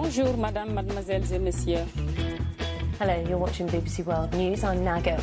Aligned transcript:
Bonjour, 0.00 0.36
madame, 0.36 0.72
mademoiselles 0.72 1.32
et 1.32 1.38
messieurs. 1.38 1.84
Hello, 3.00 3.12
you're 3.28 3.38
watching 3.38 3.66
BBC 3.68 4.04
World 4.06 4.34
News. 4.34 4.64
I'm 4.64 4.82
Nago. 4.84 5.16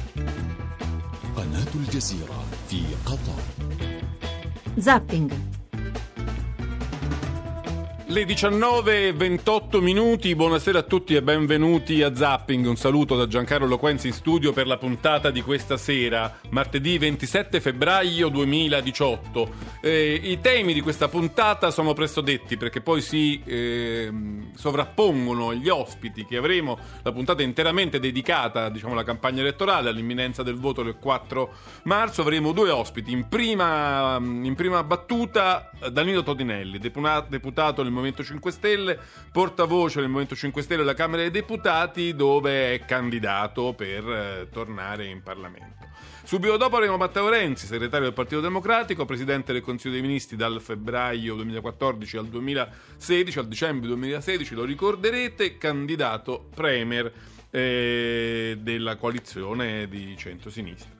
قناة 1.35 1.73
الجزيرة 1.75 2.43
في 2.69 2.81
قطر 3.05 3.39
Zapping. 4.79 5.31
Le 8.10 8.24
19.28 8.24 9.82
minuti, 9.82 10.34
buonasera 10.34 10.78
a 10.78 10.82
tutti 10.82 11.14
e 11.14 11.20
benvenuti 11.20 12.02
a 12.02 12.14
Zapping. 12.14 12.64
Un 12.64 12.76
saluto 12.76 13.16
da 13.16 13.26
Giancarlo 13.26 13.66
Loquenzi 13.66 14.06
in 14.06 14.14
studio 14.14 14.54
per 14.54 14.66
la 14.66 14.78
puntata 14.78 15.30
di 15.30 15.42
questa 15.42 15.76
sera, 15.76 16.38
martedì 16.48 16.96
27 16.96 17.60
febbraio 17.60 18.30
2018. 18.30 19.50
Eh, 19.82 20.20
I 20.22 20.40
temi 20.40 20.72
di 20.72 20.80
questa 20.80 21.08
puntata 21.08 21.70
sono 21.70 21.92
presto 21.92 22.22
detti 22.22 22.56
perché 22.56 22.80
poi 22.80 23.02
si 23.02 23.42
eh, 23.44 24.10
sovrappongono 24.54 25.52
gli 25.52 25.68
ospiti 25.68 26.24
che 26.24 26.38
avremo. 26.38 26.78
La 27.02 27.12
puntata 27.12 27.42
interamente 27.42 28.00
dedicata 28.00 28.70
diciamo, 28.70 28.94
alla 28.94 29.04
campagna 29.04 29.42
elettorale, 29.42 29.90
all'imminenza 29.90 30.42
del 30.42 30.56
voto 30.56 30.82
del 30.82 30.96
4 30.98 31.52
marzo. 31.82 32.22
Avremo 32.22 32.52
due 32.52 32.70
ospiti. 32.70 33.12
In 33.12 33.28
prima, 33.28 34.16
in 34.16 34.54
prima 34.56 34.82
battuta 34.82 35.70
Danilo 35.92 36.22
Todinelli, 36.22 36.78
deputato 36.78 37.82
nel 37.82 37.96
Movimento 37.98 38.24
5 38.24 38.50
Stelle, 38.50 38.98
portavoce 39.30 40.00
del 40.00 40.08
Movimento 40.08 40.34
5 40.34 40.62
Stelle 40.62 40.82
alla 40.82 40.94
Camera 40.94 41.22
dei 41.22 41.30
Deputati, 41.30 42.14
dove 42.14 42.74
è 42.74 42.84
candidato 42.84 43.74
per 43.74 44.08
eh, 44.08 44.48
tornare 44.50 45.06
in 45.06 45.22
Parlamento. 45.22 45.86
Subito 46.24 46.56
dopo 46.58 46.76
avremo 46.76 46.96
Matteo 46.96 47.28
Renzi, 47.28 47.66
segretario 47.66 48.04
del 48.04 48.14
Partito 48.14 48.40
Democratico, 48.40 49.06
presidente 49.06 49.52
del 49.52 49.62
Consiglio 49.62 49.94
dei 49.94 50.02
Ministri 50.02 50.36
dal 50.36 50.60
febbraio 50.60 51.34
2014 51.36 52.16
al 52.18 52.26
2016, 52.26 53.38
al 53.38 53.48
dicembre 53.48 53.88
2016, 53.88 54.54
lo 54.54 54.64
ricorderete, 54.64 55.56
candidato 55.56 56.48
premier 56.54 57.10
eh, 57.50 58.58
della 58.60 58.96
coalizione 58.96 59.88
di 59.88 60.14
centrosinistra. 60.18 60.97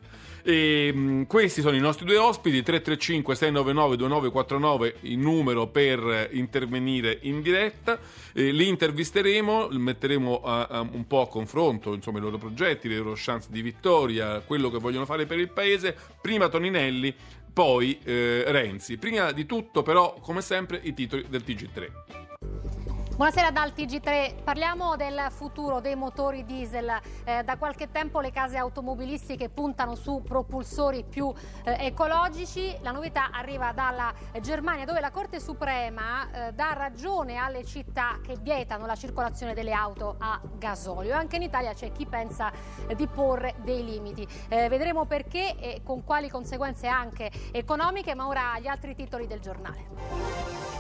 E, 0.48 0.90
mh, 0.94 1.26
questi 1.26 1.60
sono 1.60 1.76
i 1.76 1.78
nostri 1.78 2.06
due 2.06 2.16
ospiti 2.16 2.62
335 2.62 3.34
699 3.34 3.96
2949 3.96 4.94
il 5.02 5.18
numero 5.18 5.66
per 5.66 6.30
intervenire 6.32 7.18
in 7.24 7.42
diretta. 7.42 7.98
Eh, 8.32 8.50
li 8.50 8.66
intervisteremo 8.66 9.68
metteremo 9.72 10.40
a, 10.40 10.62
a 10.62 10.80
un 10.80 11.06
po' 11.06 11.20
a 11.20 11.28
confronto 11.28 11.92
insomma 11.92 12.16
i 12.16 12.22
loro 12.22 12.38
progetti 12.38 12.88
le 12.88 12.96
loro 12.96 13.12
chance 13.14 13.48
di 13.50 13.60
vittoria 13.60 14.40
quello 14.40 14.70
che 14.70 14.78
vogliono 14.78 15.04
fare 15.04 15.26
per 15.26 15.38
il 15.38 15.50
paese. 15.50 15.94
Prima 16.18 16.48
Toninelli 16.48 17.14
poi 17.52 17.98
eh, 18.04 18.44
Renzi. 18.46 18.96
Prima 18.96 19.32
di 19.32 19.44
tutto 19.44 19.82
però 19.82 20.14
come 20.18 20.40
sempre 20.40 20.80
i 20.82 20.94
titoli 20.94 21.26
del 21.28 21.42
TG3 21.46 22.77
Buonasera 23.18 23.50
dal 23.50 23.72
TG3, 23.74 24.44
parliamo 24.44 24.94
del 24.94 25.26
futuro 25.30 25.80
dei 25.80 25.96
motori 25.96 26.44
diesel. 26.44 26.88
Eh, 27.24 27.42
da 27.42 27.56
qualche 27.56 27.90
tempo 27.90 28.20
le 28.20 28.30
case 28.30 28.56
automobilistiche 28.58 29.48
puntano 29.48 29.96
su 29.96 30.22
propulsori 30.22 31.02
più 31.02 31.34
eh, 31.64 31.86
ecologici. 31.86 32.78
La 32.80 32.92
novità 32.92 33.30
arriva 33.32 33.72
dalla 33.72 34.14
Germania 34.40 34.84
dove 34.84 35.00
la 35.00 35.10
Corte 35.10 35.40
Suprema 35.40 36.30
eh, 36.30 36.52
dà 36.52 36.74
ragione 36.74 37.34
alle 37.34 37.64
città 37.64 38.20
che 38.22 38.36
vietano 38.40 38.86
la 38.86 38.94
circolazione 38.94 39.52
delle 39.52 39.72
auto 39.72 40.14
a 40.20 40.40
gasolio. 40.56 41.16
Anche 41.16 41.34
in 41.34 41.42
Italia 41.42 41.74
c'è 41.74 41.90
chi 41.90 42.06
pensa 42.06 42.52
di 42.94 43.08
porre 43.08 43.56
dei 43.64 43.84
limiti. 43.84 44.24
Eh, 44.48 44.68
vedremo 44.68 45.06
perché 45.06 45.56
e 45.58 45.80
con 45.82 46.04
quali 46.04 46.30
conseguenze 46.30 46.86
anche 46.86 47.32
economiche, 47.50 48.14
ma 48.14 48.28
ora 48.28 48.60
gli 48.60 48.68
altri 48.68 48.94
titoli 48.94 49.26
del 49.26 49.40
giornale. 49.40 50.77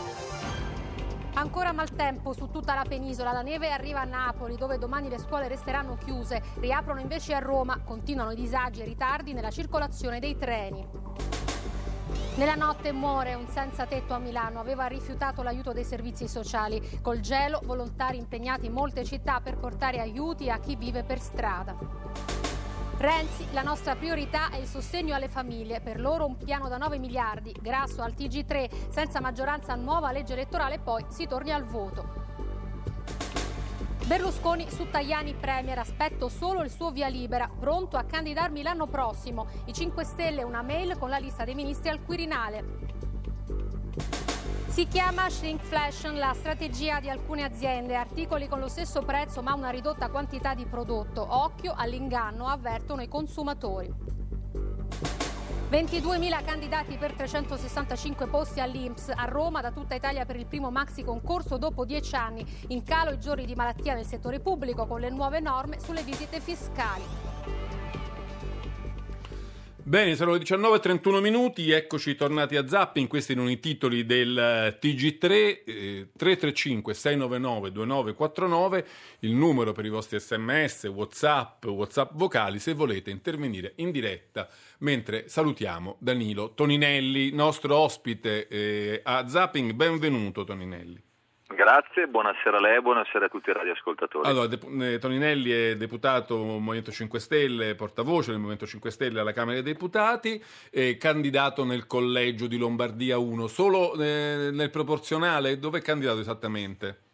Ancora 1.38 1.72
maltempo 1.72 2.32
su 2.32 2.50
tutta 2.50 2.74
la 2.74 2.82
penisola, 2.82 3.30
la 3.30 3.42
neve 3.42 3.70
arriva 3.70 4.00
a 4.00 4.04
Napoli 4.04 4.56
dove 4.56 4.76
domani 4.76 5.08
le 5.08 5.20
scuole 5.20 5.46
resteranno 5.46 5.96
chiuse, 5.96 6.42
riaprono 6.58 6.98
invece 6.98 7.32
a 7.32 7.38
Roma, 7.38 7.78
continuano 7.84 8.32
i 8.32 8.34
disagi 8.34 8.80
e 8.80 8.84
ritardi 8.84 9.32
nella 9.32 9.52
circolazione 9.52 10.18
dei 10.18 10.36
treni. 10.36 10.84
Nella 12.34 12.56
notte 12.56 12.90
muore 12.90 13.34
un 13.34 13.46
senza 13.46 13.86
tetto 13.86 14.14
a 14.14 14.18
Milano, 14.18 14.58
aveva 14.58 14.86
rifiutato 14.86 15.44
l'aiuto 15.44 15.72
dei 15.72 15.84
servizi 15.84 16.26
sociali. 16.26 16.98
Col 17.00 17.20
gelo, 17.20 17.60
volontari 17.62 18.16
impegnati 18.16 18.66
in 18.66 18.72
molte 18.72 19.04
città 19.04 19.38
per 19.40 19.58
portare 19.58 20.00
aiuti 20.00 20.50
a 20.50 20.58
chi 20.58 20.74
vive 20.74 21.04
per 21.04 21.20
strada. 21.20 21.76
Renzi, 23.00 23.46
la 23.52 23.62
nostra 23.62 23.94
priorità 23.94 24.50
è 24.50 24.56
il 24.56 24.66
sostegno 24.66 25.14
alle 25.14 25.28
famiglie, 25.28 25.80
per 25.80 26.00
loro 26.00 26.26
un 26.26 26.36
piano 26.36 26.66
da 26.66 26.78
9 26.78 26.98
miliardi, 26.98 27.54
grasso 27.60 28.02
al 28.02 28.12
TG3, 28.12 28.90
senza 28.90 29.20
maggioranza 29.20 29.76
nuova 29.76 30.10
legge 30.10 30.32
elettorale 30.32 30.80
poi 30.80 31.04
si 31.06 31.28
torni 31.28 31.52
al 31.52 31.62
voto. 31.62 32.26
Berlusconi 34.04 34.68
su 34.68 34.90
Tajani 34.90 35.34
Premier, 35.34 35.78
aspetto 35.78 36.28
solo 36.28 36.64
il 36.64 36.70
suo 36.70 36.90
via 36.90 37.06
libera, 37.06 37.48
pronto 37.48 37.96
a 37.96 38.02
candidarmi 38.02 38.62
l'anno 38.62 38.88
prossimo. 38.88 39.46
I 39.66 39.72
5 39.72 40.02
Stelle 40.02 40.42
una 40.42 40.62
mail 40.62 40.98
con 40.98 41.08
la 41.08 41.18
lista 41.18 41.44
dei 41.44 41.54
ministri 41.54 41.90
al 41.90 42.02
Quirinale. 42.02 42.64
Si 44.78 44.86
chiama 44.86 45.28
shrinkflation 45.28 46.18
la 46.18 46.32
strategia 46.34 47.00
di 47.00 47.10
alcune 47.10 47.42
aziende, 47.42 47.96
articoli 47.96 48.46
con 48.46 48.60
lo 48.60 48.68
stesso 48.68 49.02
prezzo 49.02 49.42
ma 49.42 49.52
una 49.52 49.70
ridotta 49.70 50.08
quantità 50.08 50.54
di 50.54 50.66
prodotto. 50.66 51.26
Occhio 51.28 51.74
all'inganno, 51.76 52.46
avvertono 52.46 53.02
i 53.02 53.08
consumatori. 53.08 53.92
22.000 55.68 56.44
candidati 56.44 56.96
per 56.96 57.12
365 57.12 58.28
posti 58.28 58.60
all'Inps 58.60 59.08
a 59.12 59.24
Roma 59.24 59.60
da 59.60 59.72
tutta 59.72 59.96
Italia 59.96 60.24
per 60.24 60.36
il 60.36 60.46
primo 60.46 60.70
maxi 60.70 61.02
concorso 61.02 61.58
dopo 61.58 61.84
10 61.84 62.14
anni. 62.14 62.46
In 62.68 62.84
calo 62.84 63.10
i 63.10 63.18
giorni 63.18 63.46
di 63.46 63.56
malattia 63.56 63.94
nel 63.94 64.06
settore 64.06 64.38
pubblico 64.38 64.86
con 64.86 65.00
le 65.00 65.10
nuove 65.10 65.40
norme 65.40 65.80
sulle 65.80 66.04
visite 66.04 66.38
fiscali. 66.38 67.27
Bene, 69.88 70.16
sono 70.16 70.32
le 70.32 70.40
19.31 70.40 71.22
minuti, 71.22 71.70
eccoci 71.70 72.14
tornati 72.14 72.56
a 72.56 72.68
Zapping, 72.68 73.08
questi 73.08 73.32
erano 73.32 73.48
i 73.48 73.58
titoli 73.58 74.04
del 74.04 74.76
TG3, 74.78 75.30
eh, 75.64 76.08
335 76.14 76.92
699 76.92 77.72
2949, 77.72 78.86
il 79.20 79.32
numero 79.32 79.72
per 79.72 79.86
i 79.86 79.88
vostri 79.88 80.20
sms, 80.20 80.84
whatsapp, 80.88 81.64
whatsapp 81.64 82.10
vocali 82.16 82.58
se 82.58 82.74
volete 82.74 83.08
intervenire 83.08 83.72
in 83.76 83.90
diretta, 83.90 84.46
mentre 84.80 85.26
salutiamo 85.26 85.96
Danilo 86.00 86.52
Toninelli, 86.52 87.30
nostro 87.30 87.74
ospite 87.74 88.46
eh, 88.46 89.00
a 89.02 89.26
Zapping, 89.26 89.72
benvenuto 89.72 90.44
Toninelli. 90.44 91.07
Grazie, 91.50 92.08
buonasera 92.08 92.58
a 92.58 92.60
lei, 92.60 92.80
buonasera 92.82 93.24
a 93.24 93.28
tutti 93.30 93.48
i 93.48 93.54
radioascoltatori. 93.54 94.28
Allora, 94.28 94.46
Dep- 94.46 94.68
eh, 94.82 94.98
Toninelli 94.98 95.50
è 95.50 95.76
deputato 95.76 96.36
Movimento 96.36 96.90
5 96.90 97.18
Stelle, 97.18 97.74
portavoce 97.74 98.30
del 98.30 98.36
Movimento 98.36 98.66
5 98.66 98.90
Stelle 98.90 99.20
alla 99.20 99.32
Camera 99.32 99.54
dei 99.60 99.72
Deputati, 99.72 100.42
candidato 100.98 101.64
nel 101.64 101.86
collegio 101.86 102.46
di 102.46 102.58
Lombardia 102.58 103.16
1, 103.16 103.46
solo 103.46 103.94
eh, 103.94 104.50
nel 104.52 104.70
proporzionale, 104.70 105.58
dove 105.58 105.78
è 105.78 105.82
candidato 105.82 106.20
esattamente? 106.20 107.06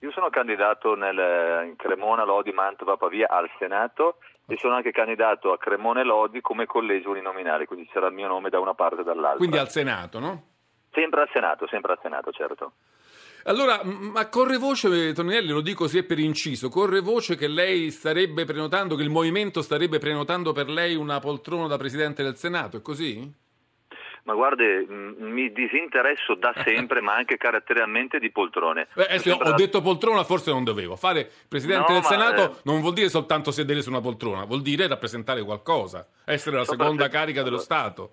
Io 0.00 0.12
sono 0.12 0.30
candidato 0.30 0.94
nel, 0.94 1.66
in 1.66 1.76
Cremona, 1.76 2.24
Lodi, 2.24 2.52
Mantova, 2.52 2.96
Pavia 2.96 3.28
al 3.28 3.50
Senato 3.58 4.18
e 4.46 4.56
sono 4.56 4.76
anche 4.76 4.92
candidato 4.92 5.52
a 5.52 5.58
Cremona 5.58 6.00
e 6.00 6.04
Lodi 6.04 6.40
come 6.40 6.64
collegio 6.64 7.10
uninominale, 7.10 7.66
quindi 7.66 7.86
c'era 7.92 8.06
il 8.06 8.14
mio 8.14 8.28
nome 8.28 8.48
da 8.48 8.60
una 8.60 8.74
parte 8.74 9.02
e 9.02 9.04
dall'altra. 9.04 9.36
Quindi 9.36 9.58
al 9.58 9.68
Senato, 9.68 10.18
no? 10.20 10.42
Sempre 10.92 11.20
al 11.20 11.28
Senato, 11.32 11.66
sempre 11.66 11.92
al 11.92 11.98
Senato, 12.00 12.30
certo. 12.30 12.72
Allora, 13.48 13.80
ma 13.82 14.28
corre 14.28 14.58
voce, 14.58 15.14
Toninelli, 15.14 15.48
lo 15.48 15.62
dico 15.62 15.84
così 15.84 16.02
per 16.02 16.18
inciso, 16.18 16.68
corre 16.68 17.00
voce 17.00 17.34
che 17.34 17.48
lei 17.48 17.90
starebbe 17.90 18.44
prenotando, 18.44 18.94
che 18.94 19.02
il 19.02 19.08
movimento 19.08 19.62
starebbe 19.62 19.98
prenotando 19.98 20.52
per 20.52 20.68
lei 20.68 20.94
una 20.96 21.18
poltrona 21.18 21.66
da 21.66 21.78
Presidente 21.78 22.22
del 22.22 22.36
Senato, 22.36 22.76
è 22.76 22.82
così? 22.82 23.46
Ma 24.24 24.34
guardi, 24.34 24.64
mi 24.86 25.50
disinteresso 25.50 26.34
da 26.34 26.52
sempre, 26.62 27.00
ma 27.00 27.14
anche 27.14 27.38
caratterialmente 27.38 28.18
di 28.18 28.30
poltrone. 28.30 28.88
Beh, 28.92 29.06
eh, 29.06 29.18
Sembra- 29.18 29.48
Ho 29.48 29.54
detto 29.54 29.80
poltrona, 29.80 30.22
forse 30.24 30.50
non 30.50 30.64
dovevo. 30.64 30.96
Fare 30.96 31.30
Presidente 31.48 31.92
No, 31.92 31.94
del 31.94 32.04
Senato 32.04 32.42
eh, 32.42 32.54
non 32.64 32.82
vuol 32.82 32.92
dire 32.92 33.08
soltanto 33.08 33.50
sedere 33.50 33.80
su 33.80 33.88
una 33.88 34.02
poltrona, 34.02 34.44
vuol 34.44 34.60
dire 34.60 34.86
rappresentare 34.86 35.42
qualcosa, 35.42 36.06
essere 36.26 36.56
la 36.56 36.64
So 36.64 36.72
seconda 36.72 37.08
carica 37.08 37.42
dello 37.42 37.56
allora, 37.56 37.62
Stato. 37.62 38.10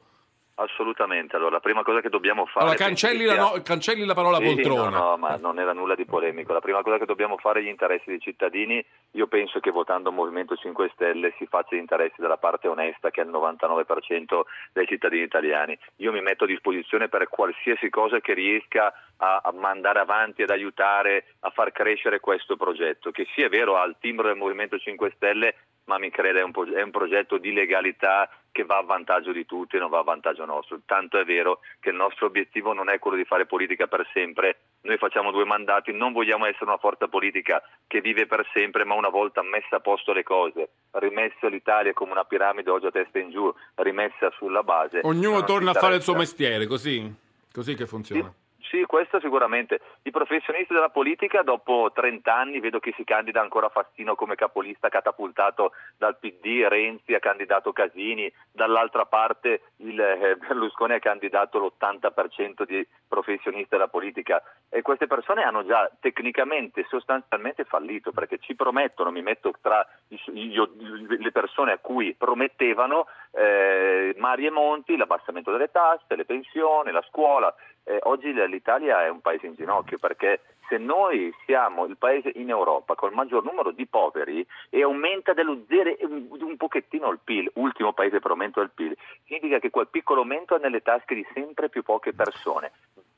Assolutamente, 0.57 1.35
allora 1.35 1.51
la 1.51 1.59
prima 1.59 1.83
cosa 1.83 1.99
che 1.99 2.07
dobbiamo 2.07 2.45
fare... 2.45 2.65
Allora, 2.65 2.77
cancelli 2.77 3.25
la, 3.25 3.35
no- 3.35 3.61
cancelli 3.61 4.05
la 4.05 4.13
parola 4.13 4.37
Sì, 4.37 4.45
poltrona. 4.45 4.89
No, 4.89 5.09
no, 5.09 5.17
ma 5.17 5.35
non 5.35 5.59
era 5.59 5.73
nulla 5.73 5.95
di 5.95 6.05
polemico. 6.05 6.53
La 6.53 6.61
prima 6.61 6.81
cosa 6.81 6.97
che 6.97 7.05
dobbiamo 7.05 7.35
fare 7.37 7.59
è 7.59 7.63
gli 7.63 7.67
interessi 7.67 8.05
dei 8.09 8.21
cittadini. 8.21 8.83
Io 9.11 9.27
penso 9.27 9.59
che 9.59 9.69
votando 9.69 10.13
Movimento 10.13 10.55
5 10.55 10.91
Stelle 10.93 11.33
si 11.37 11.45
faccia 11.45 11.75
gli 11.75 11.79
interessi 11.79 12.21
della 12.21 12.37
parte 12.37 12.69
onesta 12.69 13.11
che 13.11 13.21
è 13.21 13.25
il 13.25 13.31
99% 13.31 14.41
dei 14.71 14.87
cittadini 14.87 15.23
italiani. 15.23 15.77
Io 15.97 16.13
mi 16.13 16.21
metto 16.21 16.45
a 16.45 16.47
disposizione 16.47 17.09
per 17.09 17.27
qualsiasi 17.27 17.89
cosa 17.89 18.21
che 18.21 18.33
riesca 18.33 18.93
a, 19.17 19.41
a 19.43 19.51
mandare 19.51 19.99
avanti, 19.99 20.43
ad 20.43 20.49
aiutare 20.49 21.25
a 21.39 21.49
far 21.49 21.71
crescere 21.71 22.19
questo 22.19 22.55
progetto, 22.55 23.11
che 23.11 23.27
sia 23.33 23.49
vero 23.49 23.77
ha 23.77 23.85
il 23.85 23.95
timbro 23.99 24.27
del 24.27 24.37
Movimento 24.37 24.77
5 24.77 25.13
Stelle, 25.15 25.55
ma 25.85 25.97
mi 25.97 26.09
crede 26.09 26.39
è 26.39 26.43
un, 26.43 26.51
è 26.73 26.81
un 26.81 26.91
progetto 26.91 27.37
di 27.37 27.53
legalità 27.53 28.29
che 28.51 28.63
va 28.63 28.77
a 28.77 28.83
vantaggio 28.83 29.31
di 29.31 29.45
tutti 29.45 29.75
e 29.75 29.79
non 29.79 29.89
va 29.89 29.99
a 29.99 30.03
vantaggio 30.03 30.45
nostro. 30.45 30.79
Tanto 30.85 31.19
è 31.19 31.25
vero 31.25 31.59
che 31.79 31.89
il 31.89 31.95
nostro 31.95 32.25
obiettivo 32.25 32.73
non 32.73 32.89
è 32.89 32.99
quello 32.99 33.17
di 33.17 33.25
fare 33.25 33.45
politica 33.45 33.87
per 33.87 34.07
sempre, 34.13 34.59
noi 34.81 34.97
facciamo 34.97 35.31
due 35.31 35.45
mandati, 35.45 35.91
non 35.91 36.13
vogliamo 36.13 36.45
essere 36.45 36.65
una 36.65 36.77
forza 36.77 37.07
politica 37.07 37.61
che 37.85 38.01
vive 38.01 38.27
per 38.27 38.47
sempre, 38.53 38.85
ma 38.85 38.95
una 38.95 39.09
volta 39.09 39.41
messa 39.43 39.75
a 39.75 39.79
posto 39.79 40.13
le 40.13 40.23
cose, 40.23 40.69
rimessa 40.91 41.47
l'Italia 41.47 41.93
come 41.93 42.11
una 42.11 42.23
piramide 42.23 42.69
oggi 42.69 42.85
a 42.85 42.91
testa 42.91 43.19
in 43.19 43.29
giù, 43.31 43.53
rimessa 43.75 44.31
sulla 44.37 44.63
base. 44.63 45.01
Ognuno 45.03 45.43
torna 45.43 45.71
a 45.71 45.73
fare 45.73 45.95
il 45.95 46.01
suo 46.01 46.15
mestiere, 46.15 46.65
così, 46.65 47.13
così 47.51 47.75
che 47.75 47.85
funziona. 47.85 48.23
Sì. 48.23 48.44
Sì, 48.69 48.83
questo 48.85 49.19
sicuramente. 49.19 49.79
I 50.03 50.11
professionisti 50.11 50.73
della 50.73 50.89
politica 50.89 51.43
dopo 51.43 51.91
30 51.93 52.33
anni 52.33 52.59
vedo 52.59 52.79
che 52.79 52.93
si 52.95 53.03
candida 53.03 53.39
ancora 53.39 53.69
Fassino 53.69 54.15
come 54.15 54.35
capolista 54.35 54.89
catapultato 54.89 55.73
dal 55.97 56.17
PD, 56.17 56.65
Renzi 56.67 57.13
ha 57.13 57.19
candidato 57.19 57.71
Casini, 57.71 58.31
dall'altra 58.51 59.05
parte 59.05 59.61
il 59.77 59.99
eh, 59.99 60.35
Berlusconi 60.37 60.93
ha 60.93 60.99
candidato 60.99 61.59
l'80% 61.59 62.65
di 62.65 62.85
professionisti 63.07 63.69
della 63.69 63.87
politica 63.87 64.41
e 64.69 64.81
queste 64.81 65.07
persone 65.07 65.43
hanno 65.43 65.65
già 65.65 65.89
tecnicamente 65.99 66.85
sostanzialmente 66.89 67.65
fallito 67.65 68.11
perché 68.11 68.39
ci 68.39 68.55
promettono, 68.55 69.11
mi 69.11 69.21
metto 69.21 69.53
tra 69.61 69.87
le 70.07 71.31
persone 71.31 71.71
a 71.71 71.77
cui 71.77 72.15
promettevano 72.15 73.05
eh, 73.35 74.15
Mari 74.17 74.45
e 74.45 74.51
Monti, 74.51 74.95
l'abbassamento 74.95 75.51
delle 75.51 75.71
tasse, 75.71 76.15
le 76.15 76.25
pensioni, 76.25 76.91
la 76.91 77.03
scuola. 77.07 77.53
Eh, 77.83 77.99
oggi 78.03 78.33
l'Italia 78.33 79.03
è 79.03 79.09
un 79.09 79.21
paese 79.21 79.45
in 79.45 79.53
ginocchio 79.53 79.99
perché 79.99 80.41
se 80.67 80.77
noi 80.77 81.31
siamo 81.45 81.85
il 81.85 81.97
paese 81.97 82.31
in 82.35 82.49
Europa 82.49 82.95
con 82.95 83.09
il 83.09 83.15
maggior 83.15 83.43
numero 83.43 83.69
di 83.71 83.85
poveri 83.85 84.45
e 84.69 84.81
aumenta 84.81 85.33
dello 85.33 85.63
zero 85.67 85.95
un 85.99 86.57
pochettino 86.57 87.11
il 87.11 87.19
PIL, 87.23 87.51
ultimo 87.55 87.93
paese 87.93 88.19
per 88.19 88.31
aumento 88.31 88.59
del 88.59 88.71
PIL, 88.73 88.97
significa 89.25 89.59
che 89.59 89.69
quel 89.69 89.87
piccolo 89.87 90.21
aumento 90.21 90.55
è 90.55 90.59
nelle 90.59 90.81
tasche 90.81 91.13
di 91.13 91.25
sempre 91.33 91.69
più 91.69 91.83
poche 91.83 92.13
persone 92.13 92.71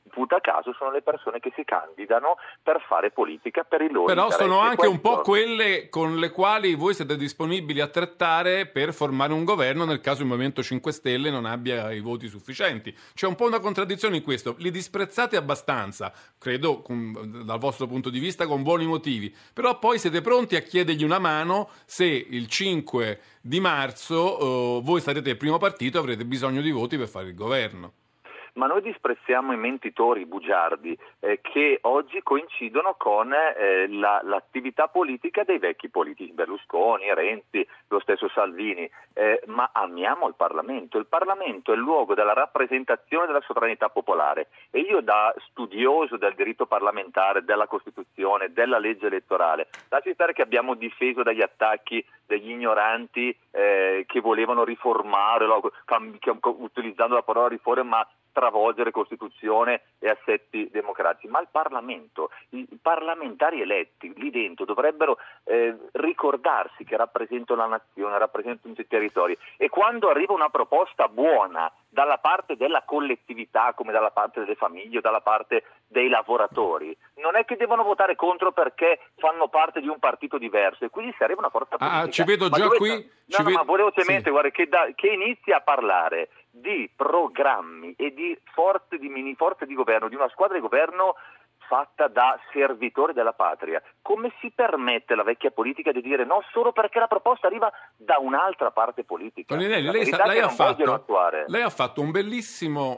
puta 0.08 0.40
caso 0.40 0.72
sono 0.72 0.90
le 0.90 1.02
persone 1.02 1.40
che 1.40 1.52
si 1.54 1.64
candidano 1.64 2.36
per 2.62 2.84
fare 2.86 3.10
politica 3.10 3.62
per 3.62 3.82
i 3.82 3.90
loro 3.90 4.06
Però 4.06 4.30
sono 4.30 4.58
anche 4.58 4.86
un 4.86 5.00
po' 5.00 5.20
quelle 5.20 5.88
con 5.88 6.18
le 6.18 6.30
quali 6.30 6.74
voi 6.74 6.94
siete 6.94 7.16
disponibili 7.16 7.80
a 7.80 7.88
trattare 7.88 8.66
per 8.66 8.92
formare 8.92 9.32
un 9.32 9.44
governo 9.44 9.84
nel 9.84 10.00
caso 10.00 10.22
il 10.22 10.28
Movimento 10.28 10.62
5 10.62 10.92
Stelle 10.92 11.30
non 11.30 11.44
abbia 11.44 11.92
i 11.92 12.00
voti 12.00 12.28
sufficienti. 12.28 12.94
C'è 13.14 13.26
un 13.26 13.34
po' 13.34 13.46
una 13.46 13.60
contraddizione 13.60 14.16
in 14.16 14.22
questo. 14.22 14.54
Li 14.58 14.70
disprezzate 14.70 15.36
abbastanza, 15.36 16.12
credo 16.38 16.82
con, 16.82 17.44
dal 17.44 17.58
vostro 17.58 17.86
punto 17.86 18.10
di 18.10 18.18
vista 18.18 18.46
con 18.46 18.62
buoni 18.62 18.86
motivi, 18.86 19.34
però 19.52 19.78
poi 19.78 19.98
siete 19.98 20.20
pronti 20.20 20.56
a 20.56 20.60
chiedergli 20.60 21.04
una 21.04 21.18
mano 21.18 21.70
se 21.84 22.04
il 22.04 22.46
5 22.46 23.20
di 23.40 23.60
marzo 23.60 24.78
eh, 24.78 24.80
voi 24.82 25.00
sarete 25.00 25.30
il 25.30 25.36
primo 25.36 25.58
partito 25.58 25.98
e 25.98 26.00
avrete 26.00 26.24
bisogno 26.24 26.60
di 26.60 26.70
voti 26.70 26.96
per 26.96 27.08
fare 27.08 27.28
il 27.28 27.34
governo 27.34 27.92
ma 28.58 28.66
noi 28.66 28.82
disprezziamo 28.82 29.52
i 29.52 29.56
mentitori, 29.56 30.22
i 30.22 30.26
bugiardi, 30.26 30.98
eh, 31.20 31.40
che 31.40 31.78
oggi 31.82 32.20
coincidono 32.24 32.96
con 32.98 33.32
eh, 33.32 33.86
la, 33.88 34.20
l'attività 34.24 34.88
politica 34.88 35.44
dei 35.44 35.58
vecchi 35.58 35.88
politici, 35.88 36.32
Berlusconi, 36.32 37.14
Renzi, 37.14 37.66
lo 37.86 38.00
stesso 38.00 38.28
Salvini, 38.28 38.90
eh, 39.14 39.42
ma 39.46 39.70
amiamo 39.72 40.26
il 40.26 40.34
Parlamento. 40.34 40.98
Il 40.98 41.06
Parlamento 41.06 41.70
è 41.70 41.76
il 41.76 41.80
luogo 41.80 42.14
della 42.14 42.32
rappresentazione 42.32 43.26
della 43.26 43.42
sovranità 43.46 43.90
popolare 43.90 44.48
e 44.72 44.80
io 44.80 45.00
da 45.02 45.32
studioso 45.50 46.16
del 46.16 46.34
diritto 46.34 46.66
parlamentare, 46.66 47.44
della 47.44 47.68
Costituzione, 47.68 48.52
della 48.52 48.78
legge 48.78 49.06
elettorale, 49.06 49.68
lasci 49.88 50.12
stare 50.14 50.32
che 50.32 50.42
abbiamo 50.42 50.74
difeso 50.74 51.22
dagli 51.22 51.42
attacchi 51.42 52.04
degli 52.26 52.50
ignoranti 52.50 53.34
eh, 53.52 54.04
che 54.06 54.20
volevano 54.20 54.62
riformare, 54.62 55.46
utilizzando 56.42 57.14
la 57.14 57.22
parola 57.22 57.48
riforma, 57.48 58.06
stravolgere 58.30 58.90
Costituzione 58.90 59.82
e 59.98 60.08
assetti 60.08 60.68
democratici, 60.70 61.28
ma 61.28 61.40
il 61.40 61.48
Parlamento, 61.50 62.30
i 62.50 62.66
parlamentari 62.80 63.60
eletti 63.60 64.12
lì 64.16 64.30
dentro 64.30 64.64
dovrebbero 64.64 65.18
eh, 65.44 65.76
ricordarsi 65.92 66.84
che 66.84 66.96
rappresentano 66.96 67.60
la 67.60 67.68
nazione, 67.68 68.18
rappresentano 68.18 68.74
i 68.76 68.86
territori 68.86 69.36
e 69.56 69.68
quando 69.68 70.08
arriva 70.08 70.32
una 70.32 70.48
proposta 70.48 71.08
buona 71.08 71.70
dalla 71.88 72.18
parte 72.18 72.56
della 72.56 72.82
collettività, 72.82 73.72
come 73.74 73.92
dalla 73.92 74.10
parte 74.10 74.40
delle 74.40 74.54
famiglie, 74.54 75.00
dalla 75.00 75.20
parte 75.20 75.64
dei 75.86 76.08
lavoratori, 76.08 76.94
non 77.16 77.34
è 77.34 77.44
che 77.44 77.56
devono 77.56 77.82
votare 77.82 78.14
contro 78.14 78.52
perché 78.52 79.00
fanno 79.16 79.48
parte 79.48 79.80
di 79.80 79.88
un 79.88 79.98
partito 79.98 80.36
diverso 80.36 80.84
e 80.84 80.90
quindi 80.90 81.14
sarebbe 81.18 81.38
una 81.38 81.48
forza 81.48 81.76
politica. 81.76 82.02
Ah, 82.02 82.10
ci 82.10 82.24
vedo 82.24 82.50
già 82.50 82.64
dove... 82.64 82.76
qui. 82.76 82.88
No, 82.90 83.38
no, 83.38 83.44
vedo... 83.44 83.56
ma 83.56 83.64
velocemente, 83.64 84.24
sì. 84.24 84.30
guarda, 84.30 84.50
che, 84.50 84.68
da, 84.68 84.88
che 84.94 85.08
inizi 85.08 85.50
a 85.50 85.60
parlare 85.60 86.28
di 86.60 86.90
programmi 86.94 87.94
e 87.96 88.12
di 88.12 88.38
forze 88.52 88.98
di 88.98 89.08
mini 89.08 89.34
forze 89.34 89.66
di 89.66 89.74
governo, 89.74 90.08
di 90.08 90.14
una 90.14 90.28
squadra 90.28 90.56
di 90.56 90.62
governo 90.62 91.14
fatta 91.68 92.08
da 92.08 92.38
servitori 92.52 93.12
della 93.12 93.34
patria. 93.34 93.80
Come 94.02 94.32
si 94.40 94.50
permette 94.54 95.14
la 95.14 95.22
vecchia 95.22 95.50
politica 95.50 95.92
di 95.92 96.00
dire 96.00 96.24
no 96.24 96.42
solo 96.50 96.72
perché 96.72 96.98
la 96.98 97.06
proposta 97.06 97.46
arriva 97.46 97.70
da 97.96 98.16
un'altra 98.18 98.70
parte 98.70 99.04
politica? 99.04 99.54
Toninelli, 99.54 99.90
lei, 99.90 100.06
sta, 100.06 100.26
lei, 100.26 100.40
ha 100.40 100.48
fatto, 100.48 101.04
lei, 101.46 101.62
ha 101.62 101.70
fatto, 101.70 102.00
un 102.00 102.10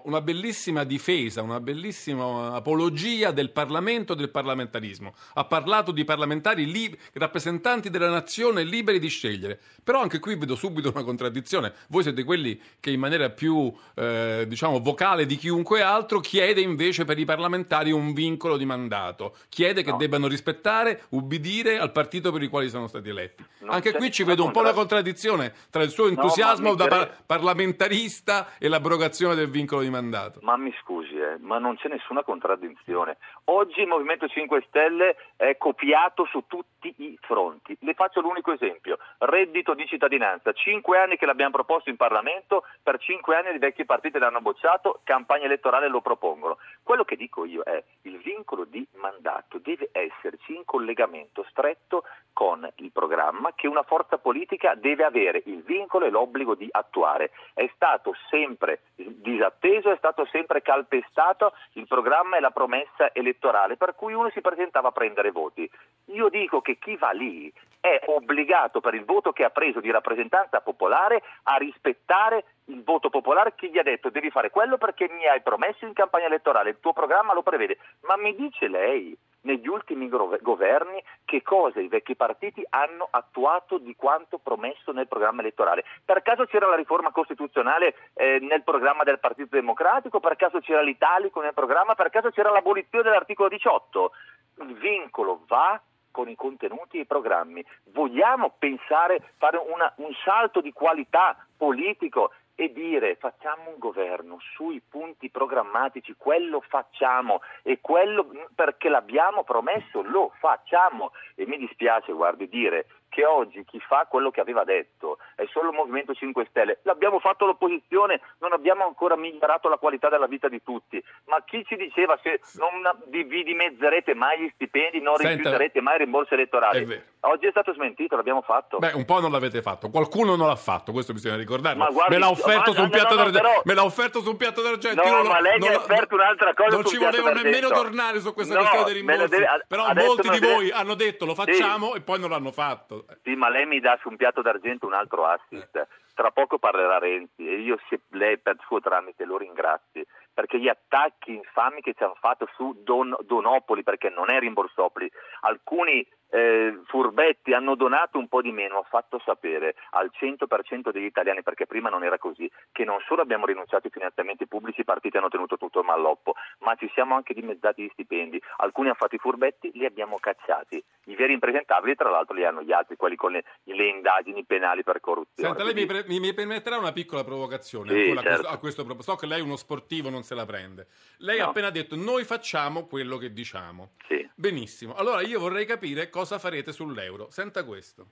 una 0.04 0.20
bellissima 0.20 0.84
difesa, 0.84 1.42
una 1.42 1.60
bellissima 1.60 2.54
apologia 2.54 3.32
del 3.32 3.50
Parlamento 3.50 4.12
e 4.12 4.16
del 4.16 4.30
parlamentarismo. 4.30 5.12
Ha 5.34 5.44
parlato 5.44 5.90
di 5.90 6.04
parlamentari 6.04 6.70
li, 6.70 6.96
rappresentanti 7.14 7.90
della 7.90 8.08
nazione 8.08 8.62
liberi 8.62 8.98
di 8.98 9.08
scegliere. 9.08 9.58
Però 9.82 10.00
anche 10.00 10.20
qui 10.20 10.36
vedo 10.36 10.54
subito 10.54 10.90
una 10.94 11.02
contraddizione. 11.02 11.72
Voi 11.88 12.02
siete 12.02 12.22
quelli 12.22 12.60
che 12.78 12.90
in 12.90 13.00
maniera 13.00 13.30
più 13.30 13.72
eh, 13.96 14.44
diciamo 14.46 14.78
vocale 14.78 15.26
di 15.26 15.36
chiunque 15.36 15.82
altro 15.82 16.20
chiede 16.20 16.60
invece 16.60 17.04
per 17.04 17.18
i 17.18 17.24
parlamentari 17.24 17.90
un 17.90 18.12
vincolo 18.12 18.56
di 18.60 18.66
mandato, 18.66 19.34
chiede 19.48 19.82
che 19.82 19.90
no. 19.90 19.96
debbano 19.96 20.28
rispettare, 20.28 21.04
ubbidire 21.10 21.78
al 21.78 21.90
partito 21.90 22.30
per 22.30 22.42
il 22.42 22.48
quale 22.48 22.68
sono 22.68 22.86
stati 22.86 23.08
eletti. 23.08 23.44
Non 23.60 23.74
Anche 23.74 23.92
qui 23.92 24.12
ci 24.12 24.22
vedo 24.22 24.44
un 24.44 24.52
po' 24.52 24.62
la 24.62 24.72
contraddizione 24.72 25.52
tra 25.70 25.82
il 25.82 25.90
suo 25.90 26.06
entusiasmo 26.06 26.68
no, 26.70 26.74
da 26.74 26.86
par- 26.86 27.22
parlamentarista 27.26 28.56
e 28.58 28.68
l'abrogazione 28.68 29.34
del 29.34 29.48
vincolo 29.48 29.80
di 29.80 29.90
mandato. 29.90 30.40
Ma 30.42 30.56
mi 30.56 30.72
scusi, 30.80 31.16
eh, 31.18 31.38
ma 31.40 31.58
non 31.58 31.76
c'è 31.76 31.88
nessuna 31.88 32.22
contraddizione. 32.22 33.16
Oggi 33.44 33.80
il 33.80 33.86
Movimento 33.86 34.28
5 34.28 34.64
Stelle 34.68 35.16
è 35.36 35.56
copiato 35.56 36.26
su 36.26 36.44
tutti 36.46 36.94
i 36.98 37.18
fronti. 37.22 37.76
Le 37.80 37.94
faccio 37.94 38.20
l'unico 38.20 38.52
esempio. 38.52 38.98
Reddito 39.18 39.74
di 39.74 39.86
cittadinanza. 39.86 40.52
Cinque 40.52 40.98
anni 40.98 41.16
che 41.16 41.26
l'abbiamo 41.26 41.52
proposto 41.52 41.90
in 41.90 41.96
Parlamento, 41.96 42.64
per 42.82 42.98
cinque 42.98 43.36
anni 43.36 43.54
i 43.54 43.58
vecchi 43.58 43.84
partiti 43.84 44.18
l'hanno 44.18 44.40
bocciato, 44.40 45.00
campagna 45.04 45.44
elettorale 45.44 45.88
lo 45.88 46.00
propongono. 46.00 46.58
Quello 46.82 47.04
che 47.04 47.16
dico 47.16 47.44
io 47.44 47.62
è 47.62 47.82
il 48.02 48.18
vincolo 48.18 48.49
vincolo 48.50 48.64
di 48.64 48.86
mandato 48.94 49.58
deve 49.58 49.90
esserci 49.92 50.56
in 50.56 50.64
collegamento 50.64 51.46
stretto 51.50 52.04
con 52.32 52.68
il 52.76 52.90
programma 52.90 53.52
che 53.54 53.68
una 53.68 53.82
forza 53.82 54.18
politica 54.18 54.74
deve 54.74 55.04
avere 55.04 55.42
il 55.46 55.62
vincolo 55.62 56.06
e 56.06 56.10
l'obbligo 56.10 56.54
di 56.54 56.68
attuare. 56.70 57.30
È 57.54 57.68
stato 57.74 58.14
sempre 58.28 58.80
disatteso, 58.94 59.90
è 59.90 59.96
stato 59.96 60.26
sempre 60.26 60.62
calpestato 60.62 61.52
il 61.74 61.86
programma 61.86 62.36
e 62.36 62.40
la 62.40 62.50
promessa 62.50 63.12
elettorale 63.12 63.76
per 63.76 63.94
cui 63.94 64.14
uno 64.14 64.30
si 64.30 64.40
presentava 64.40 64.88
a 64.88 64.92
prendere 64.92 65.30
voti. 65.30 65.70
Io 66.06 66.28
dico 66.28 66.60
che 66.60 66.78
chi 66.78 66.96
va 66.96 67.10
lì 67.10 67.52
è 67.80 68.02
obbligato 68.06 68.80
per 68.80 68.94
il 68.94 69.04
voto 69.04 69.32
che 69.32 69.44
ha 69.44 69.50
preso 69.50 69.80
di 69.80 69.90
rappresentanza 69.90 70.60
popolare 70.60 71.22
a 71.44 71.56
rispettare 71.56 72.44
il 72.70 72.82
voto 72.82 73.10
popolare 73.10 73.54
che 73.54 73.68
gli 73.68 73.78
ha 73.78 73.82
detto 73.82 74.10
devi 74.10 74.30
fare 74.30 74.50
quello 74.50 74.78
perché 74.78 75.08
mi 75.10 75.26
hai 75.26 75.42
promesso 75.42 75.84
in 75.84 75.92
campagna 75.92 76.26
elettorale, 76.26 76.70
il 76.70 76.80
tuo 76.80 76.92
programma 76.92 77.34
lo 77.34 77.42
prevede. 77.42 77.78
Ma 78.02 78.16
mi 78.16 78.34
dice 78.34 78.68
lei 78.68 79.16
negli 79.42 79.68
ultimi 79.68 80.08
governi 80.08 81.02
che 81.24 81.42
cosa 81.42 81.80
i 81.80 81.88
vecchi 81.88 82.14
partiti 82.14 82.64
hanno 82.70 83.08
attuato 83.10 83.78
di 83.78 83.94
quanto 83.96 84.38
promesso 84.38 84.92
nel 84.92 85.08
programma 85.08 85.40
elettorale. 85.40 85.84
Per 86.04 86.22
caso 86.22 86.44
c'era 86.44 86.66
la 86.66 86.76
riforma 86.76 87.10
costituzionale 87.10 87.94
eh, 88.14 88.38
nel 88.40 88.62
programma 88.62 89.02
del 89.02 89.18
Partito 89.18 89.56
Democratico, 89.56 90.20
per 90.20 90.36
caso 90.36 90.60
c'era 90.60 90.82
l'Italico 90.82 91.40
nel 91.40 91.54
programma, 91.54 91.94
per 91.94 92.10
caso 92.10 92.30
c'era 92.30 92.50
l'abolizione 92.50 93.04
dell'articolo 93.04 93.48
18. 93.48 94.12
Il 94.60 94.74
vincolo 94.74 95.44
va 95.46 95.80
con 96.10 96.28
i 96.28 96.34
contenuti 96.34 96.98
e 96.98 97.02
i 97.02 97.06
programmi. 97.06 97.64
Vogliamo 97.92 98.54
pensare, 98.58 99.32
fare 99.38 99.56
una, 99.56 99.92
un 99.96 100.12
salto 100.24 100.60
di 100.60 100.72
qualità 100.72 101.36
politico 101.56 102.32
e 102.60 102.70
dire 102.74 103.16
facciamo 103.16 103.70
un 103.70 103.78
governo 103.78 104.36
sui 104.52 104.82
punti 104.86 105.30
programmatici, 105.30 106.14
quello 106.18 106.60
facciamo 106.60 107.40
e 107.62 107.78
quello 107.80 108.48
perché 108.54 108.90
l'abbiamo 108.90 109.44
promesso 109.44 110.02
lo 110.02 110.30
facciamo 110.38 111.12
e 111.36 111.46
mi 111.46 111.56
dispiace 111.56 112.12
guardi 112.12 112.50
dire 112.50 112.84
che 113.08 113.24
oggi 113.24 113.64
chi 113.64 113.80
fa 113.80 114.04
quello 114.06 114.30
che 114.30 114.42
aveva 114.42 114.64
detto 114.64 115.16
è 115.40 115.46
solo 115.52 115.70
il 115.70 115.76
Movimento 115.76 116.12
5 116.14 116.46
Stelle. 116.50 116.78
L'abbiamo 116.82 117.18
fatto 117.18 117.46
l'opposizione, 117.46 118.20
non 118.38 118.52
abbiamo 118.52 118.84
ancora 118.84 119.16
migliorato 119.16 119.68
la 119.68 119.76
qualità 119.78 120.08
della 120.08 120.26
vita 120.26 120.48
di 120.48 120.62
tutti, 120.62 121.02
ma 121.26 121.42
chi 121.44 121.64
ci 121.64 121.76
diceva 121.76 122.18
se 122.22 122.40
non 122.58 122.82
vi, 123.08 123.26
dimezzerete 123.26 124.14
mai 124.14 124.40
gli 124.40 124.50
stipendi, 124.54 125.00
non 125.00 125.16
Senta, 125.16 125.30
rifiuterete 125.36 125.80
mai 125.80 125.94
i 125.96 125.98
rimborsi 125.98 126.32
è 126.32 126.36
elettorali? 126.36 126.84
vero. 126.84 127.02
Oggi 127.22 127.46
è 127.46 127.50
stato 127.50 127.72
smentito, 127.74 128.16
l'abbiamo 128.16 128.40
fatto. 128.40 128.78
Beh, 128.78 128.92
un 128.94 129.04
po' 129.04 129.20
non 129.20 129.30
l'avete 129.30 129.60
fatto, 129.60 129.90
qualcuno 129.90 130.36
non 130.36 130.46
l'ha 130.46 130.56
fatto, 130.56 130.90
questo 130.92 131.12
bisogna 131.12 131.36
ricordarlo. 131.36 131.84
Ma 131.84 131.90
guardi, 131.90 132.14
me 132.14 132.20
l'ha 132.20 132.30
offerto 132.30 132.70
ma 132.70 132.76
su 132.76 132.82
un 132.82 132.86
no, 132.86 132.90
piatto 132.92 133.14
no, 133.14 133.20
no, 133.24 133.30
d'argento. 133.30 133.48
però- 133.48 133.62
Me 133.64 133.74
l'ha 133.74 133.84
offerto 133.84 134.20
su 134.20 134.30
un 134.30 134.36
piatto 134.36 134.62
d'argento. 134.62 135.02
No, 135.04 135.10
non 135.16 135.26
ma 135.26 135.40
lei 135.40 135.58
mi 135.58 135.68
ha 135.68 135.76
offerto 135.76 136.14
un'altra 136.14 136.54
cosa 136.54 136.74
Non 136.76 136.84
ci 136.86 136.96
volevo 136.96 137.32
nemmeno 137.32 137.68
tornare 137.68 138.20
su 138.20 138.32
questa 138.32 138.56
questione 138.56 138.84
dei 138.84 138.94
rimborsi. 138.94 139.28
deve- 139.28 139.64
Però 139.68 139.84
adesso 139.84 140.06
molti 140.06 140.28
di 140.30 140.38
deve- 140.38 140.54
voi 140.54 140.70
hanno 140.70 140.94
detto 140.94 141.24
lo 141.26 141.34
Sì. 141.34 141.44
facciamo 141.44 141.94
e 141.94 142.00
poi 142.00 142.18
non 142.20 142.30
l'hanno 142.30 142.52
fatto. 142.52 143.04
Sì, 143.22 143.34
ma 143.34 143.50
lei 143.50 143.66
mi 143.66 143.80
dà 143.80 143.98
su 144.00 144.08
un 144.08 144.16
piatto 144.16 144.40
d'argento 144.40 144.86
un 144.86 144.94
altro 144.94 145.24
assist. 145.32 145.86
Tra 146.14 146.30
poco 146.30 146.58
parlerà 146.58 146.98
Renzi 146.98 147.48
e 147.48 147.60
io 147.60 147.78
se 147.88 148.00
lei 148.10 148.38
per 148.38 148.56
suo 148.66 148.80
tramite 148.80 149.24
lo 149.24 149.38
ringrazi 149.38 150.06
perché 150.32 150.58
gli 150.58 150.68
attacchi 150.68 151.34
infami 151.34 151.80
che 151.82 151.92
ci 151.94 152.02
hanno 152.02 152.16
fatto 152.18 152.48
su 152.54 152.74
Don- 152.82 153.16
Donopoli, 153.20 153.82
perché 153.82 154.08
non 154.08 154.30
è 154.30 154.38
rimborsopoli, 154.38 155.10
alcuni 155.42 156.06
eh, 156.30 156.80
furbetti 156.86 157.52
hanno 157.52 157.74
donato 157.74 158.18
un 158.18 158.28
po' 158.28 158.40
di 158.42 158.52
meno, 158.52 158.78
ha 158.78 158.82
fatto 158.88 159.20
sapere 159.24 159.74
al 159.90 160.10
100% 160.18 160.90
degli 160.90 161.04
italiani, 161.04 161.42
perché 161.42 161.66
prima 161.66 161.88
non 161.88 162.04
era 162.04 162.18
così, 162.18 162.50
che 162.72 162.84
non 162.84 162.98
solo 163.06 163.22
abbiamo 163.22 163.46
rinunciato 163.46 163.86
ai 163.86 163.92
finanziamenti 163.92 164.46
pubblici, 164.46 164.80
i 164.80 164.84
partiti 164.84 165.16
hanno 165.16 165.28
tenuto 165.28 165.56
tutto 165.56 165.80
il 165.80 165.86
malloppo, 165.86 166.34
ma 166.60 166.74
ci 166.76 166.90
siamo 166.94 167.14
anche 167.14 167.34
dimezzati 167.34 167.82
gli 167.82 167.90
stipendi. 167.92 168.40
Alcuni 168.58 168.88
hanno 168.88 168.96
fatto 168.96 169.14
i 169.16 169.18
furbetti, 169.18 169.70
li 169.74 169.84
abbiamo 169.84 170.18
cacciati. 170.18 170.82
I 171.06 171.14
veri 171.16 171.32
impresentabili, 171.32 171.94
tra 171.96 172.10
l'altro, 172.10 172.34
li 172.34 172.44
hanno 172.44 172.62
gli 172.62 172.72
altri, 172.72 172.96
quelli 172.96 173.16
con 173.16 173.32
le, 173.32 173.44
le 173.64 173.86
indagini 173.88 174.44
penali 174.44 174.82
per 174.84 175.00
corruzione. 175.00 175.48
Senta, 175.48 175.64
lei 175.64 175.74
mi, 175.74 175.84
Quindi- 175.86 176.02
pre- 176.04 176.12
mi- 176.12 176.20
mi 176.20 176.34
permetterà 176.34 176.78
una 176.78 176.92
piccola 176.92 177.24
provocazione 177.24 177.90
Sì, 177.90 177.98
ancora 178.10 178.20
a, 178.20 178.22
certo. 178.22 178.28
questo, 178.38 178.48
a 178.54 178.58
questo 178.58 178.84
proposito. 178.84 179.12
So 179.12 179.18
che 179.18 179.26
lei 179.26 179.40
è 179.40 179.42
uno 179.42 179.56
sportivo, 179.56 180.10
non 180.10 180.22
se 180.22 180.34
la 180.34 180.46
prende. 180.46 180.86
Lei 181.18 181.40
ha 181.40 181.44
No. 181.44 181.50
appena 181.50 181.70
detto 181.70 181.96
noi 181.96 182.24
facciamo 182.24 182.86
quello 182.86 183.16
che 183.16 183.32
diciamo. 183.32 183.92
Sì. 184.06 184.28
Benissimo. 184.34 184.94
Allora 184.94 185.20
io 185.20 185.38
vorrei 185.40 185.66
capire 185.66 186.08
cosa 186.08 186.18
farete 186.24 186.72
sull'euro. 186.72 187.30
Senta 187.30 187.64
questo. 187.64 188.06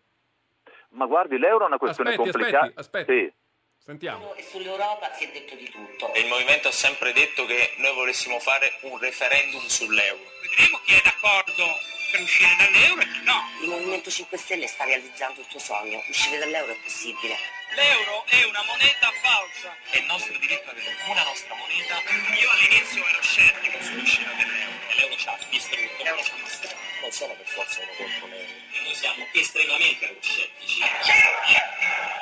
Ma 0.91 1.07
guardi, 1.07 1.39
l'euro 1.39 1.65
è 1.65 1.67
una 1.67 1.79
questione 1.79 2.11
Aspetti, 2.11 2.31
complicata. 2.31 2.65
aspetti, 2.75 2.81
aspetti. 2.81 3.13
Sì. 3.27 3.47
Sentiamo. 3.89 4.35
E 4.35 4.43
sull'Europa 4.43 5.13
si 5.15 5.25
è 5.25 5.33
detto 5.33 5.55
di 5.55 5.69
tutto. 5.71 6.13
E 6.13 6.21
il 6.21 6.27
movimento 6.29 6.69
ha 6.69 6.73
sempre 6.73 7.13
detto 7.13 7.47
che 7.47 7.73
noi 7.79 7.95
volessimo 7.95 8.39
fare 8.39 8.79
un 8.83 8.99
referendum 8.99 9.65
sull'euro. 9.67 10.21
Vedremo 10.43 10.79
chi 10.85 10.93
è 10.93 11.01
d'accordo 11.03 11.65
per 12.13 12.21
uscire 12.21 12.51
dall'euro 12.59 13.01
e 13.01 13.07
chi 13.09 13.23
no. 13.25 13.41
Il 13.63 13.69
Movimento 13.69 14.11
5 14.11 14.37
Stelle 14.37 14.67
sta 14.67 14.85
realizzando 14.85 15.41
il 15.41 15.47
suo 15.49 15.59
sogno. 15.59 16.03
Uscire 16.09 16.39
dall'euro 16.39 16.73
è 16.73 16.77
possibile. 16.83 17.37
L'euro 17.77 18.25
è 18.27 18.45
una 18.45 18.63
moneta 18.67 19.11
falsa. 19.23 19.75
È 19.91 20.01
nostro 20.07 20.37
diritto 20.39 20.69
avere 20.71 20.97
una 21.09 21.23
nostra 21.25 21.55
moneta. 21.55 21.95
Io 22.41 22.51
all'inizio 22.51 23.05
ero 23.07 23.23
scettico 23.23 23.83
sull'uscita 23.83 24.31
dell'euro. 24.37 24.77
E 24.89 24.95
l'euro 24.97 25.17
ci 25.17 25.29
ha 25.29 25.39
distrutto. 25.49 26.03
L'euro 26.03 26.23
ci 26.23 26.33
ha. 26.33 26.48
Non 27.09 27.17
sono 27.17 27.33
per 27.37 27.47
forza 27.47 27.81
uno 27.81 27.93
contro 27.97 28.27
l'euro. 28.27 28.53
E 28.71 28.81
noi 28.83 28.95
siamo 28.95 29.27
estremamente 29.33 30.09
euroscettici. 30.09 30.81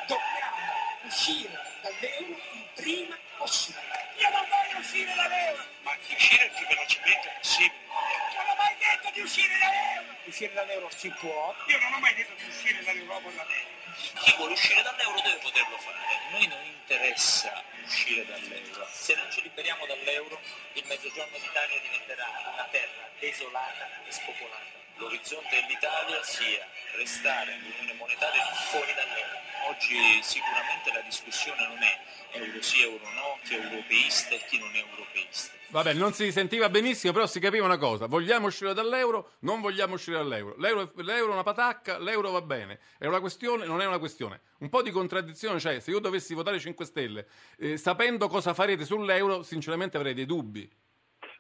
Dobbiamo 0.07 0.57
uscire 1.03 1.61
dall'euro 1.83 2.31
il 2.31 2.69
prima 2.73 3.19
possibile. 3.37 4.15
Io 4.17 4.31
non 4.31 4.47
voglio 4.49 4.79
uscire 4.79 5.13
dall'euro! 5.13 5.65
Ma 5.83 5.97
uscire 6.09 6.45
il 6.45 6.51
più 6.53 6.67
velocemente 6.69 7.33
possibile. 7.41 7.81
Non 8.37 8.47
ho 8.47 8.55
mai 8.55 8.77
detto 8.79 9.11
di 9.11 9.21
uscire 9.23 9.59
dall'euro! 9.59 10.15
Uscire 10.25 10.53
dall'euro 10.53 10.91
si 10.95 11.09
può? 11.19 11.55
Io 11.67 11.79
non 11.81 11.93
ho 11.93 11.99
mai 11.99 12.15
detto 12.15 12.35
di 12.37 12.45
uscire 12.49 12.85
dall'Europa 12.85 13.29
dall'euro. 13.31 13.75
Chi 14.23 14.35
vuole 14.37 14.53
uscire 14.53 14.83
dall'euro 14.83 15.21
deve 15.21 15.39
poterlo 15.39 15.79
fare. 15.79 15.99
A 15.99 16.31
noi 16.31 16.47
non 16.47 16.65
interessa 16.65 17.61
uscire 17.85 18.25
dall'euro. 18.25 18.87
Se 18.93 19.17
non 19.17 19.29
ci 19.33 19.43
liberiamo 19.43 19.85
dall'euro, 19.85 20.41
il 20.75 20.85
mezzogiorno 20.87 21.37
d'Italia 21.39 21.81
diventerà 21.81 22.53
una 22.55 22.69
terra 22.71 23.11
desolata 23.19 23.91
e 24.07 24.13
spopolata. 24.13 24.76
L'orizzonte 24.99 25.61
dell'Italia 25.61 26.23
sia 26.23 26.65
restare 26.97 27.53
nell'unione 27.57 27.93
monetaria 27.99 28.45
fuori 28.71 28.95
dall'euro. 28.95 29.37
Oggi 29.69 30.23
sicuramente 30.23 30.91
la 30.91 31.03
discussione 31.03 31.67
non 31.69 31.83
è 31.83 32.01
euro 32.39 32.63
sì, 32.63 32.83
euro 32.83 33.05
no, 33.13 33.39
chi 33.45 33.57
è 33.57 33.61
europeista 33.61 34.35
e 34.35 34.41
chi 34.49 34.59
non 34.59 34.75
è 34.75 34.79
europeista. 34.79 35.53
Vabbè, 35.69 35.93
non 35.93 36.15
si 36.15 36.33
sentiva 36.33 36.71
benissimo, 36.71 37.13
però 37.13 37.27
si 37.27 37.41
capiva 37.41 37.67
una 37.67 37.77
cosa. 37.77 38.07
Vogliamo 38.07 38.47
uscire 38.47 38.73
dall'euro, 38.73 39.33
non 39.41 39.61
vogliamo 39.61 39.95
uscire 39.95 40.17
dall'euro. 40.17 40.55
L'euro, 40.57 40.91
l'euro 40.97 41.31
è 41.31 41.35
una 41.35 41.43
patacca, 41.43 41.99
l'euro 41.99 42.31
va 42.31 42.41
bene. 42.41 42.79
È 42.97 43.07
una 43.07 43.21
questione, 43.21 43.67
non 43.67 43.83
è 43.83 43.87
una 43.87 43.99
questione. 43.99 44.41
Un 44.61 44.71
po' 44.71 44.81
di 44.81 44.91
contraddizione 44.91 45.59
c'è. 45.59 45.81
Se 45.81 45.91
io 45.91 45.99
dovessi 45.99 46.33
votare 46.33 46.59
5 46.59 46.85
Stelle, 46.87 47.27
eh, 47.59 47.77
sapendo 47.77 48.29
cosa 48.29 48.55
farete 48.55 48.87
sull'euro, 48.87 49.43
sinceramente 49.43 49.99
avrei 49.99 50.15
dei 50.15 50.25
dubbi. 50.25 50.71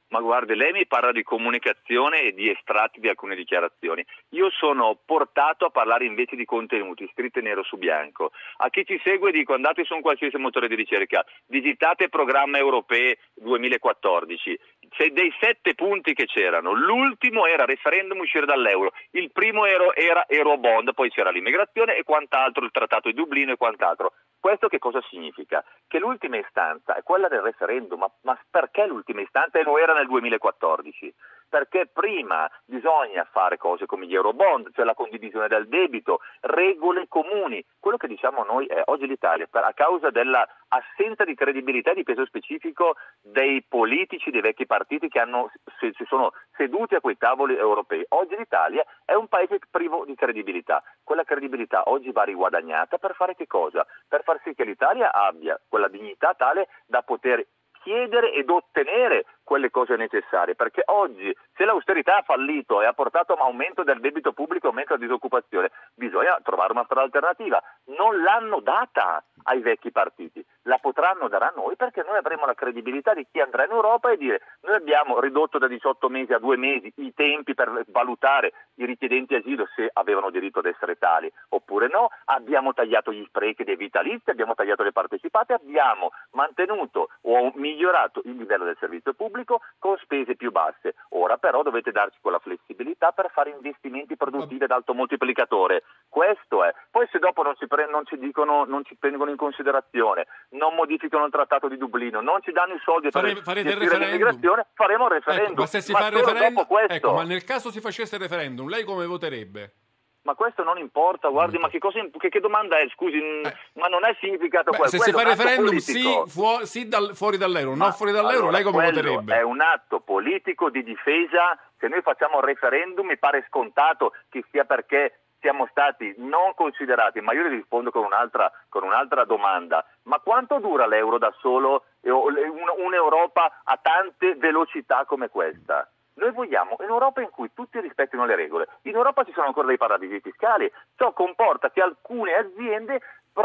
Ma 0.08 0.20
guardi, 0.20 0.54
lei 0.54 0.70
mi 0.70 0.86
parla 0.86 1.10
di 1.10 1.24
comunicazione 1.24 2.22
e 2.22 2.32
di 2.32 2.48
estratti 2.48 3.00
di 3.00 3.08
alcune 3.08 3.34
dichiarazioni. 3.34 4.06
Io 4.30 4.50
sono 4.50 4.96
portato 5.04 5.66
a 5.66 5.70
parlare 5.70 6.04
invece 6.04 6.36
di 6.36 6.44
contenuti, 6.44 7.10
scritte 7.12 7.40
nero 7.40 7.64
su 7.64 7.76
bianco. 7.76 8.30
A 8.58 8.70
chi 8.70 8.84
ci 8.84 9.00
segue 9.02 9.32
dico 9.32 9.54
andate 9.54 9.82
su 9.82 9.94
un 9.94 10.02
qualsiasi 10.02 10.36
motore 10.36 10.68
di 10.68 10.76
ricerca, 10.76 11.24
digitate 11.46 12.08
programma 12.08 12.56
europeo 12.56 13.14
2014. 13.34 14.58
C'è 14.90 15.10
dei 15.10 15.34
sette 15.40 15.74
punti 15.74 16.14
che 16.14 16.26
c'erano. 16.26 16.72
L'ultimo 16.72 17.46
era 17.46 17.64
referendum 17.64 18.20
uscire 18.20 18.46
dall'euro, 18.46 18.92
il 19.10 19.32
primo 19.32 19.64
era, 19.66 19.92
era 19.94 20.24
Eurobond, 20.28 20.94
poi 20.94 21.10
c'era 21.10 21.30
l'immigrazione 21.30 21.96
e 21.96 22.04
quant'altro, 22.04 22.64
il 22.64 22.70
trattato 22.70 23.08
di 23.08 23.14
Dublino 23.14 23.52
e 23.52 23.56
quant'altro. 23.56 24.12
Questo 24.38 24.68
che 24.68 24.78
cosa 24.78 25.02
significa? 25.10 25.64
Che 25.88 25.98
l'ultima 25.98 26.36
istanza 26.36 26.94
è 26.94 27.02
quella 27.02 27.26
del 27.26 27.40
referendum, 27.40 27.98
ma, 27.98 28.10
ma 28.22 28.38
perché 28.48 28.86
l'ultima 28.86 29.20
istanza 29.20 29.58
e 29.58 29.64
lo 29.64 29.76
era 29.76 29.92
nel 29.96 30.06
2014? 30.06 31.14
Perché 31.48 31.86
prima 31.86 32.50
bisogna 32.64 33.24
fare 33.30 33.56
cose 33.56 33.86
come 33.86 34.06
gli 34.06 34.14
Eurobond, 34.14 34.70
cioè 34.74 34.84
la 34.84 34.94
condivisione 34.94 35.46
del 35.46 35.68
debito, 35.68 36.20
regole 36.40 37.06
comuni. 37.08 37.64
Quello 37.78 37.96
che 37.96 38.08
diciamo 38.08 38.42
noi 38.42 38.66
è 38.66 38.82
oggi 38.86 39.06
l'Italia, 39.06 39.46
per- 39.48 39.62
a 39.62 39.72
causa 39.72 40.10
dell'assenza 40.10 41.24
di 41.24 41.34
credibilità 41.34 41.92
e 41.92 41.94
di 41.94 42.02
peso 42.02 42.26
specifico 42.26 42.96
dei 43.22 43.62
politici, 43.62 44.30
dei 44.30 44.40
vecchi 44.40 44.66
partiti 44.66 45.08
che 45.08 45.20
hanno, 45.20 45.52
si, 45.78 45.92
si 45.96 46.04
sono 46.06 46.32
seduti 46.56 46.96
a 46.96 47.00
quei 47.00 47.16
tavoli 47.16 47.56
europei, 47.56 48.04
oggi 48.08 48.36
l'Italia 48.36 48.84
è 49.04 49.14
un 49.14 49.28
paese 49.28 49.58
privo 49.70 50.04
di 50.04 50.16
credibilità. 50.16 50.82
Quella 51.04 51.22
credibilità 51.22 51.84
oggi 51.86 52.10
va 52.10 52.24
riguadagnata 52.24 52.98
per 52.98 53.14
fare 53.14 53.36
che 53.36 53.46
cosa? 53.46 53.86
Per 54.08 54.24
far 54.24 54.40
sì 54.42 54.52
che 54.54 54.64
l'Italia 54.64 55.12
abbia 55.12 55.60
quella 55.68 55.88
dignità 55.88 56.34
tale 56.34 56.68
da 56.86 57.02
poter 57.02 57.46
chiedere 57.86 58.32
ed 58.32 58.50
ottenere 58.50 59.26
quelle 59.44 59.70
cose 59.70 59.94
necessarie, 59.94 60.56
perché 60.56 60.82
oggi 60.86 61.32
se 61.54 61.64
l'austerità 61.64 62.16
ha 62.16 62.22
fallito 62.22 62.82
e 62.82 62.84
ha 62.84 62.92
portato 62.92 63.32
a 63.32 63.36
un 63.36 63.42
aumento 63.42 63.84
del 63.84 64.00
debito 64.00 64.32
pubblico 64.32 64.66
aumento 64.66 64.94
della 64.94 65.06
disoccupazione, 65.06 65.70
bisogna 65.94 66.36
trovare 66.42 66.72
una 66.72 66.82
strada 66.82 67.04
alternativa. 67.04 67.62
Non 67.96 68.22
l'hanno 68.22 68.58
data 68.58 69.22
ai 69.44 69.60
vecchi 69.60 69.92
partiti, 69.92 70.44
la 70.66 70.78
potranno 70.78 71.28
dare 71.28 71.46
a 71.46 71.52
noi 71.56 71.76
perché 71.76 72.02
noi 72.02 72.16
avremo 72.16 72.46
la 72.46 72.54
credibilità 72.54 73.14
di 73.14 73.26
chi 73.30 73.40
andrà 73.40 73.64
in 73.64 73.70
Europa 73.70 74.10
e 74.10 74.16
dire 74.16 74.42
noi 74.62 74.74
abbiamo 74.74 75.18
ridotto 75.20 75.58
da 75.58 75.66
18 75.66 76.08
mesi 76.08 76.32
a 76.32 76.38
2 76.38 76.56
mesi 76.56 76.92
i 76.96 77.12
tempi 77.14 77.54
per 77.54 77.84
valutare 77.88 78.52
i 78.74 78.84
richiedenti 78.84 79.34
asilo 79.34 79.66
se 79.74 79.90
avevano 79.92 80.30
diritto 80.30 80.58
ad 80.58 80.66
essere 80.66 80.96
tali 80.96 81.32
oppure 81.50 81.88
no, 81.88 82.08
abbiamo 82.26 82.72
tagliato 82.72 83.12
gli 83.12 83.24
sprechi 83.26 83.64
dei 83.64 83.76
vitalizi, 83.76 84.30
abbiamo 84.30 84.54
tagliato 84.54 84.82
le 84.82 84.92
partecipate, 84.92 85.54
abbiamo 85.54 86.10
mantenuto 86.32 87.08
o 87.22 87.52
migliorato 87.54 88.20
il 88.24 88.36
livello 88.36 88.64
del 88.64 88.76
servizio 88.78 89.14
pubblico 89.14 89.60
con 89.78 89.96
spese 89.98 90.36
più 90.36 90.50
basse. 90.50 90.94
Ora 91.10 91.36
però 91.38 91.62
dovete 91.62 91.92
darci 91.92 92.18
quella 92.20 92.38
flessibilità 92.38 93.12
per 93.12 93.30
fare 93.30 93.50
investimenti 93.50 94.16
produttivi 94.16 94.64
ad 94.64 94.70
alto 94.70 94.94
moltiplicatore. 94.94 95.82
Questo 96.16 96.64
è. 96.64 96.72
Poi 96.90 97.06
se 97.12 97.18
dopo 97.18 97.42
non 97.42 97.56
ci, 97.56 97.66
pre- 97.66 97.90
non 97.90 98.06
ci 98.06 98.16
dicono, 98.16 98.64
non 98.64 98.82
ci 98.86 98.96
tengono 98.98 99.30
in 99.30 99.36
considerazione, 99.36 100.26
non 100.52 100.74
modificano 100.74 101.26
il 101.26 101.30
trattato 101.30 101.68
di 101.68 101.76
Dublino, 101.76 102.22
non 102.22 102.40
ci 102.40 102.52
danno 102.52 102.72
i 102.72 102.80
soldi 102.82 103.10
Fare- 103.10 103.34
per 103.34 103.42
farete 103.42 103.68
il 103.68 103.76
referendum? 103.76 104.64
faremo 104.72 105.04
Ecco, 105.04 105.12
referendum. 105.12 105.58
ma 105.58 105.66
se 105.66 105.82
si 105.82 105.92
fa 105.92 106.06
il 106.06 106.12
referendum, 106.14 106.64
questo. 106.66 106.92
ecco, 106.94 107.12
ma 107.12 107.22
nel 107.24 107.44
caso 107.44 107.70
si 107.70 107.80
facesse 107.82 108.14
il 108.14 108.22
referendum, 108.22 108.66
lei 108.66 108.84
come 108.84 109.04
voterebbe? 109.04 109.74
Ma 110.22 110.34
questo 110.34 110.62
non 110.64 110.78
importa, 110.78 111.28
guardi, 111.28 111.58
ma 111.58 111.68
che, 111.68 111.78
cosa, 111.78 112.00
che, 112.18 112.30
che 112.30 112.40
domanda 112.40 112.78
è? 112.78 112.88
Scusi, 112.94 113.18
mh, 113.18 113.52
ma 113.78 113.88
non 113.88 114.06
è 114.06 114.16
significato 114.18 114.70
Eh. 114.70 114.72
Beh, 114.72 114.76
quello. 114.78 114.90
se 114.92 114.98
si 115.00 115.12
fa 115.12 115.18
un 115.20 115.28
referendum 115.28 115.76
sì, 115.76 116.22
fuo- 116.28 116.64
sì 116.64 116.88
dal- 116.88 117.14
fuori 117.14 117.36
dall'euro, 117.36 117.72
no 117.72 117.84
Ma 117.84 117.92
fuori 117.92 118.12
dall'euro, 118.12 118.48
allora, 118.48 118.52
lei 118.52 118.62
come 118.64 118.84
voterebbe? 118.90 119.36
È 119.36 119.42
un 119.42 119.60
atto 119.60 120.00
politico 120.00 120.70
di 120.70 120.82
difesa. 120.82 121.58
Se 121.78 121.88
noi 121.88 122.00
facciamo 122.00 122.38
il 122.38 122.44
referendum 122.44 123.06
mi 123.06 123.18
pare 123.18 123.44
scontato 123.48 124.14
che 124.30 124.42
sia 124.50 124.64
perché 124.64 125.25
siamo 125.46 125.68
stati 125.70 126.12
non 126.18 126.54
considerati, 126.54 127.20
ma 127.20 127.32
io 127.32 127.44
le 127.44 127.50
rispondo 127.50 127.92
con 127.92 128.02
un'altra, 128.02 128.50
con 128.68 128.82
un'altra 128.82 129.24
domanda. 129.24 129.86
Ma 130.02 130.18
quanto 130.18 130.58
dura 130.58 130.88
l'euro 130.88 131.18
da 131.18 131.32
solo 131.38 131.84
e 132.00 132.10
un- 132.10 132.34
un'Europa 132.78 133.60
a 133.62 133.78
tante 133.80 134.34
velocità 134.34 135.04
come 135.04 135.28
questa? 135.28 135.88
Noi 136.14 136.32
vogliamo 136.32 136.74
un'Europa 136.80 137.20
in 137.20 137.30
cui 137.30 137.52
tutti 137.54 137.78
rispettino 137.78 138.24
le 138.26 138.34
regole. 138.34 138.66
In 138.82 138.96
Europa 138.96 139.22
ci 139.22 139.32
sono 139.32 139.46
ancora 139.46 139.68
dei 139.68 139.76
paradisi 139.76 140.18
fiscali, 140.18 140.68
ciò 140.96 141.12
comporta 141.12 141.70
che 141.70 141.80
alcune 141.80 142.34
aziende 142.34 143.00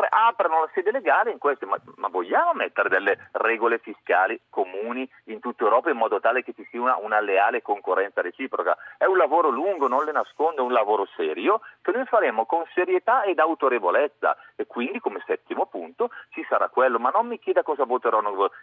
aprano 0.10 0.62
la 0.62 0.70
sede 0.74 0.92
legale 0.92 1.32
in 1.32 1.38
queste, 1.38 1.66
ma, 1.66 1.78
ma 1.96 2.08
vogliamo 2.08 2.54
mettere 2.54 2.90
delle 2.90 3.30
regole 3.34 3.80
fiscali 3.80 4.40
comuni 4.50 5.10
in 5.26 5.40
tutta 5.40 5.64
Europa 5.64 5.90
in 5.90 5.98
modo 5.98 6.20
tale 6.20 6.44
che 6.44 6.54
ci 6.54 6.66
sia 6.70 6.82
una, 6.82 6.98
una 6.98 7.20
leale 7.20 7.62
concorrenza 7.62 8.22
reciproca? 8.22 8.78
È 8.98 9.06
un 9.06 9.18
lavoro 9.18 9.50
lungo, 9.50 9.88
non 9.88 10.06
le 10.06 10.12
nascondo, 10.12 10.62
è 10.62 10.66
un 10.66 10.72
lavoro 10.72 11.08
serio 11.16 11.62
che 11.82 11.92
noi 11.92 12.06
faremo 12.06 12.46
con 12.46 12.64
serietà 12.74 13.24
ed 13.24 13.40
autorevolezza 13.40 14.38
e 14.56 14.66
quindi 14.66 15.00
come 15.00 15.24
settimo 15.26 15.66
punto 15.66 16.10
ci 16.30 16.46
sarà 16.48 16.70
quello, 16.70 17.00
ma 17.00 17.10
non 17.10 17.28
mi 17.28 17.40
chieda 17.40 17.64
cosa 17.64 17.84
voteranno. 17.84 18.10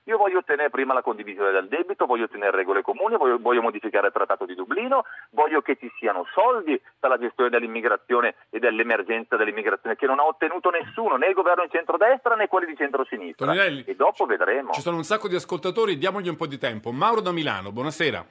Io 0.05 0.17
voglio 0.17 0.39
ottenere 0.39 0.71
prima 0.71 0.95
la 0.95 1.03
condivisione 1.03 1.51
del 1.51 1.69
debito, 1.69 2.07
voglio 2.07 2.25
ottenere 2.25 2.57
regole 2.57 2.83
comuni, 2.83 3.17
voglio, 3.17 3.39
voglio 3.39 3.63
modificare 3.63 4.07
il 4.07 4.13
trattato 4.13 4.47
di 4.47 4.55
Dublino, 4.55 5.05
voglio 5.31 5.61
che 5.61 5.77
ci 5.77 5.91
siano 5.99 6.27
soldi 6.33 6.81
per 6.99 7.11
la 7.11 7.19
gestione 7.19 7.51
dell'immigrazione 7.51 8.35
e 8.51 8.59
dell'emergenza 8.59 9.37
dell'immigrazione 9.37 9.97
che 9.97 10.07
non 10.07 10.19
ha 10.19 10.27
ottenuto 10.27 10.71
nessuno, 10.71 11.17
né 11.19 11.29
il 11.29 11.35
governo 11.35 11.65
di 11.65 11.71
centrodestra 11.71 12.35
né 12.35 12.49
quelli 12.49 12.67
di 12.67 12.77
centrosinistra. 12.77 13.47
Toninelli, 13.47 13.85
E 13.85 13.95
dopo 13.95 14.25
vedremo. 14.25 14.73
Ci 14.73 14.81
sono 14.81 14.97
un 14.97 15.05
sacco 15.05 15.29
di 15.29 15.35
ascoltatori, 15.35 15.99
diamogli 15.99 16.29
un 16.29 16.37
po' 16.37 16.47
di 16.47 16.59
tempo. 16.59 16.91
Mauro 16.93 17.21
da 17.21 17.33
Milano, 17.33 17.73
buonasera. 17.73 18.25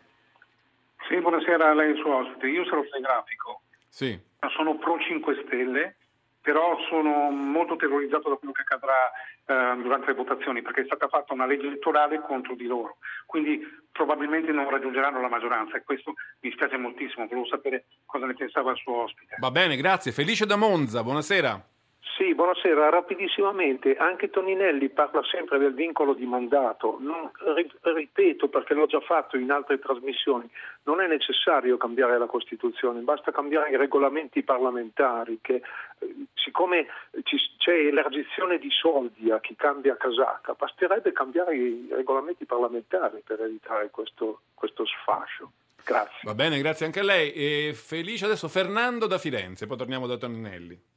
Sì, 1.08 1.20
buonasera 1.22 1.70
a 1.70 1.74
lei 1.74 1.89
e 1.89 1.91
il 1.91 1.98
suo 2.00 2.15
ospite. 2.15 2.48
Io 2.48 2.65
sarò 2.65 2.82
telegrafico. 2.82 3.62
Sì. 3.89 4.20
Sono 4.56 4.77
pro 4.77 5.00
5 5.00 5.44
Stelle, 5.46 5.96
però 6.41 6.77
sono 6.89 7.29
molto 7.29 7.75
terrorizzato 7.75 8.29
da 8.29 8.36
quello 8.36 8.53
che 8.53 8.62
accadrà 8.62 9.12
eh, 9.46 9.82
durante 9.82 10.08
le 10.08 10.13
votazioni, 10.13 10.62
perché 10.62 10.82
è 10.82 10.86
stata 10.86 11.08
fatta 11.08 11.34
una 11.34 11.46
legge 11.46 11.67
elettorale 11.67 12.22
contro 12.22 12.56
di 12.56 12.65
loro. 12.65 12.98
Quindi 13.25 13.60
probabilmente 13.91 14.51
non 14.51 14.70
raggiungeranno 14.70 15.22
la 15.22 15.29
maggioranza 15.29 15.77
e 15.77 15.84
questo 15.84 16.13
mi 16.41 16.51
spiace 16.51 16.77
moltissimo. 16.77 17.25
Volevo 17.27 17.48
sapere 17.48 17.86
cosa 18.06 18.25
ne 18.25 18.34
pensava 18.34 18.72
il 18.72 18.77
suo 18.77 19.03
ospite. 19.03 19.36
Va 19.39 19.51
bene, 19.51 19.75
grazie. 19.75 20.12
Felice 20.12 20.46
da 20.46 20.56
Monza, 20.56 21.03
buonasera. 21.03 21.65
Sì, 22.17 22.33
buonasera. 22.33 22.89
Rapidissimamente, 22.89 23.95
anche 23.95 24.31
Toninelli 24.31 24.89
parla 24.89 25.21
sempre 25.24 25.59
del 25.59 25.75
vincolo 25.75 26.15
di 26.15 26.25
mandato. 26.25 26.97
Non, 27.00 27.29
ri- 27.55 27.71
ripeto, 27.79 28.47
perché 28.47 28.74
l'ho 28.74 28.88
già 28.88 29.00
fatto 29.01 29.38
in 29.38 29.51
altre 29.51 29.77
trasmissioni, 29.77 30.50
non 30.83 31.00
è 31.00 31.05
necessario 31.05 31.77
cambiare 31.77 32.17
la 32.17 32.25
Costituzione, 32.25 33.01
basta 33.01 33.31
cambiare 33.31 33.69
i 33.69 33.77
regolamenti 33.77 34.41
parlamentari, 34.41 35.38
che 35.41 35.62
eh, 36.00 36.15
siccome 36.33 36.88
c'è 37.57 37.71
elargizione 37.71 38.57
di 38.57 38.71
soldi 38.71 39.29
a 39.29 39.39
chi 39.39 39.55
cambia 39.55 39.95
casacca, 39.95 40.55
basterebbe 40.57 41.12
cambiare 41.12 41.55
i 41.55 41.88
regolamenti 41.91 42.45
parlamentari 42.45 43.21
per 43.24 43.41
evitare 43.41 43.91
questo, 43.91 44.41
questo 44.55 44.88
sfascio. 44.88 45.51
Grazie. 45.86 46.21
Va 46.24 46.33
bene, 46.33 46.57
grazie 46.57 46.88
anche 46.88 47.01
a 47.01 47.03
lei. 47.03 47.31
E 47.31 47.74
felice 47.75 48.25
adesso 48.25 48.47
Fernando 48.47 49.05
da 49.05 49.19
Firenze, 49.19 49.67
poi 49.67 49.77
torniamo 49.77 50.07
da 50.07 50.17
Toninelli. 50.17 50.95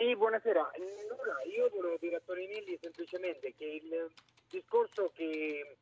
Sì, 0.00 0.16
buonasera. 0.16 0.70
Allora, 1.10 1.42
io 1.44 1.68
volevo 1.74 1.98
dire 2.00 2.16
a 2.16 2.22
Torinelli 2.24 2.78
semplicemente 2.80 3.52
che 3.54 3.82
il 3.84 4.10
discorso 4.48 5.12
che 5.14 5.76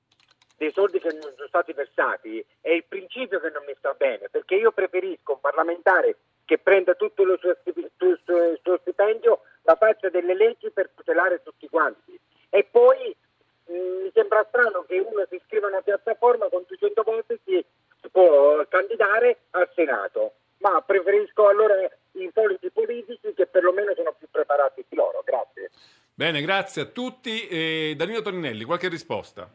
dei 0.56 0.72
soldi 0.72 0.98
che 0.98 1.12
non 1.12 1.32
sono 1.37 1.46
stati 1.46 1.72
versati 1.72 2.44
è 2.60 2.70
il 2.70 2.82
principio 2.82 3.38
che 3.38 3.50
non 3.50 3.62
mi 3.64 3.76
sta 3.78 3.94
bene, 3.94 4.28
perché 4.28 4.56
io 4.56 4.72
preferisco 4.72 5.34
un 5.34 5.40
parlamentare 5.40 6.16
che 6.44 6.58
prenda 6.58 6.96
tutto 6.96 7.22
suo, 7.38 7.56
il 7.62 7.92
suo- 8.25 8.50
il 8.50 8.58
suo 8.60 8.78
stipendio, 8.78 9.42
ma 9.62 9.76
faccia 9.76 10.08
delle 10.08 10.34
leggi 10.34 10.68
per 10.72 10.90
tutelare 10.96 11.40
tutti 11.44 11.68
quanti. 11.68 12.18
E 12.50 12.64
poi 12.64 13.14
mh, 13.66 13.72
mi 13.72 14.10
sembra 14.12 14.44
strano 14.48 14.82
che 14.82 14.98
uno 14.98 15.25
si 15.28 15.37
iscriva 15.37 15.66
a 15.66 15.70
una 15.70 15.82
piattaforma 15.82 16.48
con 16.48 16.64
200 16.66 17.04
voti 17.04 17.38
si 17.44 17.64
può 18.10 18.66
candidare 18.66 19.42
al 19.50 19.70
Senato, 19.76 20.32
ma 20.58 20.80
preferisco 20.82 21.46
allora 21.46 21.75
i 22.18 22.30
soliti 22.34 22.70
politici 22.70 23.32
che 23.34 23.46
perlomeno 23.46 23.94
sono 23.94 24.12
più 24.12 24.28
preparati 24.30 24.84
di 24.88 24.96
loro. 24.96 25.22
Grazie. 25.25 25.70
Bene, 26.18 26.40
grazie 26.42 26.82
a 26.82 26.87
tutti. 26.87 27.46
E 27.46 27.94
Danilo 27.96 28.22
Toninelli, 28.22 28.64
qualche 28.64 28.88
risposta? 28.88 29.48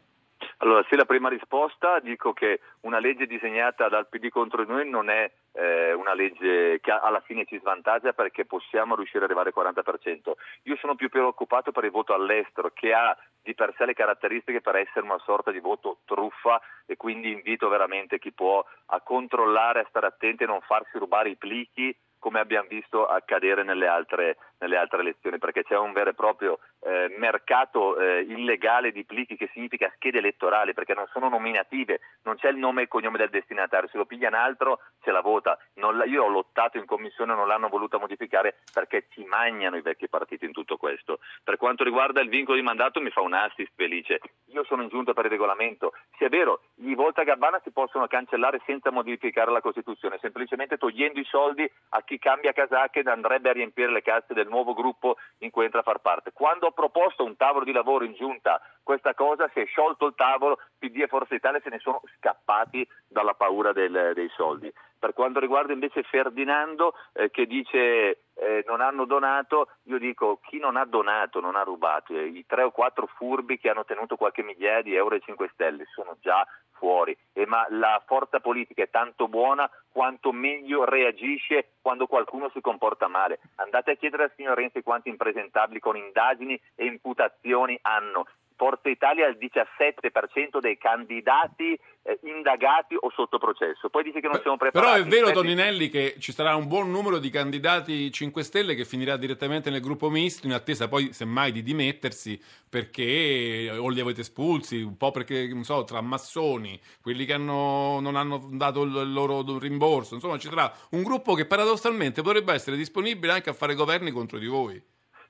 Allora, 0.58 0.82
sì, 0.88 0.96
la 0.96 1.04
prima 1.04 1.28
risposta 1.28 2.00
dico 2.00 2.32
che 2.32 2.60
una 2.80 3.00
legge 3.00 3.26
disegnata 3.26 3.90
dal 3.90 4.08
PD 4.08 4.30
contro 4.30 4.64
di 4.64 4.72
noi 4.72 4.88
non 4.88 5.10
è 5.10 5.30
eh, 5.52 5.92
una 5.92 6.14
legge 6.14 6.80
che 6.80 6.90
alla 6.90 7.20
fine 7.20 7.44
ci 7.44 7.58
svantaggia 7.58 8.14
perché 8.14 8.46
possiamo 8.46 8.94
riuscire 8.94 9.24
ad 9.24 9.30
arrivare 9.30 9.52
al 9.54 9.74
40%. 9.74 10.32
Io 10.62 10.76
sono 10.76 10.94
più 10.94 11.10
preoccupato 11.10 11.70
per 11.70 11.84
il 11.84 11.90
voto 11.90 12.14
all'estero 12.14 12.70
che 12.72 12.94
ha 12.94 13.14
di 13.42 13.54
per 13.54 13.74
sé 13.76 13.84
le 13.84 13.92
caratteristiche 13.92 14.62
per 14.62 14.76
essere 14.76 15.04
una 15.04 15.20
sorta 15.22 15.50
di 15.50 15.60
voto 15.60 15.98
truffa 16.06 16.58
e 16.86 16.96
quindi 16.96 17.30
invito 17.30 17.68
veramente 17.68 18.18
chi 18.18 18.32
può 18.32 18.64
a 18.86 19.00
controllare, 19.02 19.80
a 19.80 19.86
stare 19.90 20.06
attenti 20.06 20.44
e 20.44 20.46
non 20.46 20.62
farsi 20.62 20.96
rubare 20.96 21.28
i 21.28 21.36
plichi 21.36 21.94
come 22.24 22.40
abbiamo 22.40 22.68
visto 22.70 23.04
accadere 23.04 23.64
nelle 23.64 23.86
altre, 23.86 24.38
nelle 24.58 24.76
altre 24.76 25.00
elezioni, 25.00 25.38
perché 25.38 25.62
c'è 25.64 25.76
un 25.76 25.92
vero 25.92 26.10
e 26.10 26.14
proprio 26.14 26.58
eh, 26.80 27.14
mercato 27.18 27.98
eh, 27.98 28.20
illegale 28.20 28.92
di 28.92 29.04
plichi 29.04 29.36
che 29.36 29.50
significa 29.52 29.90
schede 29.94 30.18
elettorali, 30.18 30.74
perché 30.74 30.94
non 30.94 31.06
sono 31.12 31.28
nominative, 31.28 32.00
non 32.22 32.36
c'è 32.36 32.48
il 32.48 32.56
nome 32.56 32.80
e 32.80 32.82
il 32.84 32.88
cognome 32.88 33.18
del 33.18 33.30
destinatario, 33.30 33.88
se 33.88 33.98
lo 33.98 34.06
piglia 34.06 34.28
un 34.28 34.34
altro 34.34 34.80
ce 35.02 35.10
la 35.10 35.20
vota. 35.20 35.58
La- 35.74 36.04
io 36.04 36.24
ho 36.24 36.28
lottato 36.28 36.78
in 36.78 36.86
commissione, 36.86 37.34
non 37.34 37.46
l'hanno 37.46 37.68
voluta 37.68 37.98
modificare 37.98 38.56
perché 38.72 39.06
ci 39.10 39.24
magnano 39.24 39.76
i 39.76 39.82
vecchi 39.82 40.08
partiti 40.08 40.44
in 40.44 40.52
tutto 40.52 40.76
questo. 40.76 41.18
Per 41.42 41.56
quanto 41.56 41.84
riguarda 41.84 42.20
il 42.20 42.28
vincolo 42.28 42.56
di 42.56 42.62
mandato 42.62 43.00
mi 43.00 43.10
fa 43.10 43.20
un 43.20 43.34
assist 43.34 43.72
felice. 43.74 44.20
Io 44.46 44.64
sono 44.64 44.82
in 44.82 44.88
giunta 44.88 45.12
per 45.12 45.24
il 45.26 45.30
regolamento. 45.30 45.92
Se 46.18 46.26
è 46.26 46.28
vero, 46.28 46.62
i 46.76 46.94
volta 46.94 47.22
Gabbana 47.22 47.60
si 47.62 47.70
possono 47.70 48.06
cancellare 48.06 48.60
senza 48.64 48.90
modificare 48.90 49.50
la 49.50 49.60
Costituzione, 49.60 50.18
semplicemente 50.20 50.76
togliendo 50.76 51.18
i 51.18 51.24
soldi 51.24 51.70
a 51.90 52.02
chi 52.02 52.18
cambia 52.18 52.52
casacche 52.52 53.00
ed 53.00 53.08
andrebbe 53.08 53.50
a 53.50 53.52
riempire 53.52 53.90
le 53.90 54.02
casse 54.02 54.34
del 54.34 54.48
nuovo 54.54 54.72
gruppo 54.72 55.16
in 55.38 55.50
cui 55.50 55.64
entra 55.64 55.80
a 55.80 55.82
far 55.82 55.98
parte. 55.98 56.32
Quando 56.32 56.66
ho 56.68 56.70
proposto 56.72 57.24
un 57.24 57.36
tavolo 57.36 57.64
di 57.64 57.72
lavoro 57.72 58.04
in 58.04 58.14
giunta 58.14 58.60
questa 58.82 59.14
cosa, 59.14 59.50
si 59.52 59.60
è 59.60 59.66
sciolto 59.66 60.06
il 60.06 60.14
tavolo, 60.14 60.58
PD 60.78 61.00
e 61.02 61.06
Forza 61.08 61.34
Italia 61.34 61.60
se 61.60 61.70
ne 61.70 61.78
sono 61.80 62.00
scappati 62.18 62.86
dalla 63.08 63.34
paura 63.34 63.72
del- 63.72 64.12
dei 64.14 64.28
soldi. 64.36 64.72
Per 64.98 65.12
quanto 65.12 65.38
riguarda 65.40 65.72
invece 65.72 66.02
Ferdinando 66.04 66.94
eh, 67.12 67.30
che 67.30 67.46
dice 67.46 68.20
eh, 68.36 68.64
non 68.66 68.80
hanno 68.80 69.04
donato, 69.04 69.68
io 69.84 69.98
dico 69.98 70.38
chi 70.42 70.58
non 70.58 70.76
ha 70.76 70.84
donato 70.84 71.40
non 71.40 71.56
ha 71.56 71.62
rubato, 71.62 72.14
Eh, 72.14 72.26
i 72.26 72.44
tre 72.46 72.62
o 72.62 72.70
quattro 72.70 73.06
furbi 73.06 73.58
che 73.58 73.68
hanno 73.68 73.84
tenuto 73.84 74.16
qualche 74.16 74.42
migliaia 74.42 74.82
di 74.82 74.94
euro 74.94 75.14
ai 75.14 75.20
5 75.20 75.50
Stelle 75.52 75.84
sono 75.94 76.16
già 76.20 76.46
fuori, 76.74 77.16
e 77.32 77.46
ma 77.46 77.66
la 77.70 78.02
forza 78.06 78.40
politica 78.40 78.82
è 78.82 78.90
tanto 78.90 79.28
buona 79.28 79.68
quanto 79.90 80.32
meglio 80.32 80.84
reagisce 80.84 81.70
quando 81.80 82.06
qualcuno 82.06 82.50
si 82.50 82.60
comporta 82.60 83.08
male. 83.08 83.40
Andate 83.56 83.92
a 83.92 83.96
chiedere 83.96 84.24
al 84.24 84.32
signor 84.36 84.56
Renzi 84.56 84.82
quanti 84.82 85.08
impresentabili 85.08 85.80
con 85.80 85.96
indagini 85.96 86.60
e 86.74 86.84
imputazioni 86.84 87.78
hanno. 87.82 88.26
Forza 88.56 88.88
Italia 88.88 89.26
ha 89.26 89.28
il 89.28 89.38
17% 89.38 90.60
dei 90.60 90.78
candidati 90.78 91.76
eh, 92.06 92.18
indagati 92.24 92.94
o 92.98 93.10
sotto 93.10 93.38
processo. 93.38 93.88
Poi 93.88 94.04
dice 94.04 94.20
che 94.20 94.28
non 94.28 94.40
siamo 94.40 94.56
Però 94.56 94.70
preparati. 94.70 95.00
è 95.00 95.04
vero, 95.04 95.26
Senti- 95.26 95.40
Toninelli, 95.40 95.88
che 95.88 96.14
ci 96.18 96.32
sarà 96.32 96.54
un 96.54 96.68
buon 96.68 96.90
numero 96.90 97.18
di 97.18 97.30
candidati 97.30 98.12
5 98.12 98.42
Stelle 98.44 98.74
che 98.74 98.84
finirà 98.84 99.16
direttamente 99.16 99.70
nel 99.70 99.80
gruppo 99.80 100.08
misto, 100.10 100.46
in 100.46 100.52
attesa 100.52 100.86
poi, 100.86 101.12
semmai, 101.12 101.50
di 101.50 101.62
dimettersi 101.62 102.40
perché 102.68 103.70
o 103.76 103.88
li 103.88 104.00
avete 104.00 104.20
espulsi, 104.20 104.82
un 104.82 104.96
po' 104.96 105.10
perché, 105.10 105.48
non 105.48 105.64
so, 105.64 105.84
tra 105.84 106.00
massoni, 106.00 106.78
quelli 107.00 107.24
che 107.24 107.32
hanno- 107.32 107.98
non 108.00 108.14
hanno 108.16 108.48
dato 108.52 108.82
il 108.82 109.12
loro 109.12 109.58
rimborso, 109.58 110.14
insomma, 110.14 110.38
ci 110.38 110.48
sarà 110.48 110.72
un 110.90 111.02
gruppo 111.02 111.34
che 111.34 111.46
paradossalmente 111.46 112.22
potrebbe 112.22 112.52
essere 112.52 112.76
disponibile 112.76 113.32
anche 113.32 113.50
a 113.50 113.54
fare 113.54 113.74
governi 113.74 114.10
contro 114.10 114.38
di 114.38 114.46
voi. 114.46 114.82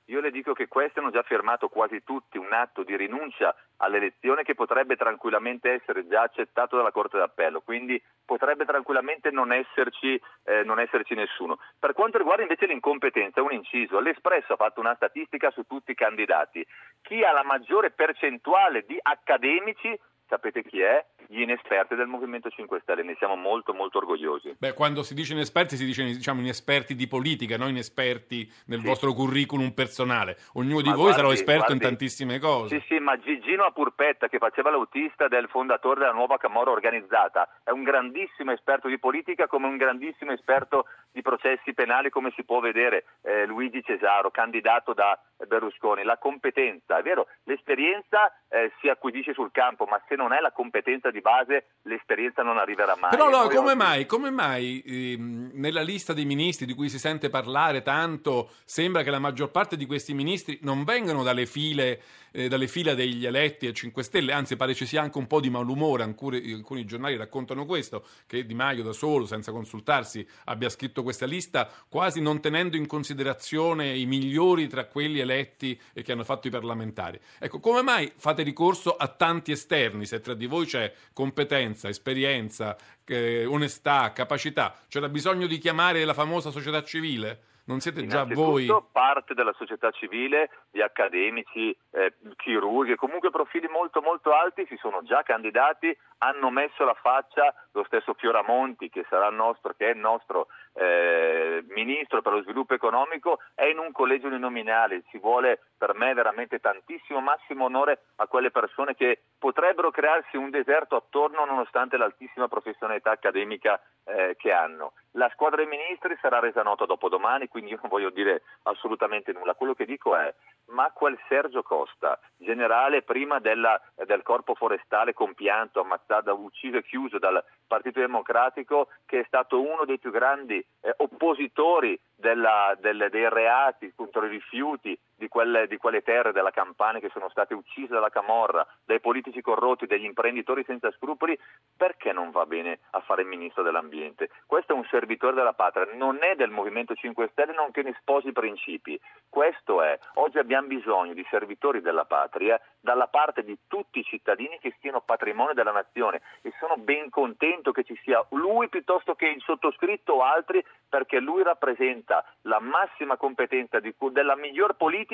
Io 0.09 0.21
le 0.21 0.29
dico 0.29 0.53
che 0.53 0.67
questi 0.67 0.99
hanno 0.99 1.09
già 1.09 1.23
firmato 1.23 1.67
quasi 1.67 2.03
tutti 2.03 2.37
un 2.37 2.53
atto 2.53 2.83
di 2.83 2.95
rinuncia 2.95 3.55
all'elezione 3.77 4.43
che 4.43 4.53
potrebbe 4.53 4.95
tranquillamente 4.95 5.71
essere 5.71 6.07
già 6.07 6.21
accettato 6.21 6.75
dalla 6.77 6.91
Corte 6.91 7.17
d'Appello, 7.17 7.61
quindi 7.61 8.01
potrebbe 8.23 8.65
tranquillamente 8.65 9.31
non 9.31 9.51
esserci, 9.51 10.19
eh, 10.43 10.63
non 10.63 10.79
esserci 10.79 11.15
nessuno. 11.15 11.59
Per 11.79 11.93
quanto 11.93 12.19
riguarda 12.19 12.43
invece 12.43 12.67
l'incompetenza, 12.67 13.41
un 13.41 13.53
inciso, 13.53 13.99
l'Espresso 13.99 14.53
ha 14.53 14.57
fatto 14.57 14.79
una 14.79 14.95
statistica 14.95 15.49
su 15.49 15.63
tutti 15.63 15.91
i 15.91 15.95
candidati. 15.95 16.65
Chi 17.01 17.23
ha 17.23 17.31
la 17.31 17.43
maggiore 17.43 17.89
percentuale 17.89 18.85
di 18.85 18.97
accademici, 19.01 19.99
sapete 20.27 20.63
chi 20.63 20.81
è? 20.81 21.03
Gli 21.27 21.41
inesperti 21.41 21.95
del 21.95 22.05
Movimento 22.07 22.49
5 22.49 22.79
Stelle, 22.81 23.01
ne 23.03 23.15
siamo 23.17 23.35
molto 23.35 23.73
molto 23.73 23.97
orgogliosi. 23.97 24.55
Beh, 24.59 24.73
quando 24.73 25.01
si 25.01 25.13
dice 25.15 25.33
inesperti 25.33 25.75
si 25.75 25.85
dice 25.85 26.03
diciamo 26.03 26.39
inesperti 26.41 26.93
di 26.95 27.07
politica, 27.07 27.57
non 27.57 27.69
inesperti 27.69 28.51
nel 28.67 28.79
Sì. 28.81 28.85
vostro 28.85 29.13
curriculum 29.13 29.71
personale. 29.71 30.37
Ognuno 30.53 30.81
di 30.81 30.89
Ma 30.89 30.95
voi 30.95 31.11
sarà 31.11 31.23
guardi, 31.23 31.39
esperto 31.39 31.71
in 31.71 31.77
guardi. 31.79 31.97
tantissime 31.97 32.39
cose. 32.39 32.79
Sì, 32.79 32.85
sì, 32.87 32.99
ma 32.99 33.17
Gigino 33.19 33.63
Apurpetta, 33.63 34.27
che 34.27 34.37
faceva 34.37 34.69
l'autista 34.69 35.27
del 35.27 35.47
fondatore 35.49 36.01
della 36.01 36.11
nuova 36.11 36.37
Camorra 36.37 36.71
organizzata, 36.71 37.47
è 37.63 37.71
un 37.71 37.83
grandissimo 37.83 38.51
esperto 38.51 38.87
di 38.87 38.99
politica 38.99 39.47
come 39.47 39.65
un 39.67 39.77
grandissimo 39.77 40.31
esperto 40.31 40.85
di 41.15 41.21
processi 41.21 41.73
penali, 41.73 42.09
come 42.09 42.33
si 42.35 42.43
può 42.43 42.59
vedere 42.59 43.05
eh, 43.21 43.45
Luigi 43.45 43.81
Cesaro, 43.81 44.31
candidato 44.31 44.93
da 44.93 45.17
Berlusconi. 45.47 46.03
La 46.03 46.17
competenza, 46.17 46.97
è 46.97 47.01
vero, 47.03 47.27
l'esperienza 47.43 48.33
eh, 48.49 48.73
si 48.81 48.89
acquisisce 48.89 49.33
sul 49.33 49.51
campo, 49.51 49.85
ma 49.85 50.01
se 50.09 50.15
non 50.15 50.33
è 50.33 50.41
la 50.41 50.51
competenza 50.51 51.11
di 51.11 51.21
base 51.21 51.67
l'esperienza 51.83 52.43
non 52.43 52.57
arriverà 52.57 52.97
mai. 52.99 53.11
Però 53.11 53.29
noi 53.29 53.47
come 53.47 53.69
oggi- 53.69 53.77
mai, 53.77 54.05
come 54.05 54.29
mai, 54.29 54.83
ehm, 54.85 55.51
nella 55.53 55.81
lista 55.81 56.11
dei 56.11 56.25
ministri 56.25 56.65
di 56.65 56.73
cui 56.73 56.89
si 56.89 56.99
sente 56.99 57.29
parlare 57.29 57.81
tanto 57.81 58.49
sembra 58.65 59.01
che 59.01 59.09
la 59.09 59.19
maggior 59.19 59.51
parte 59.51 59.77
di 59.77 59.85
questi 59.85 60.13
ministri 60.13 60.59
non 60.63 60.83
vengano 60.83 61.23
dalle 61.23 61.45
file, 61.45 62.01
eh, 62.33 62.49
dalle 62.49 62.67
fila 62.67 62.93
degli 62.93 63.25
eletti 63.25 63.67
a 63.67 63.71
5 63.71 64.03
Stelle, 64.03 64.33
anzi 64.33 64.57
pare 64.57 64.73
ci 64.73 64.85
sia 64.85 65.01
anche 65.01 65.17
un 65.17 65.27
po' 65.27 65.39
di 65.39 65.49
malumore, 65.49 66.03
alcuni, 66.03 66.51
alcuni 66.51 66.83
giornali 66.83 67.15
raccontano 67.15 67.65
questo, 67.65 68.05
che 68.27 68.45
Di 68.45 68.53
Maio 68.53 68.83
da 68.83 68.91
solo, 68.91 69.25
senza 69.25 69.53
consultarsi, 69.53 70.27
abbia 70.45 70.67
scritto 70.67 71.03
questa 71.05 71.25
lista 71.25 71.69
quasi 71.87 72.19
non 72.19 72.41
tenendo 72.41 72.75
in 72.75 72.87
considerazione 72.87 73.95
i 73.95 74.05
migliori 74.05 74.67
tra 74.67 74.85
quelli 74.85 75.19
eletti 75.19 75.79
e 75.93 76.01
che 76.01 76.11
hanno 76.11 76.25
fatto 76.25 76.47
i 76.47 76.51
parlamentari. 76.51 77.17
Ecco, 77.39 77.59
come 77.59 77.81
mai 77.81 78.11
fate 78.15 78.43
ricorso 78.43 78.97
a 78.97 79.07
tanti 79.07 79.51
esterni 79.53 80.05
se 80.05 80.19
tra 80.19 80.33
di 80.33 80.47
voi 80.47 80.65
c'è 80.65 80.91
competenza, 81.13 81.87
esperienza, 81.87 82.75
eh, 83.05 83.45
onestà, 83.45 84.11
capacità? 84.11 84.75
C'era 84.89 85.07
bisogno 85.07 85.47
di 85.47 85.57
chiamare 85.57 86.03
la 86.03 86.13
famosa 86.13 86.51
società 86.51 86.83
civile? 86.83 87.53
Non 87.67 87.79
siete 87.79 88.05
già 88.05 88.25
voi? 88.25 88.67
Parte 88.91 89.33
della 89.33 89.53
società 89.53 89.89
civile, 89.89 90.49
di 90.69 90.83
accademici, 90.83 91.75
eh, 91.91 92.13
chirurghi, 92.35 92.95
comunque 92.95 93.31
profili 93.31 93.67
molto 93.67 94.01
molto 94.01 94.33
alti 94.33 94.67
si 94.67 94.77
sono 94.77 95.01
già 95.01 95.23
candidati, 95.23 95.95
hanno 96.19 96.51
messo 96.51 96.83
la 96.85 96.93
faccia, 96.93 97.51
lo 97.71 97.83
stesso 97.85 98.13
Fioramonti 98.13 98.89
che 98.89 99.03
sarà 99.09 99.29
nostro, 99.29 99.73
che 99.75 99.87
è 99.87 99.93
il 99.93 99.97
nostro 99.97 100.47
eh, 100.73 101.63
ministro 101.69 102.21
per 102.21 102.33
lo 102.33 102.43
sviluppo 102.43 102.75
economico, 102.75 103.39
è 103.55 103.65
in 103.65 103.79
un 103.79 103.91
collegio 103.91 104.27
uninominale, 104.27 105.03
ci 105.09 105.17
vuole 105.17 105.61
per 105.75 105.95
me 105.95 106.13
veramente 106.13 106.59
tantissimo 106.59 107.19
massimo 107.19 107.65
onore 107.65 108.03
a 108.17 108.27
quelle 108.27 108.51
persone 108.51 108.93
che 108.93 109.23
potrebbero 109.39 109.89
crearsi 109.89 110.37
un 110.37 110.51
deserto 110.51 110.95
attorno 110.95 111.43
nonostante 111.45 111.97
l'altissima 111.97 112.47
professionalità 112.47 113.09
accademica 113.09 113.81
eh, 114.03 114.35
che 114.37 114.51
hanno. 114.51 114.93
La 115.17 115.29
squadra 115.31 115.63
dei 115.63 115.67
ministri 115.67 116.17
sarà 116.21 116.39
resa 116.39 116.61
nota 116.61 116.85
dopodomani, 116.85 117.47
quindi 117.47 117.71
io 117.71 117.79
non 117.81 117.89
voglio 117.89 118.09
dire 118.09 118.43
assolutamente 118.63 119.31
nulla. 119.31 119.53
Quello 119.55 119.73
che 119.73 119.85
dico 119.85 120.13
è, 120.15 120.33
ma 120.67 120.91
quel 120.91 121.17
Sergio 121.29 121.63
Costa, 121.63 122.19
generale 122.35 123.01
prima 123.01 123.39
della- 123.39 123.81
del 124.05 124.23
corpo 124.23 124.55
forestale 124.55 125.13
compianto, 125.13 125.79
ammazzato, 125.79 126.33
ucciso 126.35 126.77
e 126.77 126.83
chiuso 126.83 127.17
dal 127.17 127.41
Partito 127.65 128.01
Democratico, 128.01 128.89
che 129.05 129.21
è 129.21 129.23
stato 129.25 129.61
uno 129.61 129.85
dei 129.85 129.99
più 129.99 130.11
grandi 130.11 130.63
eh, 130.81 130.93
oppositori 130.97 131.97
della- 132.13 132.75
del- 132.79 133.07
dei 133.09 133.29
reati 133.29 133.93
contro 133.95 134.25
i 134.25 134.29
rifiuti 134.29 134.99
di 135.15 135.27
quelle, 135.27 135.67
di 135.67 135.77
quelle 135.77 136.01
terre 136.01 136.31
della 136.31 136.51
Campania 136.51 136.99
che 136.99 137.09
sono 137.09 137.29
state 137.29 137.53
uccise 137.53 137.93
dalla 137.93 138.09
Camorra, 138.09 138.65
dai 138.83 138.99
politici 138.99 139.41
corrotti, 139.41 139.85
dagli 139.85 140.03
imprenditori 140.03 140.63
senza 140.65 140.91
scrupoli, 140.91 141.37
perché 141.75 142.11
non 142.11 142.31
va 142.31 142.45
bene 142.45 142.79
a 142.91 142.99
fare 143.01 143.21
il 143.21 143.27
ministro 143.27 143.63
dell'ambiente? 143.63 144.29
Questo 144.45 144.73
è 144.73 144.75
un 144.75 144.85
servitore 144.85 145.35
della 145.35 145.53
patria, 145.53 145.87
non 145.93 146.19
è 146.21 146.35
del 146.35 146.49
Movimento 146.49 146.95
5 146.95 147.29
Stelle, 147.31 147.53
nonché 147.53 147.81
ne 147.81 147.95
sposi 147.99 148.27
i 148.27 148.33
principi. 148.33 148.99
Questo 149.29 149.81
è, 149.81 149.97
oggi 150.15 150.37
abbiamo 150.37 150.67
bisogno 150.67 151.13
di 151.13 151.25
servitori 151.29 151.81
della 151.81 152.05
patria 152.05 152.59
dalla 152.79 153.07
parte 153.07 153.43
di 153.43 153.57
tutti 153.67 153.99
i 153.99 154.03
cittadini 154.03 154.59
che 154.59 154.75
siano 154.79 155.01
patrimonio 155.01 155.53
della 155.53 155.71
nazione 155.71 156.21
e 156.41 156.53
sono 156.59 156.77
ben 156.77 157.09
contento 157.09 157.71
che 157.71 157.83
ci 157.83 157.99
sia 158.03 158.23
lui 158.29 158.69
piuttosto 158.69 159.15
che 159.15 159.27
il 159.27 159.41
sottoscritto 159.41 160.13
o 160.13 160.23
altri 160.23 160.63
perché 160.87 161.19
lui 161.19 161.43
rappresenta 161.43 162.23
la 162.43 162.59
massima 162.59 163.17
competenza 163.17 163.79
di- 163.79 163.93
della 164.11 164.35
miglior 164.35 164.75
politica, 164.75 165.04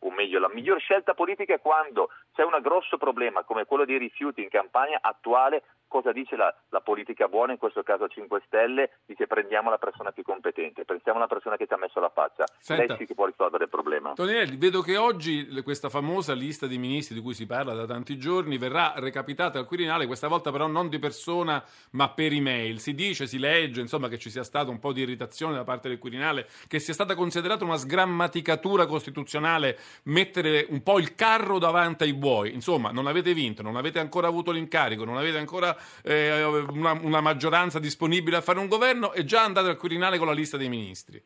o 0.00 0.10
meglio 0.10 0.38
la 0.38 0.48
miglior 0.48 0.78
scelta 0.80 1.14
politica 1.14 1.54
è 1.54 1.60
quando 1.60 2.10
c'è 2.34 2.42
un 2.42 2.58
grosso 2.60 2.98
problema 2.98 3.42
come 3.42 3.64
quello 3.64 3.84
dei 3.84 3.98
rifiuti 3.98 4.42
in 4.42 4.48
campagna 4.48 4.98
attuale, 5.00 5.62
cosa 5.88 6.12
dice 6.12 6.36
la, 6.36 6.54
la 6.68 6.80
politica 6.80 7.26
buona, 7.26 7.52
in 7.52 7.58
questo 7.58 7.82
caso 7.82 8.06
5 8.06 8.42
Stelle, 8.46 8.98
dice 9.06 9.26
prendiamo 9.26 9.70
la 9.70 9.78
persona 9.78 10.12
più 10.12 10.22
competente, 10.22 10.84
pensiamo 10.84 11.18
alla 11.18 11.26
persona 11.26 11.56
che 11.56 11.66
ci 11.66 11.72
ha 11.72 11.78
messo 11.78 11.98
la 11.98 12.10
faccia, 12.10 12.44
Senta. 12.60 12.84
lei 12.84 12.96
sì 12.98 13.06
che 13.06 13.14
può 13.14 13.26
risolvere 13.26 13.64
il 13.64 13.70
problema. 13.70 14.12
Toninelli, 14.12 14.56
vedo 14.56 14.82
che 14.82 14.96
oggi 14.96 15.46
questa 15.62 15.88
famosa 15.88 16.34
lista 16.34 16.66
di 16.66 16.78
ministri 16.78 17.14
di 17.14 17.22
cui 17.22 17.34
si 17.34 17.46
parla 17.46 17.74
da 17.74 17.86
tanti 17.86 18.18
giorni 18.18 18.58
verrà 18.58 18.92
recapitata 18.96 19.58
al 19.58 19.66
Quirinale, 19.66 20.06
questa 20.06 20.28
volta 20.28 20.52
però 20.52 20.66
non 20.66 20.88
di 20.88 20.98
persona 20.98 21.64
ma 21.92 22.10
per 22.10 22.32
email. 22.32 22.78
Si 22.78 22.94
dice, 22.94 23.26
si 23.26 23.38
legge, 23.38 23.80
insomma, 23.80 24.08
che 24.08 24.18
ci 24.18 24.30
sia 24.30 24.42
stata 24.42 24.70
un 24.70 24.78
po' 24.78 24.92
di 24.92 25.00
irritazione 25.00 25.54
da 25.54 25.64
parte 25.64 25.88
del 25.88 25.98
Quirinale, 25.98 26.46
che 26.66 26.78
sia 26.78 26.94
stata 26.94 27.14
considerata 27.14 27.64
una 27.64 27.76
sgrammaticatura 27.76 28.86
costituzionale 28.86 29.78
mettere 30.04 30.66
un 30.68 30.82
po' 30.82 30.98
il 30.98 31.14
carro 31.14 31.58
davanti 31.58 32.04
ai 32.04 32.14
buoi. 32.14 32.52
Insomma, 32.52 32.90
non 32.90 33.06
avete 33.06 33.32
vinto, 33.32 33.62
non 33.62 33.76
avete 33.76 33.98
ancora 33.98 34.26
avuto 34.26 34.50
l'incarico, 34.50 35.04
non 35.04 35.16
avete 35.16 35.38
ancora 35.38 35.76
eh, 36.02 36.44
una, 36.70 36.92
una 36.92 37.20
maggioranza 37.20 37.78
disponibile 37.78 38.36
a 38.36 38.40
fare 38.40 38.58
un 38.58 38.68
governo 38.68 39.12
e 39.12 39.24
già 39.24 39.42
andate 39.42 39.68
al 39.68 39.76
Quirinale 39.76 40.18
con 40.18 40.26
la 40.26 40.32
lista 40.32 40.56
dei 40.56 40.68
ministri. 40.68 41.22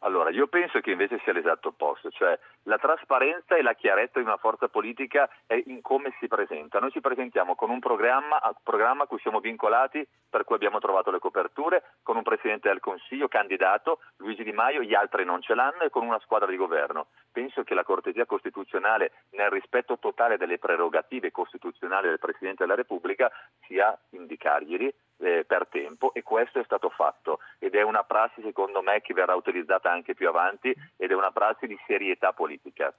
Allora, 0.00 0.30
io 0.30 0.46
penso 0.46 0.78
che 0.80 0.92
invece 0.92 1.20
sia 1.24 1.32
l'esatto 1.32 1.68
opposto, 1.68 2.10
cioè 2.10 2.38
la 2.64 2.78
trasparenza 2.78 3.56
e 3.56 3.62
la 3.62 3.74
chiarezza 3.74 4.20
di 4.20 4.24
una 4.24 4.36
forza 4.36 4.68
politica 4.68 5.28
è 5.46 5.60
in 5.66 5.80
come 5.80 6.14
si 6.20 6.28
presenta. 6.28 6.78
Noi 6.78 6.92
ci 6.92 7.00
presentiamo 7.00 7.54
con 7.54 7.70
un 7.70 7.80
programma, 7.80 8.40
a 8.40 8.54
programma 8.62 9.04
a 9.04 9.06
cui 9.06 9.18
siamo 9.18 9.40
vincolati, 9.40 10.06
per 10.28 10.44
cui 10.44 10.54
abbiamo 10.54 10.78
trovato 10.78 11.10
le 11.10 11.18
coperture, 11.18 11.82
con 12.02 12.16
un 12.16 12.22
Presidente 12.22 12.68
del 12.68 12.78
Consiglio 12.78 13.26
candidato, 13.26 14.00
Luigi 14.18 14.44
Di 14.44 14.52
Maio, 14.52 14.82
gli 14.82 14.94
altri 14.94 15.24
non 15.24 15.42
ce 15.42 15.54
l'hanno, 15.54 15.80
e 15.80 15.90
con 15.90 16.06
una 16.06 16.20
squadra 16.20 16.48
di 16.48 16.56
governo. 16.56 17.08
Penso 17.36 17.64
che 17.64 17.74
la 17.74 17.84
cortesia 17.84 18.24
costituzionale, 18.24 19.12
nel 19.32 19.50
rispetto 19.50 19.98
totale 19.98 20.38
delle 20.38 20.56
prerogative 20.56 21.30
costituzionali 21.30 22.08
del 22.08 22.18
Presidente 22.18 22.62
della 22.62 22.76
Repubblica, 22.76 23.30
sia 23.66 23.94
indicarglieli 24.12 24.94
eh, 25.18 25.44
per 25.46 25.66
tempo 25.66 26.14
e 26.14 26.22
questo 26.22 26.60
è 26.60 26.64
stato 26.64 26.88
fatto 26.88 27.40
ed 27.58 27.74
è 27.74 27.82
una 27.82 28.04
prassi 28.04 28.40
secondo 28.40 28.80
me 28.80 29.02
che 29.02 29.12
verrà 29.12 29.34
utilizzata 29.34 29.90
anche 29.90 30.14
più 30.14 30.28
avanti 30.28 30.74
ed 30.96 31.10
è 31.10 31.14
una 31.14 31.30
prassi 31.30 31.66
di 31.66 31.78
serietà 31.86 32.32
politica. 32.32 32.90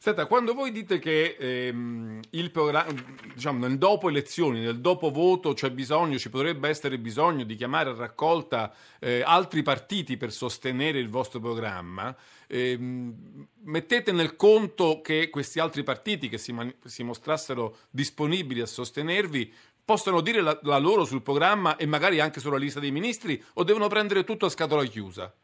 Senta, 0.00 0.26
quando 0.26 0.54
voi 0.54 0.70
dite 0.70 1.00
che 1.00 1.34
ehm, 1.36 2.20
il 2.30 2.52
programma, 2.52 2.94
diciamo, 3.34 3.66
nel 3.66 3.78
dopo 3.78 4.08
elezioni, 4.08 4.60
nel 4.60 4.80
dopo 4.80 5.10
voto 5.10 5.54
c'è 5.54 5.72
bisogno, 5.72 6.18
ci 6.18 6.30
potrebbe 6.30 6.68
essere 6.68 7.00
bisogno 7.00 7.42
di 7.42 7.56
chiamare 7.56 7.90
a 7.90 7.96
raccolta 7.96 8.72
eh, 9.00 9.22
altri 9.24 9.64
partiti 9.64 10.16
per 10.16 10.30
sostenere 10.30 11.00
il 11.00 11.08
vostro 11.08 11.40
programma, 11.40 12.16
ehm, 12.46 13.46
mettete 13.64 14.12
nel 14.12 14.36
conto 14.36 15.00
che 15.00 15.30
questi 15.30 15.58
altri 15.58 15.82
partiti 15.82 16.28
che 16.28 16.38
si, 16.38 16.52
mani- 16.52 16.76
si 16.84 17.02
mostrassero 17.02 17.78
disponibili 17.90 18.60
a 18.60 18.66
sostenervi 18.66 19.52
possono 19.84 20.20
dire 20.20 20.40
la, 20.42 20.56
la 20.62 20.78
loro 20.78 21.04
sul 21.06 21.22
programma 21.22 21.74
e 21.74 21.86
magari 21.86 22.20
anche 22.20 22.38
sulla 22.38 22.56
lista 22.56 22.78
dei 22.78 22.92
ministri 22.92 23.42
o 23.54 23.64
devono 23.64 23.88
prendere 23.88 24.22
tutto 24.22 24.46
a 24.46 24.50
scatola 24.50 24.84
chiusa? 24.84 25.34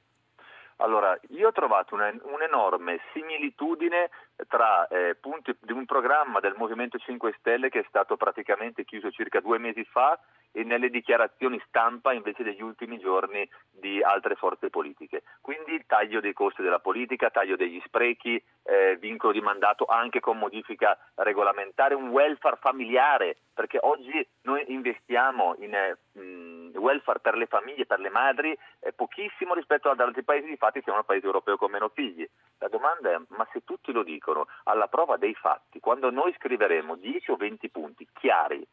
Allora, 0.78 1.18
io 1.28 1.48
ho 1.48 1.52
trovato 1.52 1.94
una- 1.94 2.12
un'enorme 2.22 3.00
similitudine 3.12 4.10
tra 4.48 4.86
eh, 4.88 5.14
punti 5.14 5.56
di 5.60 5.72
un 5.72 5.84
programma 5.86 6.40
del 6.40 6.54
Movimento 6.56 6.98
5 6.98 7.34
Stelle 7.38 7.68
che 7.68 7.80
è 7.80 7.84
stato 7.88 8.16
praticamente 8.16 8.84
chiuso 8.84 9.10
circa 9.10 9.40
due 9.40 9.58
mesi 9.58 9.84
fa 9.84 10.18
e 10.56 10.62
nelle 10.62 10.88
dichiarazioni 10.88 11.60
stampa 11.66 12.12
invece 12.12 12.44
degli 12.44 12.62
ultimi 12.62 12.98
giorni 12.98 13.48
di 13.72 14.00
altre 14.00 14.36
forze 14.36 14.70
politiche. 14.70 15.24
Quindi 15.40 15.82
taglio 15.84 16.20
dei 16.20 16.32
costi 16.32 16.62
della 16.62 16.78
politica, 16.78 17.30
taglio 17.30 17.56
degli 17.56 17.82
sprechi, 17.84 18.40
eh, 18.62 18.96
vincolo 19.00 19.32
di 19.32 19.40
mandato 19.40 19.84
anche 19.84 20.20
con 20.20 20.38
modifica 20.38 20.96
regolamentare, 21.16 21.96
un 21.96 22.08
welfare 22.08 22.56
familiare, 22.60 23.36
perché 23.52 23.78
oggi 23.82 24.24
noi 24.42 24.64
investiamo 24.68 25.56
in 25.58 25.74
eh, 25.74 25.98
welfare 26.78 27.18
per 27.18 27.36
le 27.36 27.46
famiglie, 27.46 27.84
per 27.84 27.98
le 27.98 28.10
madri, 28.10 28.56
eh, 28.78 28.92
pochissimo 28.92 29.54
rispetto 29.54 29.90
ad 29.90 29.98
altri 29.98 30.22
paesi, 30.22 30.46
difatti 30.46 30.80
siamo 30.82 30.98
un 30.98 31.04
paese 31.04 31.26
europeo 31.26 31.56
con 31.56 31.72
meno 31.72 31.88
figli. 31.88 32.26
La 32.58 32.68
domanda 32.68 33.10
è, 33.10 33.20
ma 33.28 33.46
se 33.52 33.64
tutti 33.64 33.90
lo 33.90 34.04
dicono, 34.04 34.46
alla 34.64 34.86
prova 34.86 35.16
dei 35.16 35.34
fatti, 35.34 35.80
quando 35.80 36.10
noi 36.10 36.32
scriveremo 36.38 36.94
10 36.94 37.32
o 37.32 37.36
20 37.36 37.68
punti 37.70 38.06
chiari, 38.12 38.64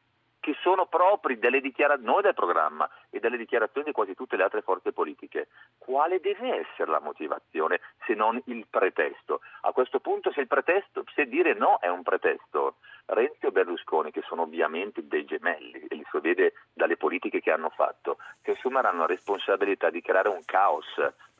che 0.41 0.57
sono 0.61 0.87
propri 0.87 1.39
delle 1.39 1.61
dichiarazioni, 1.61 2.11
noi 2.11 2.21
del 2.23 2.33
programma 2.33 2.89
e 3.09 3.19
delle 3.19 3.37
dichiarazioni 3.37 3.87
di 3.87 3.93
quasi 3.93 4.15
tutte 4.15 4.35
le 4.35 4.43
altre 4.43 4.63
forze 4.63 4.91
politiche, 4.91 5.47
quale 5.77 6.19
deve 6.19 6.65
essere 6.67 6.89
la 6.89 6.99
motivazione 6.99 7.79
se 8.05 8.15
non 8.15 8.41
il 8.45 8.65
pretesto? 8.69 9.41
A 9.61 9.71
questo 9.71 9.99
punto 9.99 10.31
se 10.31 10.47
pretesto, 10.47 11.03
se 11.13 11.27
dire 11.27 11.53
no 11.53 11.77
è 11.79 11.87
un 11.87 12.01
pretesto, 12.01 12.77
Renzi 13.05 13.45
o 13.45 13.51
Berlusconi, 13.51 14.11
che 14.11 14.23
sono 14.23 14.41
ovviamente 14.41 15.07
dei 15.07 15.25
gemelli, 15.25 15.85
e 15.87 15.95
li 15.95 16.05
si 16.09 16.19
vede 16.19 16.53
dalle 16.73 16.97
politiche 16.97 17.39
che 17.39 17.51
hanno 17.51 17.69
fatto, 17.69 18.17
si 18.41 18.49
assumeranno 18.49 19.01
la 19.01 19.05
responsabilità 19.05 19.89
di 19.89 20.01
creare 20.01 20.29
un 20.29 20.41
caos 20.43 20.87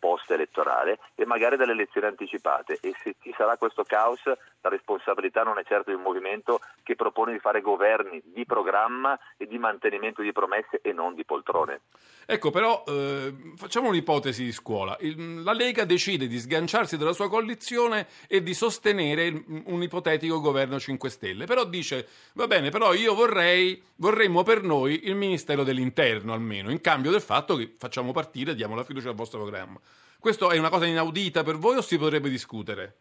post-elettorale 0.01 0.97
e 1.13 1.25
magari 1.25 1.57
delle 1.57 1.73
elezioni 1.73 2.07
anticipate 2.07 2.79
e 2.81 2.93
se 3.03 3.15
ci 3.21 3.31
sarà 3.37 3.55
questo 3.55 3.83
caos 3.83 4.19
la 4.25 4.69
responsabilità 4.69 5.43
non 5.43 5.59
è 5.59 5.63
certo 5.63 5.91
di 5.91 5.95
un 5.95 6.01
movimento 6.01 6.59
che 6.83 6.95
propone 6.95 7.31
di 7.33 7.39
fare 7.39 7.61
governi 7.61 8.19
di 8.25 8.45
programma 8.45 9.17
e 9.37 9.45
di 9.45 9.59
mantenimento 9.59 10.21
di 10.23 10.31
promesse 10.31 10.79
e 10.81 10.91
non 10.91 11.13
di 11.13 11.23
poltrone. 11.23 11.81
Ecco, 12.25 12.49
però 12.49 12.83
eh, 12.87 13.33
facciamo 13.55 13.89
un'ipotesi 13.89 14.43
di 14.43 14.51
scuola. 14.51 14.97
Il- 15.01 15.43
la 15.43 15.53
Lega 15.53 15.85
decide 15.85 16.27
di 16.27 16.37
sganciarsi 16.39 16.97
dalla 16.97 17.13
sua 17.13 17.29
coalizione 17.29 18.07
e 18.27 18.41
di 18.41 18.53
sostenere 18.53 19.25
il- 19.25 19.63
un 19.65 19.81
ipotetico 19.83 20.39
governo 20.39 20.79
5 20.79 21.09
Stelle. 21.09 21.45
Però 21.45 21.63
dice, 21.65 22.07
va 22.33 22.47
bene, 22.47 22.69
però 22.69 22.93
io 22.93 23.13
vorrei, 23.13 23.81
vorremmo 23.97 24.43
per 24.43 24.63
noi 24.63 25.07
il 25.07 25.15
Ministero 25.15 25.63
dell'Interno 25.63 26.33
almeno, 26.33 26.71
in 26.71 26.81
cambio 26.81 27.11
del 27.11 27.21
fatto 27.21 27.55
che 27.55 27.73
facciamo 27.77 28.11
partire, 28.11 28.55
diamo 28.55 28.75
la 28.75 28.83
fiducia 28.83 29.09
al 29.09 29.15
vostro 29.15 29.39
programma. 29.39 29.79
Questo 30.19 30.51
è 30.51 30.58
una 30.58 30.69
cosa 30.69 30.86
inaudita 30.86 31.43
per 31.43 31.58
voi 31.58 31.77
o 31.77 31.82
si 31.82 31.97
potrebbe 31.97 32.30
discutere? 32.30 32.95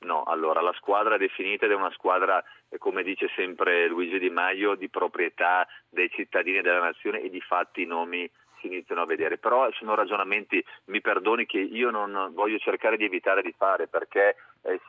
No, 0.00 0.22
allora 0.24 0.60
la 0.60 0.74
squadra 0.76 1.16
è 1.16 1.18
definita 1.18 1.64
ed 1.64 1.72
è 1.72 1.74
una 1.74 1.90
squadra, 1.92 2.42
eh, 2.68 2.78
come 2.78 3.02
dice 3.02 3.28
sempre 3.34 3.88
Luigi 3.88 4.18
Di 4.18 4.30
Maio, 4.30 4.76
di 4.76 4.88
proprietà 4.88 5.66
dei 5.88 6.08
cittadini 6.10 6.60
della 6.60 6.80
nazione 6.80 7.20
e 7.20 7.30
di 7.30 7.40
fatti 7.40 7.82
i 7.82 7.86
nomi 7.86 8.30
si 8.60 8.66
iniziano 8.66 9.02
a 9.02 9.06
vedere. 9.06 9.38
Però 9.38 9.70
sono 9.72 9.94
ragionamenti, 9.94 10.62
mi 10.86 11.00
perdoni, 11.00 11.46
che 11.46 11.58
io 11.58 11.90
non 11.90 12.30
voglio 12.32 12.58
cercare 12.58 12.96
di 12.96 13.04
evitare 13.04 13.42
di 13.42 13.54
fare 13.56 13.88
perché 13.88 14.36
eh, 14.62 14.80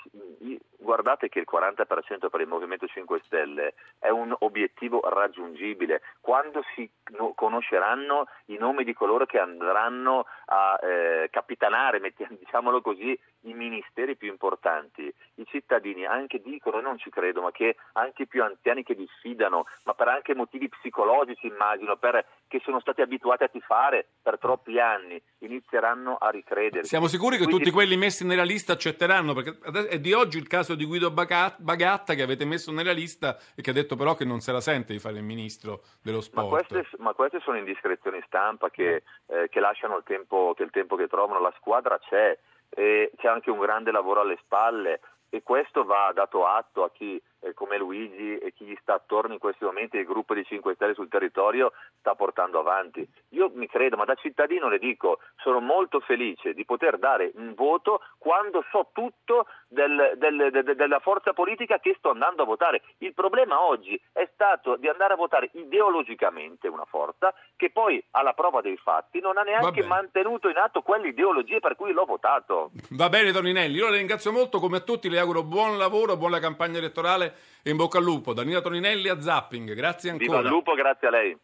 guardate 0.77 1.29
che 1.29 1.39
il 1.39 1.47
40% 1.49 2.29
per 2.29 2.41
il 2.41 2.47
Movimento 2.47 2.87
5 2.87 3.21
Stelle 3.25 3.73
è 3.99 4.09
un 4.09 4.35
obiettivo 4.39 5.01
raggiungibile. 5.07 6.01
Quando 6.19 6.63
si 6.75 6.89
no- 7.17 7.33
conosceranno 7.35 8.27
i 8.45 8.57
nomi 8.57 8.83
di 8.83 8.93
coloro 8.93 9.25
che 9.25 9.39
andranno 9.39 10.25
a 10.45 10.79
eh, 10.81 11.29
capitanare, 11.29 11.99
diciamolo 12.39 12.81
così, 12.81 13.17
i 13.41 13.53
ministeri 13.53 14.15
più 14.15 14.29
importanti, 14.29 15.13
i 15.35 15.45
cittadini 15.45 16.05
anche 16.05 16.41
dicono, 16.41 16.79
e 16.79 16.81
non 16.81 16.97
ci 16.97 17.09
credo, 17.09 17.41
ma 17.41 17.51
che 17.51 17.77
anche 17.93 18.23
i 18.23 18.27
più 18.27 18.43
anziani 18.43 18.83
che 18.83 18.95
diffidano, 18.95 19.65
ma 19.83 19.93
per 19.93 20.07
anche 20.09 20.35
motivi 20.35 20.67
psicologici 20.69 21.47
immagino, 21.47 21.95
per, 21.97 22.25
che 22.47 22.59
sono 22.63 22.79
stati 22.79 23.01
abituati 23.01 23.43
a 23.43 23.47
tifare 23.47 24.07
per 24.21 24.37
troppi 24.37 24.79
anni, 24.79 25.21
inizieranno 25.39 26.17
a 26.17 26.29
ricredere. 26.29 26.83
Siamo 26.83 27.07
sicuri 27.07 27.37
che 27.37 27.45
tutti 27.45 27.71
quelli 27.71 27.95
messi 27.95 28.25
nella 28.25 28.43
lista 28.43 28.73
accetteranno? 28.73 29.33
Perché 29.33 29.87
è 29.87 29.99
di 29.99 30.13
oggi 30.13 30.37
il 30.37 30.47
caso 30.47 30.75
di 30.75 30.85
Guido 30.85 31.11
Baga- 31.11 31.55
Bagatta 31.57 32.13
che 32.13 32.23
avete 32.23 32.45
messo 32.45 32.71
nella 32.71 32.91
lista 32.91 33.37
e 33.55 33.61
che 33.61 33.69
ha 33.69 33.73
detto 33.73 33.95
però 33.95 34.15
che 34.15 34.25
non 34.25 34.41
se 34.41 34.51
la 34.51 34.61
sente 34.61 34.93
di 34.93 34.99
fare 34.99 35.17
il 35.17 35.23
ministro 35.23 35.83
dello 36.01 36.17
Ma 36.17 36.23
sport. 36.23 36.67
queste, 36.67 36.97
ma 36.97 37.13
queste 37.13 37.39
sono 37.39 37.57
indiscrezioni 37.57 38.21
stampa 38.25 38.69
che, 38.69 39.03
eh, 39.27 39.47
che 39.49 39.59
lasciano 39.59 39.97
il 39.97 40.03
tempo, 40.03 40.53
che 40.55 40.63
il 40.63 40.71
tempo 40.71 40.95
che 40.95 41.07
trovano. 41.07 41.39
La 41.39 41.53
squadra 41.57 41.97
c'è, 41.99 42.37
c'è 42.69 43.27
anche 43.27 43.49
un 43.51 43.59
grande 43.59 43.91
lavoro 43.91 44.21
alle 44.21 44.37
spalle 44.43 44.99
e 45.29 45.43
questo 45.43 45.83
va 45.83 46.11
dato 46.13 46.45
atto 46.45 46.83
a 46.83 46.91
chi 46.91 47.21
eh, 47.41 47.53
come 47.53 47.77
Luigi 47.77 48.37
e 48.37 48.53
chi 48.53 48.65
gli 48.65 48.77
sta 48.81 48.95
attorno 48.95 49.33
in 49.33 49.39
questi 49.39 49.63
momenti, 49.63 49.97
il 49.97 50.05
gruppo 50.05 50.33
di 50.33 50.43
5 50.43 50.73
Stelle 50.75 50.93
sul 50.93 51.07
territorio 51.09 51.71
sta 51.99 52.15
portando 52.15 52.59
avanti. 52.59 53.07
Io 53.29 53.51
mi 53.53 53.67
credo, 53.67 53.95
ma 53.97 54.05
da 54.05 54.15
cittadino 54.15 54.67
le 54.69 54.79
dico, 54.79 55.19
sono 55.37 55.59
molto 55.59 55.99
felice 56.01 56.53
di 56.53 56.65
poter 56.65 56.97
dare 56.97 57.31
un 57.35 57.53
voto 57.55 58.01
quando 58.17 58.63
so 58.71 58.89
tutto 58.93 59.45
del- 59.67 60.13
del- 60.17 60.49
de- 60.51 60.63
de- 60.63 60.75
della 60.75 60.99
forza 60.99 61.33
politica 61.33 61.79
che 61.79 61.95
sto 61.97 62.09
andando 62.09 62.43
a 62.43 62.45
votare. 62.45 62.81
Il 62.99 63.13
problema 63.13 63.61
oggi 63.61 63.99
è 64.11 64.27
stato 64.33 64.75
di 64.77 64.87
andare 64.87 65.13
a 65.13 65.17
votare 65.17 65.49
ideologicamente 65.53 66.67
una 66.67 66.85
forza 66.85 67.33
che 67.55 67.69
poi 67.71 68.03
alla 68.11 68.33
prova 68.33 68.61
dei 68.61 68.77
fatti 68.77 69.19
non 69.19 69.37
ha 69.37 69.43
neanche 69.43 69.81
mantenuto 69.87 70.49
in 70.49 70.57
atto 70.57 70.81
quelle 70.81 71.09
ideologie 71.09 71.59
per 71.59 71.75
cui 71.75 71.91
l'ho 71.91 72.05
votato. 72.05 72.71
Va 72.91 73.09
bene 73.09 73.31
Toninelli, 73.31 73.75
io 73.77 73.89
la 73.89 73.95
ringrazio 73.97 74.31
molto, 74.31 74.59
come 74.59 74.77
a 74.77 74.81
tutti 74.81 75.09
le 75.09 75.19
auguro 75.19 75.43
buon 75.43 75.77
lavoro, 75.77 76.17
buona 76.17 76.39
campagna 76.39 76.77
elettorale 76.77 77.28
e 77.61 77.69
in 77.69 77.77
bocca 77.77 77.97
al 77.97 78.03
lupo. 78.03 78.33
Danila 78.33 78.61
Toninelli 78.61 79.09
a 79.09 79.19
Zapping, 79.21 79.73
grazie 79.73 80.11
Viva 80.11 80.35
ancora. 80.35 80.47
il 80.47 80.53
lupo, 80.53 80.73
grazie 80.73 81.07
a 81.07 81.11
lei. 81.11 81.37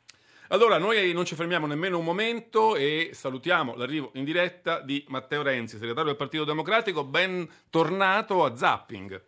Allora, 0.49 0.77
noi 0.77 1.11
non 1.11 1.25
ci 1.25 1.33
fermiamo 1.33 1.65
nemmeno 1.65 1.97
un 1.97 2.03
momento 2.03 2.75
e 2.75 3.09
salutiamo 3.13 3.75
l'arrivo 3.75 4.11
in 4.13 4.23
diretta 4.23 4.79
di 4.79 5.03
Matteo 5.07 5.41
Renzi, 5.41 5.77
segretario 5.77 6.09
del 6.09 6.15
Partito 6.15 6.43
Democratico, 6.43 7.03
ben 7.03 7.49
tornato 7.71 8.45
a 8.45 8.55
Zapping. 8.55 9.23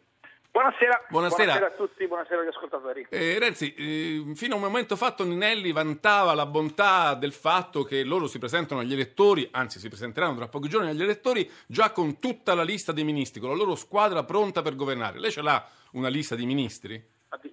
Buonasera. 0.57 1.05
Buonasera. 1.09 1.67
a 1.67 1.69
tutti, 1.69 2.07
buonasera 2.07 2.41
agli 2.41 2.47
ascoltatori. 2.47 3.05
Eh, 3.11 3.37
Renzi, 3.37 3.75
eh, 3.75 4.33
fino 4.33 4.55
a 4.55 4.57
un 4.57 4.63
momento 4.63 4.95
fa 4.95 5.11
Toninelli 5.11 5.71
vantava 5.71 6.33
la 6.33 6.47
bontà 6.47 7.13
del 7.13 7.31
fatto 7.31 7.83
che 7.83 8.03
loro 8.03 8.25
si 8.25 8.39
presentano 8.39 8.81
agli 8.81 8.93
elettori, 8.93 9.47
anzi 9.51 9.77
si 9.77 9.87
presenteranno 9.87 10.35
tra 10.35 10.47
pochi 10.47 10.67
giorni 10.67 10.89
agli 10.89 11.03
elettori, 11.03 11.47
già 11.67 11.91
con 11.91 12.17
tutta 12.17 12.55
la 12.55 12.63
lista 12.63 12.91
dei 12.91 13.03
ministri, 13.03 13.39
con 13.39 13.51
la 13.51 13.55
loro 13.55 13.75
squadra 13.75 14.23
pronta 14.23 14.63
per 14.63 14.75
governare. 14.75 15.19
Lei 15.19 15.29
ce 15.29 15.43
l'ha 15.43 15.63
una 15.91 16.07
lista 16.07 16.33
di 16.33 16.47
ministri? 16.47 16.95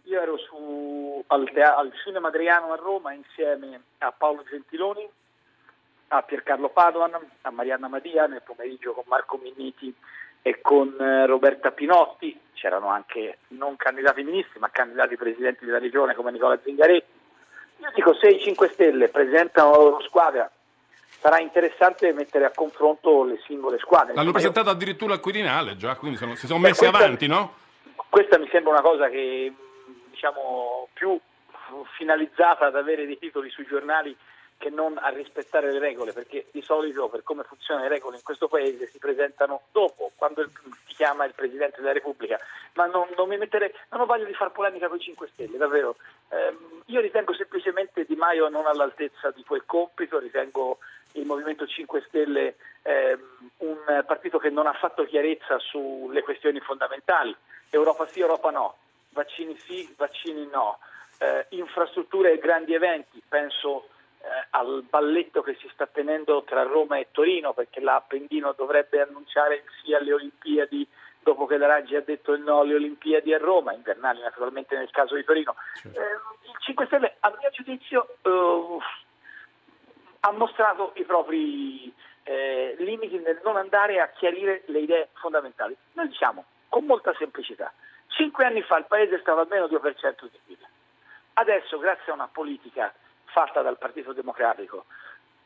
Io 0.05 0.21
ero 0.21 0.39
su, 0.39 1.23
al, 1.27 1.47
al 1.55 1.93
Cinema 2.03 2.29
Adriano 2.29 2.73
a 2.73 2.77
Roma 2.77 3.13
insieme 3.13 3.83
a 3.99 4.13
Paolo 4.13 4.45
Gentiloni, 4.49 5.07
a 6.09 6.23
Piercarlo 6.23 6.71
Padoan, 6.71 7.13
a 7.43 7.51
Marianna 7.51 7.89
Madia 7.89 8.25
nel 8.25 8.41
pomeriggio 8.43 8.95
con 8.95 9.05
Marco 9.09 9.37
Minniti 9.37 9.95
e 10.41 10.63
con 10.63 10.97
eh, 10.99 11.27
Roberta 11.27 11.71
Pinotti. 11.71 12.41
C'erano 12.55 12.89
anche 12.89 13.39
non 13.49 13.77
candidati 13.77 14.23
ministri 14.23 14.59
ma 14.59 14.71
candidati 14.71 15.17
presidenti 15.17 15.65
della 15.65 15.79
regione 15.79 16.15
come 16.15 16.31
Nicola 16.31 16.59
Zingaretti. 16.63 17.13
Io 17.79 17.91
dico 17.95 18.15
se 18.15 18.29
i 18.29 18.41
5 18.41 18.69
Stelle 18.71 19.09
presentano 19.09 19.71
la 19.73 19.77
loro 19.77 20.01
squadra 20.03 20.51
sarà 21.21 21.41
interessante 21.41 22.13
mettere 22.13 22.45
a 22.45 22.51
confronto 22.55 23.25
le 23.25 23.41
singole 23.47 23.79
squadre. 23.79 24.15
L'hanno 24.15 24.27
io- 24.27 24.33
presentato 24.33 24.71
addirittura 24.71 25.15
al 25.15 25.21
Quirinale, 25.21 25.77
già, 25.77 25.97
quindi 25.97 26.17
sono- 26.17 26.35
si 26.35 26.47
sono 26.47 26.61
Beh, 26.61 26.69
messi 26.69 26.81
questa- 26.87 26.97
avanti, 26.99 27.27
no? 27.27 27.55
questa 28.09 28.39
mi 28.39 28.49
sembra 28.51 28.73
una 28.73 28.83
cosa 28.83 29.09
che 29.09 29.53
diciamo 30.11 30.89
più 30.93 31.19
finalizzata 31.97 32.67
ad 32.67 32.77
avere 32.77 33.07
dei 33.07 33.19
titoli 33.19 33.51
sui 33.51 33.67
giornali 33.67 34.17
che 34.57 34.71
non 34.71 34.97
a 34.99 35.09
rispettare 35.09 35.73
le 35.73 35.79
regole, 35.79 36.13
perché 36.13 36.47
di 36.53 36.63
solito 36.63 37.09
per 37.09 37.23
come 37.23 37.43
funzionano 37.43 37.87
le 37.87 37.93
regole 37.95 38.17
in 38.17 38.23
questo 38.23 38.47
paese 38.49 38.87
si 38.87 38.99
presentano 38.99 39.63
dopo, 39.73 40.13
quando 40.15 40.43
il- 40.43 40.51
chiama 40.95 41.25
il 41.25 41.35
Presidente 41.35 41.81
della 41.81 41.93
Repubblica, 41.93 42.39
ma 42.75 42.87
non, 42.87 43.07
non 43.17 43.29
mi 43.29 43.37
mettere, 43.37 43.75
non 43.91 44.03
ho 44.03 44.07
voglia 44.07 44.25
di 44.25 44.35
far 44.35 44.53
polemica 44.53 44.89
con 44.89 44.97
i 44.97 45.01
5 45.01 45.29
Stelle, 45.33 45.57
davvero. 45.57 45.97
Ehm, 46.31 46.83
io 46.87 47.01
ritengo 47.01 47.35
semplicemente 47.35 48.05
Di 48.05 48.17
Maio 48.17 48.49
non 48.49 48.67
all'altezza 48.67 49.31
di 49.31 49.45
quel 49.45 49.65
compito, 49.67 50.19
ritengo 50.19 50.79
il 51.13 51.27
Movimento 51.27 51.67
5 51.67 52.05
Stelle 52.09 52.57
ehm, 52.83 53.21
un 53.59 54.05
partito 54.07 54.39
che 54.39 54.51
non 54.51 54.67
ha 54.67 54.73
fatto 54.73 55.05
chiarezza 55.05 55.59
sulle 55.59 56.23
questioni 56.23 56.61
fondamentali, 56.61 57.35
Europa 57.71 58.07
sì, 58.07 58.21
Europa 58.21 58.51
no, 58.51 58.77
vaccini 59.11 59.57
sì, 59.59 59.93
vaccini 59.97 60.49
no, 60.51 60.79
eh, 61.19 61.47
infrastrutture 61.51 62.33
e 62.33 62.39
grandi 62.39 62.75
eventi, 62.75 63.23
penso 63.27 63.89
eh, 63.89 63.94
al 64.51 64.85
balletto 64.89 65.43
che 65.43 65.57
si 65.61 65.69
sta 65.73 65.87
tenendo 65.87 66.43
tra 66.45 66.63
Roma 66.63 66.99
e 66.99 67.09
Torino, 67.11 67.53
perché 67.53 67.81
l'Appendino 67.81 68.53
dovrebbe 68.53 69.01
annunciare 69.01 69.57
il 69.57 69.63
sì 69.83 69.95
alle 69.95 70.13
Olimpiadi 70.13 70.89
dopo 71.25 71.47
che 71.47 71.57
la 71.57 71.67
Raggi 71.67 71.97
ha 71.97 72.03
detto 72.03 72.33
il 72.33 72.43
no 72.43 72.61
alle 72.61 72.75
Olimpiadi 72.75 73.33
a 73.33 73.39
Roma, 73.39 73.73
invernali 73.73 74.21
naturalmente 74.21 74.77
nel 74.77 74.91
caso 74.91 75.17
di 75.17 75.25
Torino. 75.25 75.57
Eh, 75.83 75.89
il 75.89 76.57
5 76.59 76.87
Stelle, 76.87 77.17
a 77.21 77.35
mio 77.39 77.51
giudizio, 77.51 78.17
eh, 78.23 78.79
ha 80.21 80.31
mostrato 80.33 80.93
i 80.97 81.05
propri 81.05 81.93
eh, 82.25 82.77
limiti 82.79 83.19
nel 83.19 83.41
non 83.43 83.57
andare 83.57 84.01
a 84.01 84.09
chiarire 84.09 84.63
le 84.67 84.81
idee 84.81 85.09
fondamentali. 85.15 85.77
Noi 85.93 86.09
diciamo 86.09 86.45
con 86.69 86.85
molta 86.85 87.15
semplicità, 87.19 87.73
cinque 88.09 88.45
anni 88.45 88.63
fa 88.63 88.79
il 88.79 88.87
Paese 88.87 89.21
stava 89.21 89.43
a 89.43 89.47
meno 89.49 89.67
2% 89.67 90.23
di 90.23 90.39
PIL. 90.47 90.67
Adesso, 91.35 91.79
grazie 91.79 92.13
a 92.13 92.15
una 92.15 92.29
politica 92.29 92.93
fatta 93.35 93.63
dal 93.63 93.79
Partito 93.79 94.13
Democratico, 94.13 94.85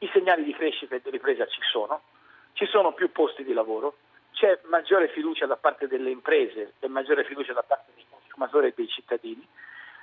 i 0.00 0.10
segnali 0.12 0.44
di 0.44 0.52
crescita 0.52 0.94
e 0.94 1.00
di 1.02 1.08
ripresa 1.08 1.46
ci 1.46 1.60
sono, 1.72 2.02
ci 2.52 2.66
sono 2.66 2.92
più 2.92 3.10
posti 3.10 3.42
di 3.42 3.54
lavoro, 3.54 3.96
c'è 4.32 4.60
maggiore 4.64 5.08
fiducia 5.08 5.46
da 5.46 5.56
parte 5.56 5.88
delle 5.88 6.10
imprese 6.10 6.74
e 6.80 6.88
maggiore 6.88 7.24
fiducia 7.24 7.54
da 7.54 7.62
parte 7.62 7.92
dei 7.94 8.04
consumatori 8.10 8.68
e 8.68 8.74
dei 8.76 8.88
cittadini. 8.88 9.44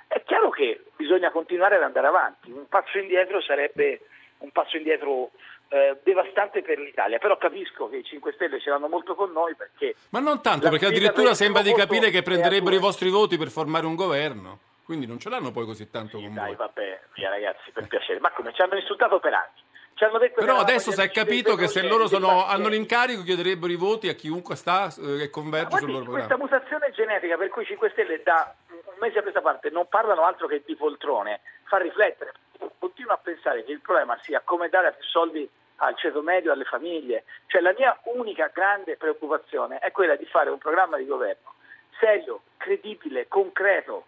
È 0.07 0.23
chiaro 0.23 0.49
che 0.49 0.83
bisogna 0.95 1.29
continuare 1.29 1.75
ad 1.75 1.83
andare 1.83 2.07
avanti, 2.07 2.49
un 2.49 2.67
passo 2.67 2.97
indietro 2.97 3.39
sarebbe 3.39 4.01
un 4.39 4.49
passo 4.51 4.77
indietro 4.77 5.29
eh, 5.69 5.97
devastante 6.03 6.63
per 6.63 6.79
l'Italia, 6.79 7.19
però 7.19 7.37
capisco 7.37 7.87
che 7.87 7.97
i 7.97 8.03
5 8.03 8.33
Stelle 8.33 8.59
ce 8.59 8.71
l'hanno 8.71 8.87
molto 8.87 9.13
con 9.13 9.31
noi 9.31 9.53
perché... 9.55 9.95
Ma 10.09 10.19
non 10.19 10.41
tanto, 10.41 10.69
perché 10.69 10.87
addirittura 10.87 11.35
sembra 11.35 11.61
di 11.61 11.73
capire 11.73 12.09
che 12.09 12.23
prenderebbero 12.23 12.75
i 12.75 12.79
vostri 12.79 13.09
voti 13.09 13.37
per 13.37 13.49
formare 13.49 13.85
un 13.85 13.95
governo. 13.95 14.64
Quindi 14.85 15.07
non 15.07 15.19
ce 15.19 15.29
l'hanno 15.29 15.51
poi 15.51 15.65
così 15.65 15.89
tanto 15.89 16.19
con 16.19 16.31
Dai, 16.33 16.45
voi. 16.47 16.55
vabbè, 16.55 17.01
via 17.15 17.29
ragazzi, 17.29 17.71
per 17.71 17.87
piacere, 17.87 18.19
ma 18.19 18.29
come 18.31 18.53
ci 18.53 18.61
hanno 18.61 18.75
insultato 18.77 19.19
per 19.19 19.33
anni? 19.33 19.63
Ci 19.95 20.03
hanno 20.03 20.19
detto 20.19 20.35
che 20.35 20.45
Però 20.45 20.57
adesso 20.59 20.91
si 20.91 21.01
è 21.01 21.09
capito 21.09 21.55
che 21.55 21.67
se 21.67 21.81
loro 21.87 22.07
sono- 22.07 22.45
hanno 22.45 22.67
l'incarico 22.67 23.23
chiederebbero 23.23 23.71
i 23.71 23.77
voti 23.77 24.09
a 24.09 24.13
chiunque 24.13 24.55
sta 24.55 24.87
eh, 24.87 25.17
che 25.17 25.29
converge 25.31 25.77
sul 25.77 25.89
loro 25.91 26.11
questa 26.11 26.35
programma. 26.35 26.43
mutazione 26.57 26.91
genetica 26.91 27.37
per 27.37 27.49
cui 27.49 27.63
i 27.63 27.65
5 27.65 27.89
Stelle 27.91 28.21
da 28.21 28.53
un 28.69 28.93
mese 28.99 29.19
a 29.19 29.21
questa 29.21 29.41
parte 29.41 29.69
non 29.69 29.87
parlano 29.87 30.23
altro 30.23 30.47
che 30.47 30.61
di 30.65 30.75
poltrone 30.75 31.39
fa 31.63 31.77
riflettere. 31.77 32.33
Continuo 32.77 33.13
a 33.13 33.17
pensare 33.17 33.63
che 33.63 33.71
il 33.71 33.79
problema 33.79 34.19
sia 34.21 34.41
come 34.43 34.67
dare 34.69 34.93
più 34.93 35.07
soldi 35.07 35.49
al 35.77 35.95
ceto 35.97 36.21
medio, 36.21 36.51
alle 36.51 36.65
famiglie. 36.65 37.23
Cioè 37.47 37.61
la 37.61 37.73
mia 37.77 37.97
unica 38.03 38.51
grande 38.53 38.97
preoccupazione 38.97 39.79
è 39.79 39.91
quella 39.91 40.15
di 40.17 40.25
fare 40.25 40.49
un 40.49 40.57
programma 40.57 40.97
di 40.97 41.05
governo 41.05 41.53
serio, 41.99 42.41
credibile, 42.57 43.27
concreto. 43.27 44.05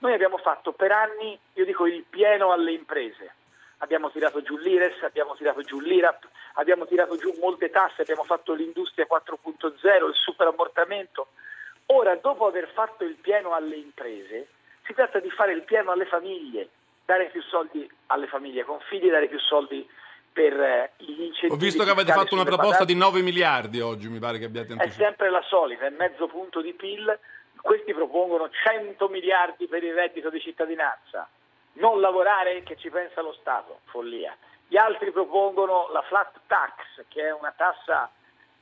Noi 0.00 0.14
abbiamo 0.14 0.38
fatto 0.38 0.72
per 0.72 0.92
anni, 0.92 1.38
io 1.54 1.64
dico, 1.64 1.86
il 1.86 2.04
pieno 2.08 2.52
alle 2.52 2.72
imprese. 2.72 3.34
abbiamo 3.82 4.10
tirato 4.10 4.42
giù 4.42 4.58
l'IRES, 4.58 5.02
abbiamo 5.02 5.34
tirato 5.34 5.62
giù 5.62 5.80
l'IRAP, 5.80 6.28
abbiamo 6.54 6.84
tirato 6.86 7.16
giù 7.16 7.34
molte 7.40 7.70
tasse, 7.70 8.02
abbiamo 8.02 8.24
fatto 8.24 8.52
l'industria 8.52 9.06
4.0, 9.10 10.06
il 10.06 10.14
superammortamento. 10.14 11.28
Ora, 11.86 12.14
dopo 12.16 12.46
aver 12.46 12.68
fatto 12.74 13.04
il 13.04 13.16
pieno 13.20 13.52
alle 13.52 13.76
imprese, 13.76 14.48
si 14.84 14.92
tratta 14.92 15.18
di 15.18 15.30
fare 15.30 15.52
il 15.52 15.62
pieno 15.62 15.90
alle 15.92 16.04
famiglie, 16.04 16.68
dare 17.04 17.30
più 17.30 17.40
soldi 17.42 17.90
alle 18.06 18.26
famiglie 18.26 18.64
con 18.64 18.78
figli, 18.80 19.08
dare 19.10 19.28
più 19.28 19.38
soldi 19.38 19.88
per 20.32 20.52
eh, 20.52 20.92
gli 20.98 21.22
incentivi. 21.22 21.52
Ho 21.52 21.56
visto 21.56 21.84
che 21.84 21.90
avete 21.90 22.12
fatto 22.12 22.34
una 22.34 22.44
proposta 22.44 22.84
patate. 22.84 22.92
di 22.92 22.98
9 22.98 23.22
miliardi 23.22 23.80
oggi, 23.80 24.08
mi 24.08 24.18
pare 24.18 24.38
che 24.38 24.44
abbiate 24.44 24.68
È 24.68 24.72
anticipato. 24.72 25.04
sempre 25.04 25.30
la 25.30 25.42
solita, 25.42 25.86
è 25.86 25.90
mezzo 25.90 26.26
punto 26.26 26.60
di 26.60 26.72
PIL. 26.72 27.18
Questi 27.62 27.92
propongono 27.92 28.48
100 28.50 29.08
miliardi 29.08 29.66
per 29.66 29.82
il 29.84 29.94
reddito 29.94 30.30
di 30.30 30.40
cittadinanza. 30.40 31.28
Non 31.74 32.00
lavorare 32.00 32.62
che 32.62 32.76
ci 32.76 32.90
pensa 32.90 33.20
lo 33.20 33.32
Stato, 33.34 33.80
follia. 33.86 34.36
Gli 34.66 34.76
altri 34.76 35.10
propongono 35.10 35.88
la 35.92 36.02
flat 36.02 36.40
tax, 36.46 37.04
che 37.08 37.26
è 37.26 37.32
una 37.32 37.52
tassa 37.56 38.10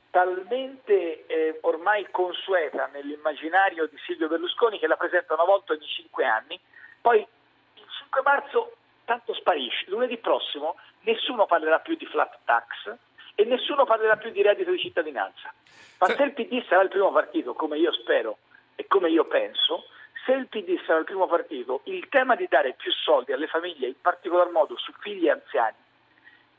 talmente 0.09 1.25
eh, 1.27 1.59
ormai 1.61 2.07
consueta 2.09 2.89
nell'immaginario 2.91 3.87
di 3.87 3.97
Silvio 4.05 4.27
Berlusconi 4.27 4.79
che 4.79 4.87
la 4.87 4.95
presenta 4.95 5.35
una 5.35 5.43
volta 5.43 5.73
ogni 5.73 5.85
5 5.85 6.25
anni. 6.25 6.59
Poi 7.01 7.19
il 7.19 7.85
5 7.99 8.21
marzo 8.23 8.73
tanto 9.05 9.33
sparisce. 9.33 9.85
Lunedì 9.87 10.17
prossimo 10.17 10.75
nessuno 11.01 11.45
parlerà 11.45 11.79
più 11.79 11.95
di 11.95 12.05
flat 12.05 12.37
tax 12.43 12.95
e 13.35 13.45
nessuno 13.45 13.85
parlerà 13.85 14.17
più 14.17 14.31
di 14.31 14.41
reddito 14.41 14.71
di 14.71 14.79
cittadinanza. 14.79 15.53
Ma 15.99 16.07
se 16.07 16.23
il 16.23 16.33
PD 16.33 16.65
sarà 16.67 16.81
il 16.81 16.89
primo 16.89 17.11
partito, 17.11 17.53
come 17.53 17.77
io 17.77 17.91
spero 17.91 18.37
e 18.79 18.87
come 18.87 19.09
io 19.09 19.25
penso, 19.25 19.87
se 20.25 20.31
il 20.31 20.47
PD 20.47 20.81
sarà 20.85 20.99
il 20.99 21.03
primo 21.03 21.27
partito, 21.27 21.81
il 21.83 22.07
tema 22.07 22.35
di 22.35 22.47
dare 22.49 22.75
più 22.77 22.89
soldi 22.93 23.33
alle 23.33 23.47
famiglie, 23.47 23.87
in 23.87 23.99
particolar 23.99 24.49
modo 24.51 24.77
su 24.77 24.93
figli 25.01 25.27
e 25.27 25.31
anziani, 25.31 25.75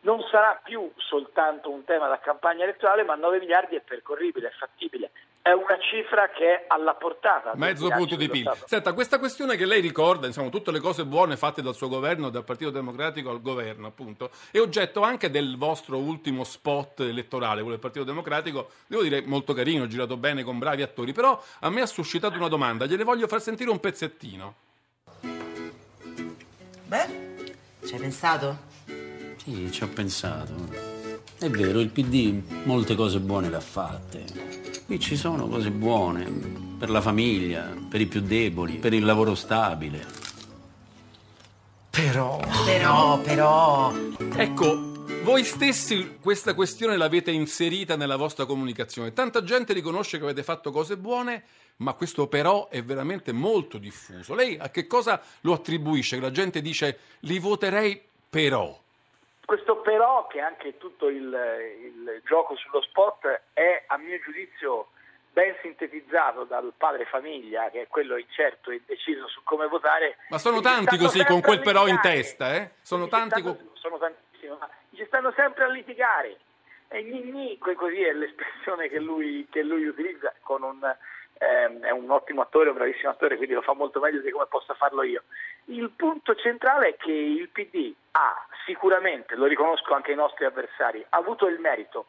non 0.01 0.21
sarà 0.31 0.61
più 0.63 0.93
soltanto 0.97 1.71
un 1.71 1.83
tema 1.85 2.09
da 2.09 2.19
campagna 2.19 2.65
elettorale, 2.65 3.05
ma 3.05 3.15
9 3.15 3.39
miliardi 3.39 3.75
è 3.75 3.81
percorribile, 3.81 4.49
è 4.49 4.53
fattibile. 4.53 5.13
È 5.43 5.53
una 5.53 5.79
cifra 5.81 6.29
che 6.29 6.45
è 6.45 6.65
alla 6.69 6.93
portata. 6.95 7.53
Mezzo 7.55 7.89
punto 7.89 8.15
di 8.15 8.29
PIL. 8.29 8.43
Stato. 8.43 8.67
Senta, 8.67 8.93
questa 8.93 9.19
questione 9.19 9.57
che 9.57 9.65
lei 9.65 9.81
ricorda, 9.81 10.27
insomma, 10.27 10.51
tutte 10.51 10.71
le 10.71 10.81
cose 10.81 11.07
buone 11.07 11.39
fatte 11.39 11.63
dal 11.63 11.75
suo 11.75 11.89
governo, 11.89 12.29
dal 12.29 12.45
Partito 12.45 12.71
Democratico 12.71 13.31
al 13.31 13.41
governo, 13.41 13.87
appunto, 13.87 14.31
è 14.51 14.59
oggetto 14.59 15.01
anche 15.01 15.31
del 15.31 15.57
vostro 15.57 15.97
ultimo 15.97 16.45
spot 16.45 17.01
elettorale, 17.01 17.63
quello 17.63 17.71
del 17.71 17.79
Partito 17.79 18.05
Democratico, 18.05 18.71
devo 18.87 19.03
dire 19.03 19.23
molto 19.23 19.55
carino, 19.55 19.87
girato 19.87 20.19
bene 20.19 20.43
con 20.43 20.59
bravi 20.59 20.83
attori, 20.83 21.15
però 21.15 21.43
a 21.61 21.71
me 21.71 21.81
ha 21.81 21.87
suscitato 21.87 22.37
una 22.37 22.49
domanda, 22.49 22.85
gliele 22.85 23.05
voglio 23.05 23.27
far 23.27 23.41
sentire 23.41 23.71
un 23.71 23.81
pezzettino. 23.81 24.55
Beh, 26.85 27.55
ci 27.87 27.95
hai 27.95 28.01
pensato? 28.01 28.59
Sì, 29.37 29.73
ci 29.73 29.83
ho 29.83 29.89
pensato. 29.89 30.53
È 31.39 31.49
vero, 31.49 31.81
il 31.81 31.89
PD 31.89 32.43
molte 32.65 32.95
cose 32.95 33.19
buone 33.21 33.49
le 33.49 33.57
ha 33.57 33.61
fatte. 33.61 34.70
Qui 34.91 34.99
ci 34.99 35.15
sono 35.15 35.47
cose 35.47 35.71
buone 35.71 36.25
per 36.77 36.91
la 36.91 37.01
famiglia, 37.01 37.73
per 37.89 38.01
i 38.01 38.07
più 38.07 38.21
deboli, 38.23 38.79
per 38.79 38.93
il 38.93 39.05
lavoro 39.05 39.37
stabile. 39.37 40.05
Però, 41.89 42.41
però, 42.65 43.21
però. 43.21 43.95
Ecco, 44.35 45.05
voi 45.23 45.45
stessi 45.45 46.17
questa 46.21 46.55
questione 46.55 46.97
l'avete 46.97 47.31
inserita 47.31 47.95
nella 47.95 48.17
vostra 48.17 48.47
comunicazione. 48.47 49.13
Tanta 49.13 49.45
gente 49.45 49.75
riconosce 49.75 50.19
che 50.19 50.25
avete 50.25 50.43
fatto 50.43 50.73
cose 50.73 50.97
buone, 50.97 51.45
ma 51.77 51.93
questo 51.93 52.27
però 52.27 52.69
è 52.69 52.83
veramente 52.83 53.31
molto 53.31 53.79
diffuso. 53.79 54.35
Lei 54.35 54.57
a 54.59 54.71
che 54.71 54.89
cosa 54.89 55.23
lo 55.43 55.53
attribuisce? 55.53 56.17
Che 56.17 56.23
la 56.23 56.33
gente 56.33 56.61
dice 56.61 56.99
li 57.21 57.39
voterei 57.39 58.03
però. 58.29 58.77
Questo 59.51 59.79
però, 59.79 60.29
che 60.29 60.39
anche 60.39 60.79
tutto 60.79 61.09
il, 61.09 61.27
il 61.83 62.23
gioco 62.25 62.55
sullo 62.55 62.81
spot, 62.83 63.41
è 63.53 63.83
a 63.89 63.97
mio 63.97 64.17
giudizio 64.21 64.91
ben 65.33 65.57
sintetizzato 65.61 66.45
dal 66.45 66.73
padre 66.77 67.05
famiglia, 67.07 67.69
che 67.69 67.83
è 67.83 67.89
quello 67.89 68.17
incerto 68.17 68.71
e 68.71 68.81
deciso 68.87 69.27
su 69.27 69.41
come 69.43 69.67
votare. 69.67 70.19
Ma 70.29 70.39
sono 70.39 70.61
tanti 70.61 70.97
così 70.97 71.25
con 71.25 71.41
quel 71.41 71.63
però 71.63 71.89
in 71.89 71.99
testa, 72.01 72.55
eh? 72.55 72.71
Sono 72.83 73.09
tanti 73.09 73.41
stanno- 73.41 73.57
con... 73.57 73.71
sono 73.73 73.99
tantissimi, 73.99 74.57
ma 74.57 74.71
ci 74.95 75.05
stanno 75.07 75.33
sempre 75.33 75.65
a 75.65 75.69
litigare. 75.69 76.39
E 76.87 77.03
gni 77.03 77.59
que- 77.59 77.75
così 77.75 78.03
è 78.03 78.13
l'espressione 78.13 78.89
che 78.89 79.01
lui, 79.01 79.49
che 79.51 79.65
lui 79.65 79.85
utilizza 79.85 80.33
con 80.43 80.63
un, 80.63 80.97
ehm, 81.39 81.81
è 81.81 81.91
un 81.91 82.09
ottimo 82.09 82.43
attore, 82.43 82.69
un 82.69 82.77
bravissimo 82.77 83.11
attore, 83.11 83.35
quindi 83.35 83.55
lo 83.55 83.63
fa 83.63 83.73
molto 83.73 83.99
meglio 83.99 84.21
di 84.21 84.31
come 84.31 84.47
possa 84.47 84.75
farlo 84.75 85.03
io. 85.03 85.25
Il 85.71 85.91
punto 85.91 86.35
centrale 86.35 86.89
è 86.89 86.97
che 86.97 87.13
il 87.13 87.49
PD 87.49 87.95
ha 88.11 88.45
sicuramente, 88.67 89.37
lo 89.37 89.47
riconosco 89.47 89.95
anche 89.95 90.11
ai 90.11 90.17
nostri 90.17 90.45
avversari, 90.45 91.05
avuto 91.11 91.47
il 91.47 91.61
merito 91.61 92.07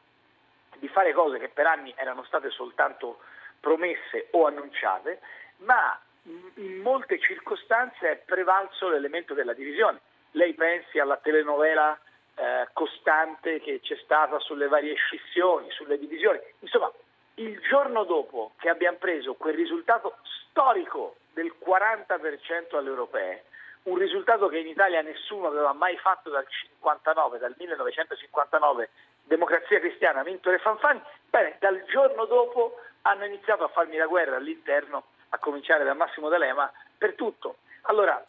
di 0.78 0.88
fare 0.88 1.13
cose 1.13 1.38
che 1.38 1.50
per 1.50 1.67
anni 1.67 1.93
erano 1.95 2.24
state 2.24 2.50
soltanto 2.50 3.19
promesse 3.60 4.30
o 4.32 4.47
annunciate, 4.47 5.19
ma 5.58 6.00
in- 6.24 6.52
in 6.56 6.82
molte 6.82 7.19
circostanze 7.19 8.10
è 8.10 8.15
prevalso 8.17 8.89
l'elemento 8.89 9.36
della 9.36 9.54
divisione. 9.54 10.00
Lei 10.32 10.56
pensi 10.56 10.97
alla 10.97 11.17
telenovela 11.17 11.95
eh, 12.34 12.67
costante 12.74 13.60
che 13.60 13.80
c'è 13.82 13.97
stata 13.97 14.39
sulle 14.39 14.69
varie 14.69 14.95
scissioni, 14.95 15.69
sulle 15.69 16.00
divisioni. 16.00 16.39
Insomma, 16.60 16.91
il 17.36 17.60
giorno 17.60 18.06
dopo 18.06 18.54
che 18.58 18.69
abbiamo 18.69 18.97
preso 18.97 19.36
quel 19.36 19.54
risultato 19.54 20.17
storico 20.50 21.17
del 21.34 21.54
40% 21.60 22.76
alle 22.76 22.89
europee, 22.89 23.43
un 23.84 23.98
risultato 23.98 24.48
che 24.48 24.60
in 24.60 24.67
Italia 24.67 25.02
nessuno 25.02 25.48
aveva 25.48 25.74
mai 25.74 25.98
fatto 25.98 26.30
dal 26.30 26.46
59, 26.48 27.39
dal 27.39 27.56
1959, 27.58 28.89
Democrazia 29.24 29.80
Cristiana 29.80 30.24
vinto 30.24 30.50
le 30.52 30.60
fanfani, 30.60 31.02
bene, 31.30 31.56
dal 31.60 31.84
giorno 31.86 32.26
dopo 32.26 32.80
hanno 33.04 33.26
iniziato 33.26 33.63
a 33.63 33.70
farmi 33.70 33.98
la 33.98 34.06
guerra 34.06 34.36
all'interno, 34.36 35.06
a 35.30 35.38
cominciare 35.39 35.84
da 35.84 35.94
Massimo 35.94 36.30
D'Alema, 36.30 36.72
per 36.98 37.15
tutto. 37.15 37.58
Allora, 37.84 38.24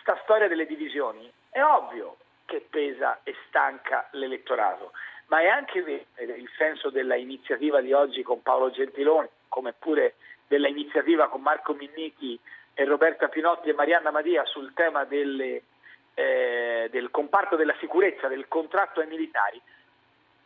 sta 0.00 0.18
storia 0.22 0.48
delle 0.48 0.66
divisioni 0.66 1.30
è 1.50 1.62
ovvio 1.62 2.16
che 2.46 2.66
pesa 2.68 3.20
e 3.22 3.34
stanca 3.48 4.08
l'elettorato, 4.12 4.92
ma 5.26 5.40
è 5.40 5.46
anche 5.46 5.78
il 5.78 6.50
senso 6.56 6.90
della 6.90 7.14
iniziativa 7.14 7.80
di 7.80 7.92
oggi 7.92 8.22
con 8.22 8.42
Paolo 8.42 8.70
Gentiloni, 8.70 9.28
come 9.48 9.72
pure 9.72 10.14
della 10.46 10.68
iniziativa 10.68 11.28
con 11.28 11.42
Marco 11.42 11.74
Minniti 11.74 12.38
e 12.74 12.84
Roberta 12.84 13.28
Pinotti 13.28 13.70
e 13.70 13.74
Marianna 13.74 14.10
Madia 14.10 14.44
sul 14.44 14.72
tema 14.74 15.04
delle, 15.04 15.62
eh, 16.14 16.88
del 16.90 17.10
comparto 17.10 17.56
della 17.56 17.74
sicurezza, 17.78 18.28
del 18.28 18.48
contratto 18.48 19.00
ai 19.00 19.06
militari. 19.06 19.60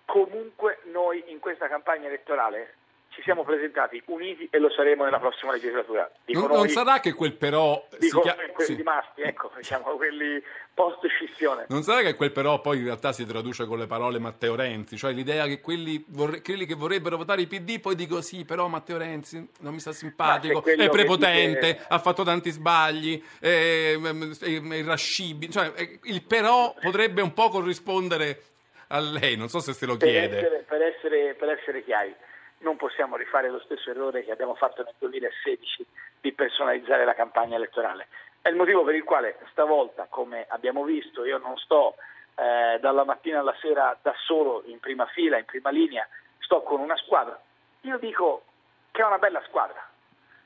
Comunque 0.05 0.81
noi 0.85 1.25
in 1.29 1.39
questa 1.39 1.69
campagna 1.69 2.07
elettorale 2.07 2.75
ci 3.19 3.25
siamo 3.25 3.43
presentati 3.43 4.01
uniti 4.07 4.47
e 4.49 4.59
lo 4.61 4.71
saremo 4.71 5.03
nella 5.03 5.19
prossima 5.19 5.51
legislatura. 5.51 6.09
Dico 6.25 6.39
Non, 6.41 6.49
noi- 6.51 6.57
non 6.59 6.69
sarà 6.69 7.01
che 7.01 7.13
quel 7.15 7.35
però... 7.35 7.85
Dico 7.99 8.21
chia- 8.21 8.37
noi, 8.37 8.53
quelli 8.53 8.71
sì. 8.71 8.77
rimasti, 8.77 9.23
ecco, 9.23 9.51
diciamo 9.59 9.97
quelli 9.97 10.41
post 10.73 11.05
scissione. 11.09 11.67
Non 11.71 11.83
sarà 11.83 12.03
che 12.03 12.15
quel 12.15 12.31
però 12.31 12.61
poi 12.61 12.79
in 12.79 12.85
realtà 12.85 13.13
si 13.13 13.27
traduce 13.27 13.65
con 13.67 13.79
le 13.81 13.89
parole 13.89 14.21
Matteo 14.21 14.55
Renzi, 14.55 14.97
cioè 14.97 15.13
l'idea 15.13 15.47
che 15.47 15.61
quelli, 15.61 16.05
vorre- 16.11 16.41
quelli 16.43 16.65
che 16.65 16.75
vorrebbero 16.75 17.17
votare 17.17 17.41
il 17.41 17.49
PD 17.49 17.81
poi 17.81 17.97
dico 17.97 18.21
sì, 18.21 18.45
però 18.45 18.69
Matteo 18.69 18.99
Renzi 18.99 19.45
non 19.59 19.73
mi 19.75 19.81
sta 19.81 19.91
simpatico, 19.91 20.65
è 20.65 20.89
prepotente, 20.89 21.73
dice- 21.73 21.85
ha 21.89 21.99
fatto 21.99 22.23
tanti 22.23 22.51
sbagli, 22.51 23.21
è, 23.41 23.97
è- 24.01 24.39
è 24.41 24.75
irascibile, 24.77 25.51
cioè 25.51 25.73
il 26.05 26.23
però 26.23 26.73
potrebbe 26.81 27.21
un 27.23 27.33
po' 27.33 27.49
corrispondere 27.49 28.43
a 28.91 29.01
lei, 29.01 29.37
non 29.37 29.49
so 29.49 29.59
se 29.59 29.73
se 29.73 29.85
lo 29.85 29.97
Per 29.97 30.09
chiede. 30.09 30.39
essere, 30.39 30.65
per, 30.69 30.81
essere, 30.83 31.35
per 31.35 31.49
essere 31.51 31.83
chiari, 31.85 32.15
non 32.59 32.77
possiamo 32.77 33.17
rifare 33.17 33.49
lo 33.49 33.61
stesso 33.61 33.91
errore 33.91 34.25
che 34.25 34.33
abbiamo 34.33 34.55
fatto 34.55 34.83
nel 34.83 34.95
2016 34.99 35.87
di 36.21 36.33
personalizzare 36.33 37.05
la 37.05 37.15
campagna 37.15 37.57
elettorale. 37.57 38.09
È 38.41 38.49
il 38.49 38.57
motivo 38.57 38.85
per 38.85 38.95
il 38.95 39.05
quale 39.05 39.39
stavolta, 39.51 40.07
come 40.09 40.47
abbiamo 40.49 40.85
visto, 40.85 41.25
io 41.25 41.39
non 41.39 41.57
sto 41.57 41.97
eh, 42.37 42.79
dalla 42.81 43.05
mattina 43.05 43.41
alla 43.41 43.55
sera 43.61 43.97
da 44.01 44.15
solo 44.25 44.63
in 44.67 44.81
prima 44.81 45.07
fila, 45.07 45.39
in 45.39 45.45
prima 45.45 45.71
linea, 45.71 46.07
sto 46.39 46.63
con 46.63 46.81
una 46.81 46.97
squadra. 46.97 47.39
Io 47.83 47.99
dico 47.99 48.45
che 48.91 49.03
è 49.03 49.07
una 49.07 49.19
bella 49.19 49.43
squadra, 49.47 49.87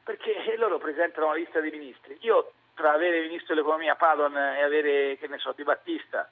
perché 0.03 0.55
loro 0.57 0.79
presentano 0.79 1.29
la 1.29 1.35
lista 1.35 1.61
dei 1.61 1.71
ministri. 1.71 2.17
Io 2.23 2.53
tra 2.75 2.93
avere 2.93 3.19
il 3.19 3.29
ministro 3.29 3.55
dell'economia 3.55 3.95
Padon 3.95 4.37
e 4.37 4.63
avere, 4.63 5.17
che 5.19 5.29
ne 5.29 5.39
so, 5.39 5.53
Di 5.53 5.63
Battista, 5.63 6.29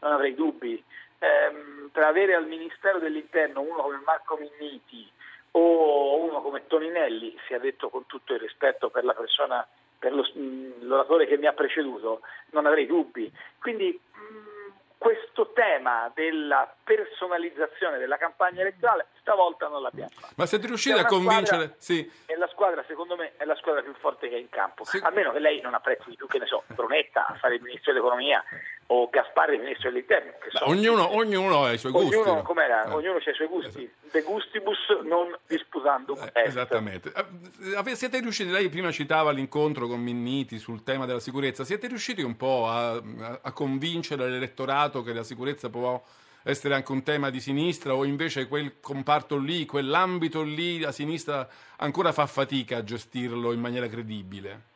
non 0.00 0.12
avrei 0.12 0.34
dubbi. 0.34 0.82
Ehm, 1.18 1.90
tra 1.92 2.08
avere 2.08 2.34
al 2.34 2.46
Ministero 2.46 2.98
dell'Interno 2.98 3.60
uno 3.60 3.82
come 3.82 4.00
Marco 4.04 4.36
Minniti 4.36 5.10
o 5.56 6.16
uno 6.22 6.40
come 6.42 6.66
Toninelli, 6.66 7.36
sia 7.46 7.58
detto 7.58 7.88
con 7.88 8.06
tutto 8.06 8.34
il 8.34 8.40
rispetto 8.40 8.90
per 8.90 9.04
la 9.04 9.14
persona, 9.14 9.66
per 9.98 10.12
lo- 10.12 10.28
mh, 10.34 10.84
l'oratore 10.86 11.26
che 11.26 11.36
mi 11.38 11.46
ha 11.46 11.52
preceduto, 11.52 12.20
non 12.50 12.66
avrei 12.66 12.86
dubbi. 12.86 13.30
Quindi 13.60 13.98
mh, 14.12 14.52
questo 14.98 15.52
tema 15.52 16.10
della 16.14 16.72
personalizzazione 16.82 17.98
della 17.98 18.16
campagna 18.16 18.62
elettorale 18.62 19.06
stavolta 19.20 19.68
non 19.68 19.82
l'abbiamo 19.82 20.10
fatto. 20.12 20.32
Ma 20.36 20.46
siete 20.46 20.66
riusciti 20.66 20.98
a 20.98 21.04
convincere... 21.04 21.44
squadra- 21.46 21.74
Sì. 21.78 22.12
La 22.36 22.48
squadra, 22.48 22.84
secondo 22.88 23.14
me, 23.16 23.32
è 23.36 23.44
la 23.44 23.54
squadra 23.56 23.82
più 23.82 23.92
forte 23.94 24.28
che 24.28 24.34
è 24.36 24.38
in 24.38 24.48
campo. 24.48 24.82
A 25.02 25.10
meno 25.10 25.30
che 25.32 25.38
lei 25.38 25.60
non 25.60 25.74
apprezzi 25.74 26.14
più, 26.16 26.26
che 26.26 26.38
ne 26.38 26.46
so, 26.46 26.64
Brunetta 26.68 27.26
a 27.26 27.34
fare 27.34 27.54
il 27.56 27.62
ministro 27.62 27.92
dell'economia 27.92 28.42
o 28.88 29.08
Gasparri 29.10 29.58
ministro 29.58 29.90
dell'interno. 29.90 30.32
Sono- 30.50 30.70
ognuno, 30.70 31.14
ognuno 31.16 31.64
ha 31.64 31.72
i 31.72 31.78
suoi 31.78 31.92
gusti. 31.92 32.14
Ognuno, 32.14 32.34
no? 32.34 32.42
com'era? 32.42 32.84
Eh. 32.84 32.90
Ognuno 32.92 33.16
ha 33.24 33.30
i 33.30 33.34
suoi 33.34 33.48
gusti. 33.48 33.90
De 34.12 34.22
gustibus 34.22 34.78
non 35.04 35.34
disputandum 35.46 36.18
est. 36.32 36.46
Esattamente. 36.48 37.12
Eh, 37.14 37.94
Siete 37.94 38.20
riusciti, 38.20 38.50
lei 38.50 38.68
prima 38.68 38.90
citava 38.90 39.30
l'incontro 39.32 39.86
con 39.86 40.00
Minniti 40.00 40.58
sul 40.58 40.82
tema 40.82 41.06
della 41.06 41.20
sicurezza, 41.20 41.64
siete 41.64 41.86
riusciti 41.88 42.22
un 42.22 42.36
po' 42.36 42.66
a- 42.68 43.00
a 43.42 43.52
convincere 43.52 44.28
l'elettorato 44.28 45.02
che 45.02 45.12
la 45.12 45.22
sicurezza 45.22 45.70
può 45.70 46.02
essere 46.46 46.74
anche 46.74 46.92
un 46.92 47.02
tema 47.02 47.30
di 47.30 47.40
sinistra 47.40 47.94
o 47.94 48.04
invece 48.04 48.48
quel 48.48 48.78
comparto 48.80 49.38
lì, 49.38 49.64
quell'ambito 49.64 50.42
lì, 50.42 50.78
la 50.78 50.92
sinistra 50.92 51.48
ancora 51.78 52.12
fa 52.12 52.26
fatica 52.26 52.76
a 52.78 52.84
gestirlo 52.84 53.52
in 53.52 53.60
maniera 53.60 53.86
credibile? 53.88 54.72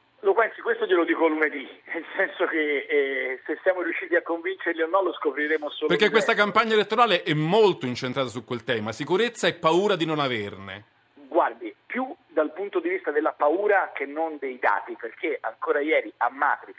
Glielo 0.88 1.04
dico 1.04 1.26
lunedì, 1.26 1.68
nel 1.92 2.04
senso 2.16 2.46
che 2.46 2.86
eh, 2.88 3.40
se 3.44 3.58
siamo 3.62 3.82
riusciti 3.82 4.16
a 4.16 4.22
convincerli 4.22 4.80
o 4.80 4.86
no 4.86 5.02
lo 5.02 5.12
scopriremo 5.12 5.68
solo 5.68 5.88
Perché 5.88 6.08
questa 6.08 6.32
campagna 6.32 6.72
elettorale 6.72 7.22
è 7.24 7.34
molto 7.34 7.84
incentrata 7.84 8.28
su 8.28 8.42
quel 8.42 8.64
tema, 8.64 8.92
sicurezza 8.92 9.46
e 9.46 9.52
paura 9.52 9.96
di 9.96 10.06
non 10.06 10.18
averne. 10.18 10.84
Guardi, 11.12 11.74
più 11.84 12.10
dal 12.28 12.54
punto 12.54 12.80
di 12.80 12.88
vista 12.88 13.10
della 13.10 13.32
paura 13.32 13.92
che 13.94 14.06
non 14.06 14.38
dei 14.38 14.58
dati, 14.58 14.96
perché 14.98 15.36
ancora 15.42 15.80
ieri 15.80 16.10
a 16.16 16.30
Matrix, 16.30 16.78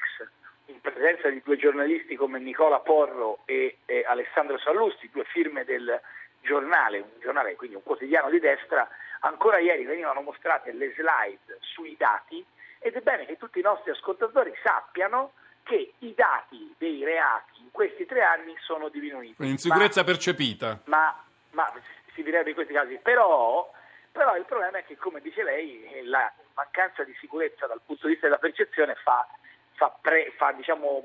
in 0.66 0.82
presenza 0.82 1.30
di 1.30 1.43
due 1.45 1.57
giornalisti 1.57 2.16
come 2.16 2.39
Nicola 2.39 2.80
Porro 2.80 3.41
e, 3.45 3.78
e 3.86 4.03
Alessandro 4.07 4.57
Sallusti, 4.57 5.07
due 5.14 5.26
firme 5.26 5.66
del 5.66 6.01
giornale, 6.41 6.97
un 6.97 7.10
giornale 7.22 7.55
quindi 7.55 7.76
un 7.76 7.84
quotidiano 7.84 8.32
di 8.32 8.39
destra, 8.39 8.89
ancora 9.20 9.60
ieri 9.60 9.84
venivano 9.84 10.22
mostrate 10.22 10.72
le 10.72 10.95
slide 10.95 11.60
sui 11.60 11.95
dati 11.95 12.43
ed 12.80 12.95
è 12.95 13.01
bene 13.01 13.25
che 13.25 13.38
tutti 13.38 13.59
i 13.59 13.63
nostri 13.63 13.91
ascoltatori 13.91 14.53
sappiano 14.63 15.34
che 15.63 15.93
i 15.99 16.13
dati 16.15 16.73
dei 16.77 17.03
reati 17.03 17.61
in 17.61 17.71
questi 17.71 18.05
tre 18.05 18.23
anni 18.23 18.55
sono 18.61 18.89
diminuiti. 18.89 19.45
Insicurezza 19.45 20.01
Ma- 20.01 20.05
percepita. 20.05 20.80
ma, 20.86 21.23
ma 21.51 21.71
si 22.13 22.23
direbbe 22.23 22.49
in 22.49 22.55
questi 22.55 22.73
casi, 22.73 22.97
però, 22.97 23.71
però 24.11 24.36
il 24.36 24.45
problema 24.45 24.80
è 24.80 24.86
che, 24.86 24.97
come 24.97 25.21
dice 25.21 25.43
lei, 25.43 26.01
la 26.05 26.32
mancanza 26.55 27.03
di 27.03 27.15
sicurezza 27.19 27.67
dal 27.67 27.82
punto 27.86 28.07
di 28.07 28.13
vista 28.13 28.27
della 28.27 28.39
percezione 28.39 28.95
fa, 28.95 29.27
fa, 29.73 29.95
pre- 30.01 30.34
fa, 30.38 30.51
diciamo, 30.53 31.03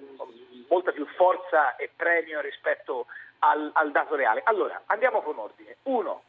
molta 0.69 0.93
più 0.93 1.07
forza 1.15 1.77
e 1.77 1.91
premio 1.95 2.41
rispetto 2.41 3.07
al, 3.41 3.71
al 3.75 3.91
dato 3.91 4.15
reale. 4.15 4.41
Allora, 4.45 4.83
andiamo 4.87 5.21
con 5.21 5.39
ordine. 5.39 5.77
Uno, 5.83 6.23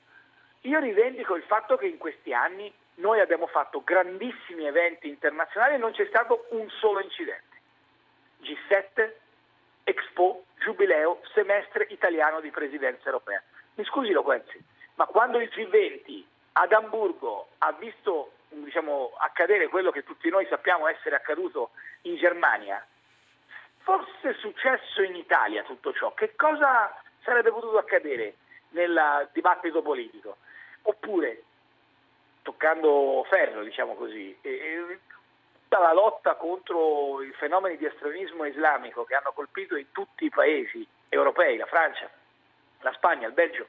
io 0.61 0.79
rivendico 0.79 1.35
il 1.35 1.43
fatto 1.43 1.77
che 1.77 1.87
in 1.87 1.97
questi 1.97 2.33
anni 2.33 2.71
noi 2.95 3.19
abbiamo 3.19 3.47
fatto 3.47 3.83
grandissimi 3.83 4.65
eventi 4.65 5.07
internazionali 5.07 5.75
e 5.75 5.77
non 5.77 5.91
c'è 5.91 6.05
stato 6.07 6.45
un 6.49 6.69
solo 6.69 7.01
incidente. 7.01 7.55
G7, 8.41 9.11
Expo, 9.83 10.45
Giubileo, 10.59 11.21
semestre 11.33 11.87
italiano 11.89 12.39
di 12.39 12.51
presidenza 12.51 13.05
europea. 13.05 13.41
Mi 13.75 13.83
scusi 13.85 14.11
Loquenzi, 14.11 14.57
ma 14.95 15.05
quando 15.05 15.39
il 15.39 15.49
G20 15.53 16.23
ad 16.53 16.71
Amburgo 16.71 17.49
ha 17.59 17.71
visto 17.73 18.31
diciamo, 18.49 19.13
accadere 19.17 19.67
quello 19.67 19.91
che 19.91 20.03
tutti 20.03 20.29
noi 20.29 20.45
sappiamo 20.47 20.87
essere 20.87 21.15
accaduto 21.15 21.71
in 22.01 22.15
Germania, 22.15 22.85
fosse 23.79 24.33
successo 24.39 25.01
in 25.01 25.15
Italia 25.15 25.63
tutto 25.63 25.93
ciò, 25.93 26.13
che 26.13 26.35
cosa 26.35 26.93
sarebbe 27.23 27.51
potuto 27.51 27.77
accadere 27.77 28.35
nel 28.69 29.29
dibattito 29.33 29.81
politico? 29.81 30.37
Oppure, 30.83 31.43
toccando 32.45 33.25
ferro, 33.27 33.63
diciamo 33.63 33.95
così, 33.95 34.37
eh, 34.41 34.49
eh, 34.49 34.99
tutta 35.63 35.79
la 35.79 35.93
lotta 35.93 36.35
contro 36.35 37.23
i 37.23 37.31
fenomeni 37.31 37.75
di 37.75 37.85
estremismo 37.85 38.45
islamico 38.45 39.03
che 39.03 39.15
hanno 39.15 39.31
colpito 39.33 39.75
in 39.75 39.91
tutti 39.91 40.25
i 40.25 40.29
paesi 40.29 40.87
europei, 41.09 41.57
la 41.57 41.65
Francia, 41.65 42.07
la 42.81 42.93
Spagna, 42.93 43.25
il 43.25 43.33
Belgio, 43.33 43.65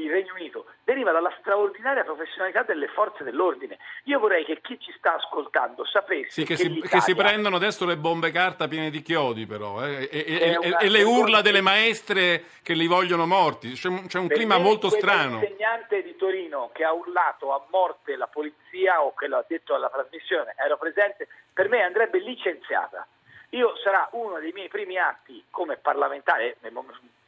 il 0.00 0.10
Regno 0.10 0.34
Unito, 0.34 0.66
deriva 0.84 1.10
dalla 1.12 1.32
straordinaria 1.40 2.04
professionalità 2.04 2.62
delle 2.62 2.88
forze 2.88 3.24
dell'ordine. 3.24 3.78
Io 4.04 4.18
vorrei 4.18 4.44
che 4.44 4.60
chi 4.60 4.78
ci 4.80 4.92
sta 4.98 5.14
ascoltando 5.14 5.84
sapesse 5.84 6.30
Sì, 6.30 6.44
che, 6.44 6.54
che 6.54 6.56
si, 6.56 6.68
l'Italia- 6.68 6.90
che 6.90 7.00
si 7.00 7.14
prendono 7.14 7.56
adesso 7.56 7.84
le 7.86 7.96
bombe 7.96 8.30
carta 8.30 8.68
piene 8.68 8.90
di 8.90 9.02
chiodi, 9.02 9.46
però, 9.46 9.84
eh, 9.86 10.08
e, 10.10 10.24
e- 10.26 10.50
e- 10.52 10.56
una- 10.68 10.78
e 10.78 10.88
le 10.88 11.02
urla 11.02 11.40
delle 11.40 11.60
maestre 11.60 12.44
che 12.62 12.74
li 12.74 12.86
vogliono 12.86 13.26
morti. 13.26 13.72
C'è, 13.72 13.88
un- 13.88 14.06
c'è 14.06 14.18
un 14.18 14.28
clima 14.28 14.58
molto 14.58 14.88
strano. 14.90 15.36
insegnante 15.40 16.02
di 16.02 16.14
Torino 16.16 16.70
che 16.72 16.84
ha 16.84 16.92
urlato 16.92 17.52
a 17.54 17.64
morte 17.70 18.16
la 18.16 18.26
polizia 18.26 19.02
o 19.02 19.14
che 19.14 19.26
l'ha 19.28 19.44
detto 19.48 19.74
alla 19.74 19.88
trasmissione, 19.88 20.54
ero 20.58 20.76
presente, 20.76 21.28
per 21.52 21.68
me 21.68 21.82
andrebbe 21.82 22.18
licenziata. 22.18 23.06
Io 23.50 23.76
sarà 23.82 24.08
uno 24.12 24.38
dei 24.40 24.52
miei 24.52 24.68
primi 24.68 24.98
atti 24.98 25.44
come 25.50 25.76
parlamentare, 25.76 26.56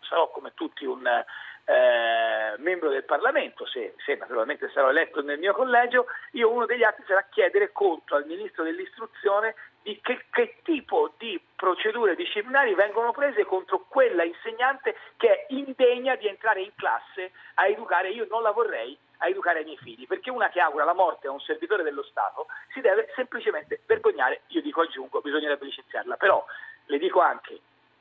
sarò 0.01 0.31
come 0.31 0.53
tutti 0.55 0.85
un 0.85 1.03
eh, 1.69 2.55
membro 2.59 2.89
del 2.89 3.05
Parlamento, 3.05 3.67
se, 3.67 3.95
se 4.03 4.15
naturalmente 4.15 4.71
sarò 4.73 4.89
eletto 4.89 5.21
nel 5.21 5.39
mio 5.39 5.53
collegio, 5.53 6.07
io 6.33 6.51
uno 6.51 6.65
degli 6.65 6.83
atti 6.83 7.03
sarà 7.07 7.27
chiedere 7.29 7.73
conto 7.73 8.15
al 8.15 8.25
Ministro 8.25 8.65
dell'Istruzione 8.65 9.55
di 9.83 10.01
che, 10.01 10.25
che 10.31 10.57
tipo 10.63 11.13
di 11.19 11.39
procedure 11.55 12.17
disciplinari 12.17 12.75
vengono 12.75 13.13
prese 13.13 13.45
contro 13.45 13.85
quella 13.87 14.25
insegnante 14.25 14.97
che 15.19 15.29
è 15.29 15.47
indegna 15.51 16.17
di 16.17 16.27
entrare 16.27 16.63
in 16.63 16.73
classe 16.75 17.33
a 17.55 17.67
educare, 17.67 18.13
io 18.13 18.27
non 18.31 18.41
la 18.41 18.51
vorrei 18.53 18.97
a 19.19 19.29
educare 19.29 19.61
i 19.61 19.65
miei 19.65 19.77
figli, 19.77 20.07
perché 20.07 20.31
una 20.31 20.49
che 20.49 20.61
augura 20.61 20.85
la 20.85 20.95
morte 20.95 21.27
a 21.27 21.33
un 21.33 21.41
servitore 21.41 21.83
dello 21.83 22.03
Stato 22.05 22.47
si 22.73 22.81
deve 22.81 23.13
semplicemente 23.15 23.83
vergognare, 23.85 24.41
io 24.49 24.63
dico 24.63 24.81
aggiungo, 24.81 25.21
bisognerebbe 25.21 25.67
licenziarla, 25.67 26.17
però 26.17 26.43
le 26.87 26.99
dico 26.99 27.21
anche, 27.21 27.61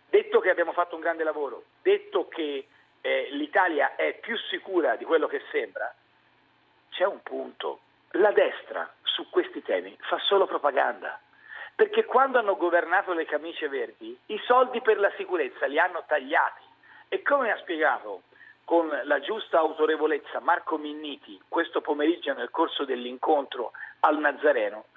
detto 0.10 0.40
che 0.40 0.52
abbiamo 0.52 0.72
fatto 0.72 0.96
un 0.96 1.02
grande 1.02 1.26
lavoro, 1.26 1.64
detto 1.82 2.30
che 2.30 2.68
eh, 3.08 3.30
l'Italia 3.32 3.96
è 3.96 4.16
più 4.20 4.36
sicura 4.50 4.98
di 4.98 5.06
quello 5.06 5.28
che 5.28 5.42
sembra, 5.50 5.94
c'è 6.90 7.06
un 7.06 7.22
punto. 7.24 7.80
La 8.12 8.32
destra 8.32 8.92
su 9.04 9.30
questi 9.30 9.62
temi 9.62 9.96
fa 10.02 10.18
solo 10.20 10.46
propaganda. 10.46 11.18
Perché 11.74 12.04
quando 12.04 12.38
hanno 12.38 12.58
governato 12.58 13.14
le 13.14 13.26
camicie 13.26 13.70
verdi, 13.70 14.18
i 14.26 14.42
soldi 14.46 14.82
per 14.82 15.00
la 15.00 15.12
sicurezza 15.16 15.68
li 15.68 15.80
hanno 15.80 16.04
tagliati. 16.06 16.64
E 17.08 17.22
come 17.22 17.50
ha 17.50 17.58
spiegato 17.60 18.24
con 18.66 18.90
la 19.06 19.20
giusta 19.22 19.60
autorevolezza 19.60 20.42
Marco 20.42 20.78
Minniti 20.78 21.40
questo 21.48 21.80
pomeriggio 21.80 22.34
nel 22.34 22.50
corso 22.50 22.84
dell'incontro 22.84 23.72
al 24.02 24.20
Nazareno, 24.20 24.88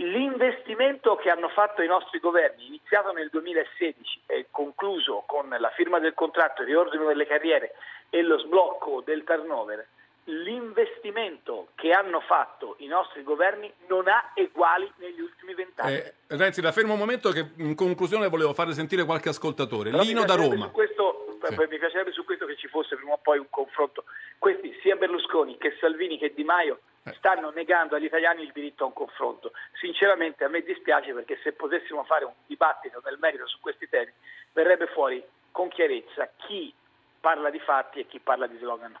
l'investimento 0.00 1.16
che 1.16 1.30
hanno 1.30 1.48
fatto 1.48 1.82
i 1.82 1.86
nostri 1.86 2.20
governi, 2.20 2.66
iniziato 2.66 3.12
nel 3.12 3.28
2016 3.30 4.22
e 4.26 4.46
concluso 4.50 5.24
con 5.26 5.48
la 5.48 5.70
firma 5.70 5.98
del 5.98 6.14
contratto, 6.14 6.62
il 6.62 6.68
riordino 6.68 7.06
delle 7.06 7.26
carriere 7.26 7.74
e 8.10 8.22
lo 8.22 8.38
sblocco 8.38 9.02
del 9.04 9.24
turnover, 9.24 9.86
l'investimento 10.24 11.68
che 11.74 11.90
hanno 11.90 12.20
fatto 12.20 12.76
i 12.78 12.86
nostri 12.86 13.22
governi 13.22 13.72
non 13.88 14.08
ha 14.08 14.30
eguali 14.34 14.90
negli 14.96 15.20
ultimi 15.20 15.54
vent'anni. 15.54 15.94
Eh, 15.94 16.14
Renzi, 16.28 16.60
la 16.60 16.72
fermo 16.72 16.92
un 16.92 16.98
momento 16.98 17.30
che 17.30 17.50
in 17.56 17.74
conclusione 17.74 18.28
volevo 18.28 18.52
fare 18.54 18.72
sentire 18.72 19.04
qualche 19.04 19.30
ascoltatore. 19.30 19.90
Però 19.90 20.02
Lino 20.02 20.24
da 20.24 20.34
Roma. 20.34 20.66
Su 20.66 20.70
questo, 20.70 21.38
Sì. 21.42 21.56
mi 21.56 21.78
piacerebbe 21.78 22.12
su 22.12 22.24
questo 22.24 22.46
che 22.46 22.56
ci 22.56 22.68
fosse 22.68 22.94
prima 22.96 23.12
o 23.12 23.18
poi 23.22 23.38
un 23.38 23.48
confronto. 23.50 24.04
Questi, 24.38 24.78
sia 24.82 24.96
Berlusconi 24.96 25.56
che 25.56 25.76
Salvini 25.80 26.18
che 26.18 26.34
Di 26.34 26.44
Maio. 26.44 26.80
Stanno 27.16 27.50
negando 27.50 27.96
agli 27.96 28.04
italiani 28.04 28.42
il 28.42 28.52
diritto 28.52 28.84
a 28.84 28.86
un 28.86 28.92
confronto. 28.92 29.52
Sinceramente 29.80 30.44
a 30.44 30.48
me 30.48 30.62
dispiace 30.62 31.12
perché 31.12 31.38
se 31.42 31.52
potessimo 31.52 32.04
fare 32.04 32.24
un 32.24 32.32
dibattito 32.46 33.00
nel 33.04 33.18
merito 33.20 33.46
su 33.46 33.58
questi 33.60 33.88
temi, 33.88 34.12
verrebbe 34.52 34.86
fuori 34.88 35.22
con 35.50 35.68
chiarezza 35.68 36.30
chi 36.36 36.72
parla 37.20 37.50
di 37.50 37.58
fatti 37.58 38.00
e 38.00 38.06
chi 38.06 38.20
parla 38.20 38.46
di 38.46 38.56
slogan. 38.58 38.96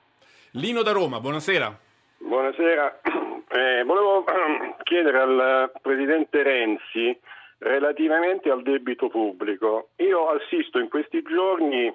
Lino 0.52 0.82
da 0.82 0.92
Roma, 0.92 1.20
buonasera. 1.20 1.78
Buonasera, 2.18 3.00
Eh, 3.50 3.82
volevo 3.82 4.24
chiedere 4.84 5.18
al 5.18 5.72
Presidente 5.80 6.42
Renzi 6.42 7.18
relativamente 7.58 8.50
al 8.50 8.62
debito 8.62 9.08
pubblico. 9.08 9.90
Io 9.96 10.28
assisto 10.28 10.78
in 10.78 10.88
questi 10.88 11.22
giorni 11.22 11.92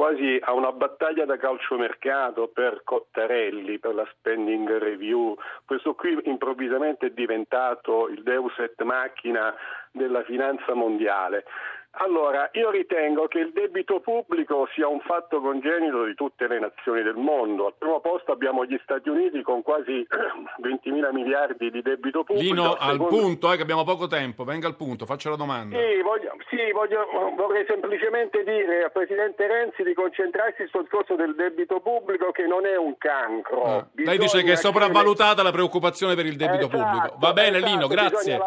quasi 0.00 0.38
a 0.40 0.54
una 0.54 0.72
battaglia 0.72 1.26
da 1.26 1.36
calciomercato 1.36 2.48
per 2.48 2.80
Cottarelli, 2.84 3.78
per 3.78 3.92
la 3.92 4.08
spending 4.12 4.78
review. 4.78 5.36
Questo 5.66 5.92
qui 5.92 6.18
improvvisamente 6.24 7.08
è 7.08 7.10
diventato 7.10 8.08
il 8.08 8.22
deus 8.22 8.58
et 8.60 8.80
machina 8.80 9.54
della 9.92 10.22
finanza 10.22 10.72
mondiale. 10.72 11.44
Allora, 11.92 12.48
io 12.52 12.70
ritengo 12.70 13.26
che 13.26 13.40
il 13.40 13.52
debito 13.52 13.98
pubblico 14.00 14.68
sia 14.74 14.86
un 14.86 15.00
fatto 15.00 15.40
congenito 15.40 16.04
di 16.04 16.14
tutte 16.14 16.46
le 16.46 16.60
nazioni 16.60 17.02
del 17.02 17.16
mondo. 17.16 17.66
Al 17.66 17.74
primo 17.76 17.98
posto 18.00 18.30
abbiamo 18.30 18.64
gli 18.64 18.78
Stati 18.84 19.08
Uniti 19.08 19.42
con 19.42 19.62
quasi 19.62 20.06
20 20.58 20.90
mila 20.92 21.12
miliardi 21.12 21.68
di 21.70 21.82
debito 21.82 22.22
pubblico. 22.22 22.54
Lino, 22.54 22.74
Al 22.74 22.76
al 22.78 22.92
secondo- 22.92 23.16
punto, 23.16 23.52
eh, 23.52 23.56
che 23.56 23.62
abbiamo 23.62 23.82
poco 23.82 24.06
tempo, 24.06 24.44
venga 24.44 24.68
al 24.68 24.76
punto, 24.76 25.04
faccia 25.04 25.30
la 25.30 25.36
domanda. 25.36 25.76
Sì, 25.76 26.00
voglio- 26.02 26.36
sì, 26.48 26.70
voglio- 26.72 27.06
vorrei 27.36 27.66
semplicemente 27.66 28.44
dire 28.44 28.84
al 28.84 28.92
Presidente 28.92 29.46
Renzi 29.48 29.82
di 29.82 29.92
concentrarsi 29.92 30.68
sul 30.68 30.82
discorso 30.82 31.16
del 31.16 31.34
debito 31.34 31.80
pubblico 31.80 32.30
che 32.30 32.46
non 32.46 32.66
è 32.66 32.76
un 32.76 32.96
cancro. 32.98 33.64
Ah, 33.64 33.86
Lei 33.94 34.16
dice 34.16 34.38
che 34.42 34.52
è 34.52 34.54
che 34.54 34.56
sopravvalutata 34.56 35.42
la 35.42 35.50
preoccupazione 35.52 36.14
per 36.14 36.24
il 36.26 36.36
debito 36.36 36.66
Esatto, 36.66 36.82
pubblico. 36.84 37.16
Va 37.18 37.32
bene, 37.32 37.56
esatto, 37.58 37.72
Lino, 37.72 37.86
grazie. 37.88 38.38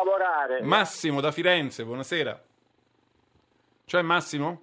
Massimo 0.61 1.19
da 1.19 1.31
Firenze, 1.31 1.83
buonasera. 1.83 2.39
C'è 3.86 4.01
Massimo? 4.01 4.61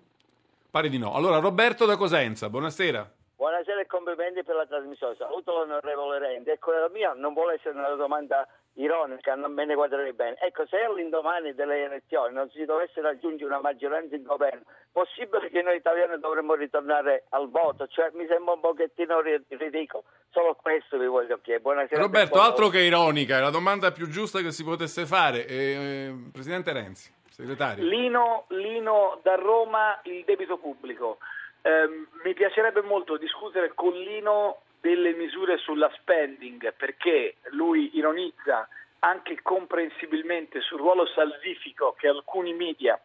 Pare 0.71 0.89
di 0.89 0.99
no. 0.99 1.15
Allora, 1.15 1.39
Roberto 1.39 1.85
da 1.85 1.97
Cosenza, 1.97 2.49
buonasera. 2.49 3.11
Buonasera 3.37 3.81
e 3.81 3.87
complimenti 3.87 4.43
per 4.45 4.55
la 4.55 4.67
trasmissione. 4.67 5.17
Saluto 5.17 5.53
l'onorevole 5.53 6.19
Rendi. 6.19 6.51
Ecco, 6.51 6.73
la 6.73 6.89
mia 6.93 7.13
non 7.15 7.33
vuole 7.33 7.55
essere 7.55 7.77
una 7.77 7.89
domanda 7.95 8.47
ironica, 8.75 9.35
non 9.35 9.53
me 9.53 9.65
ne 9.65 9.75
guarderei 9.75 10.13
bene. 10.13 10.37
Ecco, 10.41 10.67
se 10.67 10.77
all'indomani 10.79 11.55
delle 11.55 11.85
elezioni 11.85 12.35
non 12.35 12.49
si 12.51 12.65
dovesse 12.65 13.01
raggiungere 13.01 13.51
una 13.51 13.61
maggioranza 13.61 14.15
in 14.15 14.23
governo, 14.23 14.63
possibile 14.93 15.49
che 15.51 15.63
noi 15.63 15.77
italiani 15.77 16.19
dovremmo 16.21 16.55
ritornare 16.55 17.25
al 17.31 17.51
voto? 17.51 17.87
Cioè, 17.87 18.11
mi 18.15 18.27
sembra 18.29 18.55
un 18.55 18.61
pochettino 18.61 19.21
ri- 19.21 19.45
ridicolo. 19.49 20.05
Solo 20.31 20.55
questo 20.55 20.99
vi 20.99 21.07
voglio 21.07 21.39
chiedere. 21.39 21.63
Buonasera. 21.63 22.01
Roberto, 22.01 22.41
altro 22.41 22.69
che 22.69 22.81
ironica, 22.81 23.39
è 23.39 23.41
la 23.41 23.51
domanda 23.51 23.91
più 23.91 24.09
giusta 24.09 24.41
che 24.41 24.53
si 24.53 24.65
potesse 24.65 25.05
fare. 25.07 25.47
Eh, 25.47 26.15
Presidente 26.31 26.73
Renzi, 26.73 27.13
segretario. 27.41 27.85
Lino, 27.85 28.45
Lino 28.49 29.19
da 29.23 29.35
Roma, 29.35 29.99
il 30.05 30.25
debito 30.25 30.59
pubblico. 30.59 31.19
Ehm, 31.63 32.09
mi 32.23 32.35
piacerebbe 32.35 32.83
molto 32.83 33.17
discutere 33.17 33.73
con 33.75 33.93
Lino 33.93 34.63
delle 34.81 35.13
misure 35.13 35.59
sulla 35.59 35.91
spending 35.99 36.73
perché 36.75 37.37
lui 37.51 37.91
ironizza 37.97 38.67
anche 39.01 39.41
comprensibilmente 39.43 40.61
sul 40.61 40.79
ruolo 40.79 41.07
salvifico 41.07 41.95
che 41.99 42.09
alcuni 42.09 42.55
media 42.55 42.99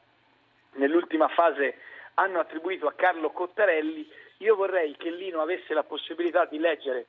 nell'ultima 0.73 1.27
fase 1.29 1.77
hanno 2.15 2.39
attribuito 2.39 2.87
a 2.87 2.93
Carlo 2.93 3.31
Cottarelli. 3.31 4.09
Io 4.39 4.55
vorrei 4.55 4.95
che 4.97 5.09
Lino 5.09 5.41
avesse 5.41 5.73
la 5.73 5.83
possibilità 5.83 6.45
di 6.45 6.59
leggere, 6.59 7.07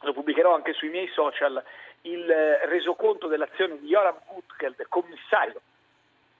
lo 0.00 0.12
pubblicherò 0.12 0.54
anche 0.54 0.72
sui 0.74 0.88
miei 0.88 1.08
social, 1.08 1.62
il 2.02 2.30
eh, 2.30 2.66
resoconto 2.66 3.26
dell'azione 3.26 3.78
di 3.80 3.88
Joram 3.88 4.18
Gutgeld, 4.26 4.86
commissario 4.88 5.60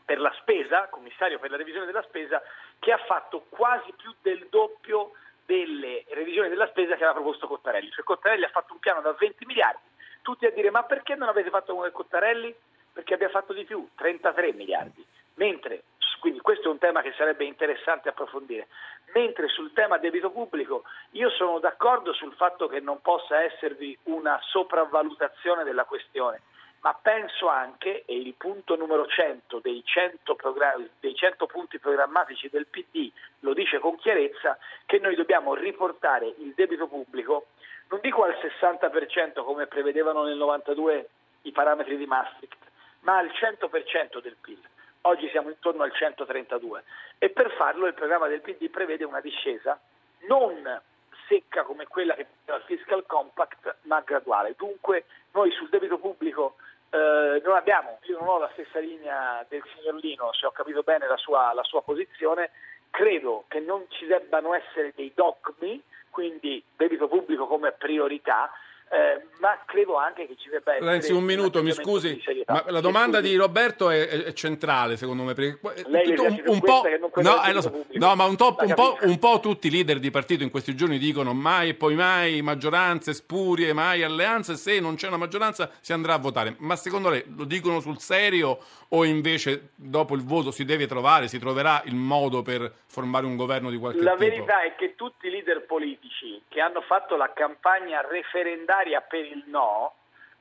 per 0.08 0.20
la 0.20 0.32
spesa, 0.38 0.88
commissario 0.88 1.38
per 1.38 1.50
la 1.50 1.58
revisione 1.58 1.84
della 1.84 2.00
spesa, 2.00 2.40
che 2.78 2.92
ha 2.92 2.96
fatto 2.96 3.44
quasi 3.50 3.92
più 3.94 4.10
del 4.22 4.46
doppio 4.48 5.12
delle 5.44 6.06
revisioni 6.08 6.48
della 6.48 6.66
spesa 6.68 6.96
che 6.96 7.04
aveva 7.04 7.20
proposto 7.20 7.46
Cottarelli. 7.46 7.90
Cioè 7.90 8.04
Cottarelli 8.04 8.44
ha 8.44 8.48
fatto 8.48 8.72
un 8.72 8.78
piano 8.78 9.02
da 9.02 9.12
20 9.12 9.44
miliardi, 9.44 9.86
tutti 10.22 10.46
a 10.46 10.50
dire 10.50 10.70
ma 10.70 10.82
perché 10.84 11.14
non 11.14 11.28
avete 11.28 11.50
fatto 11.50 11.74
come 11.74 11.90
Cottarelli? 11.90 12.54
Perché 12.90 13.12
abbia 13.12 13.28
fatto 13.28 13.52
di 13.52 13.64
più, 13.64 13.86
33 13.96 14.54
miliardi. 14.54 15.04
Mentre, 15.34 15.82
quindi 16.20 16.40
questo 16.40 16.68
è 16.68 16.72
un 16.72 16.78
tema 16.78 17.02
che 17.02 17.12
sarebbe 17.12 17.44
interessante 17.44 18.08
approfondire, 18.08 18.68
mentre 19.12 19.48
sul 19.48 19.74
tema 19.74 19.98
debito 19.98 20.30
pubblico 20.30 20.84
io 21.10 21.28
sono 21.28 21.58
d'accordo 21.58 22.14
sul 22.14 22.32
fatto 22.32 22.66
che 22.66 22.80
non 22.80 23.02
possa 23.02 23.42
esservi 23.42 23.96
una 24.04 24.40
sopravvalutazione 24.42 25.64
della 25.64 25.84
questione 25.84 26.40
ma 26.80 26.94
penso 26.94 27.48
anche, 27.48 28.04
e 28.04 28.16
il 28.16 28.34
punto 28.34 28.76
numero 28.76 29.06
100 29.06 29.58
dei 29.58 29.82
100, 29.84 30.34
programmi, 30.34 30.88
dei 31.00 31.14
100, 31.14 31.46
punti 31.46 31.78
programmatici 31.78 32.48
del 32.48 32.66
PD 32.66 33.10
lo 33.40 33.52
dice 33.52 33.78
con 33.78 33.96
chiarezza, 33.96 34.58
che 34.86 34.98
noi 34.98 35.14
dobbiamo 35.14 35.54
riportare 35.54 36.26
il 36.38 36.52
debito 36.54 36.86
pubblico, 36.86 37.46
non 37.88 38.00
dico 38.00 38.22
al 38.24 38.36
60% 38.40 39.42
come 39.42 39.66
prevedevano 39.66 40.24
nel 40.24 40.36
92 40.36 41.08
i 41.42 41.52
parametri 41.52 41.96
di 41.96 42.06
Maastricht, 42.06 42.56
ma 43.00 43.18
al 43.18 43.28
100% 43.28 44.20
del 44.20 44.36
PIL. 44.40 44.60
Oggi 45.02 45.28
siamo 45.30 45.48
intorno 45.48 45.84
al 45.84 45.92
132 45.92 46.84
e 47.18 47.30
per 47.30 47.50
farlo 47.52 47.86
il 47.86 47.94
programma 47.94 48.26
del 48.26 48.40
PD 48.40 48.68
prevede 48.68 49.04
una 49.04 49.20
discesa 49.20 49.78
non 50.26 50.80
secca 51.28 51.62
come 51.62 51.86
quella 51.86 52.14
che 52.14 52.26
prevede 52.44 52.64
il 52.70 52.76
fiscal 52.76 53.04
compact, 53.06 53.76
ma 53.82 54.00
graduale. 54.00 54.54
Dunque 54.56 55.04
noi 55.32 55.50
sul 55.52 55.68
debito 55.68 55.98
pubblico 55.98 56.56
eh, 56.90 57.40
non 57.44 57.54
abbiamo, 57.54 57.98
io 58.02 58.18
non 58.18 58.28
ho 58.28 58.38
la 58.38 58.50
stessa 58.52 58.78
linea 58.78 59.44
del 59.48 59.62
signor 59.74 59.94
Lino, 59.96 60.32
se 60.32 60.46
ho 60.46 60.50
capito 60.50 60.82
bene 60.82 61.06
la 61.06 61.16
sua, 61.16 61.52
la 61.52 61.62
sua 61.62 61.82
posizione, 61.82 62.50
credo 62.90 63.44
che 63.48 63.60
non 63.60 63.84
ci 63.88 64.06
debbano 64.06 64.54
essere 64.54 64.92
dei 64.96 65.12
dogmi, 65.14 65.82
quindi 66.10 66.62
debito 66.76 67.06
pubblico 67.06 67.46
come 67.46 67.72
priorità, 67.72 68.50
eh, 68.90 69.26
ma 69.40 69.58
credo 69.66 69.96
anche 69.96 70.26
che 70.26 70.34
ci 70.36 70.48
debba 70.48 70.74
essere 70.74 70.90
Renzi, 70.90 71.12
un 71.12 71.22
minuto, 71.22 71.62
mi 71.62 71.72
scusi, 71.72 72.20
ma 72.46 72.64
la 72.68 72.80
domanda 72.80 73.20
di 73.20 73.36
Roberto 73.36 73.90
è, 73.90 74.08
è 74.08 74.32
centrale 74.32 74.96
secondo 74.96 75.24
me. 75.24 75.34
Perché 75.34 75.58
Lei 75.86 76.14
tutto 76.14 76.24
un, 76.24 76.42
un 76.46 76.60
po', 76.60 76.82
no, 77.16 77.44
eh, 77.44 77.60
so, 77.60 77.84
no, 77.92 78.14
ma 78.14 78.24
un, 78.24 78.36
top, 78.36 78.62
un, 78.62 78.74
po', 78.74 78.96
un, 79.02 79.18
po', 79.18 79.40
tutti 79.40 79.66
i 79.66 79.70
leader 79.70 79.98
di 79.98 80.10
partito 80.10 80.42
in 80.42 80.50
questi 80.50 80.74
giorni 80.74 80.98
dicono 80.98 81.34
mai 81.34 81.70
e 81.70 81.74
poi 81.74 81.94
mai 81.94 82.40
maggioranze 82.40 83.12
spurie, 83.12 83.74
mai 83.74 84.02
alleanze, 84.02 84.56
se 84.56 84.80
non 84.80 84.94
c'è 84.94 85.08
una 85.08 85.18
maggioranza 85.18 85.70
si 85.80 85.92
andrà 85.92 86.14
a 86.14 86.18
votare. 86.18 86.56
Ma 86.58 86.74
secondo 86.74 87.10
lei 87.10 87.22
lo 87.36 87.44
dicono 87.44 87.80
sul 87.80 87.98
serio 88.00 88.58
o 88.88 89.04
invece 89.04 89.70
dopo 89.74 90.14
il 90.14 90.24
voto 90.24 90.50
si 90.50 90.64
deve 90.64 90.86
trovare, 90.86 91.28
si 91.28 91.38
troverà 91.38 91.82
il 91.84 91.94
modo 91.94 92.40
per 92.40 92.72
formare 92.86 93.26
un 93.26 93.36
governo 93.36 93.68
di 93.70 93.76
qualche 93.76 94.02
la 94.02 94.12
tipo? 94.12 94.24
La 94.24 94.30
verità 94.30 94.62
è 94.62 94.74
che 94.76 94.94
tutti 94.94 95.26
i 95.26 95.30
leader 95.30 95.66
politici 95.66 96.40
che 96.48 96.60
hanno 96.60 96.80
fatto 96.80 97.16
la 97.16 97.30
campagna 97.34 98.00
referendaria 98.00 98.77
per 99.08 99.24
il 99.24 99.42
no, 99.46 99.94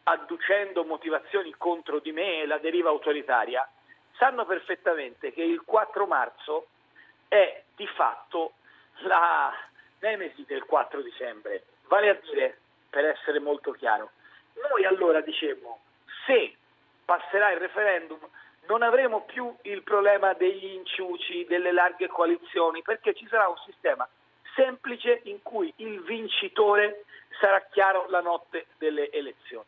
adducendo 0.03 0.85
motivazioni 0.85 1.53
contro 1.57 1.99
di 1.99 2.11
me 2.11 2.41
e 2.41 2.45
la 2.45 2.59
deriva 2.59 2.89
autoritaria, 2.89 3.67
sanno 4.17 4.45
perfettamente 4.45 5.33
che 5.33 5.41
il 5.41 5.63
4 5.63 6.05
marzo 6.05 6.67
è 7.27 7.63
di 7.75 7.87
fatto 7.87 8.53
la 9.01 9.51
nemesi 9.99 10.45
del 10.45 10.65
4 10.65 11.01
dicembre, 11.01 11.63
vale 11.87 12.09
a 12.09 12.13
dire, 12.13 12.59
per 12.89 13.05
essere 13.05 13.39
molto 13.39 13.71
chiaro, 13.71 14.11
noi 14.69 14.85
allora 14.85 15.21
dicevo, 15.21 15.79
se 16.25 16.55
passerà 17.03 17.51
il 17.51 17.59
referendum 17.59 18.19
non 18.67 18.81
avremo 18.83 19.21
più 19.21 19.55
il 19.63 19.81
problema 19.81 20.33
degli 20.33 20.65
inciuci, 20.65 21.45
delle 21.45 21.71
larghe 21.71 22.07
coalizioni, 22.07 22.81
perché 22.81 23.13
ci 23.13 23.27
sarà 23.27 23.47
un 23.47 23.57
sistema 23.65 24.07
semplice 24.55 25.21
in 25.23 25.41
cui 25.43 25.71
il 25.77 26.01
vincitore 26.01 27.05
sarà 27.39 27.61
chiaro 27.69 28.05
la 28.09 28.21
notte 28.21 28.67
delle 28.77 29.09
elezioni. 29.11 29.65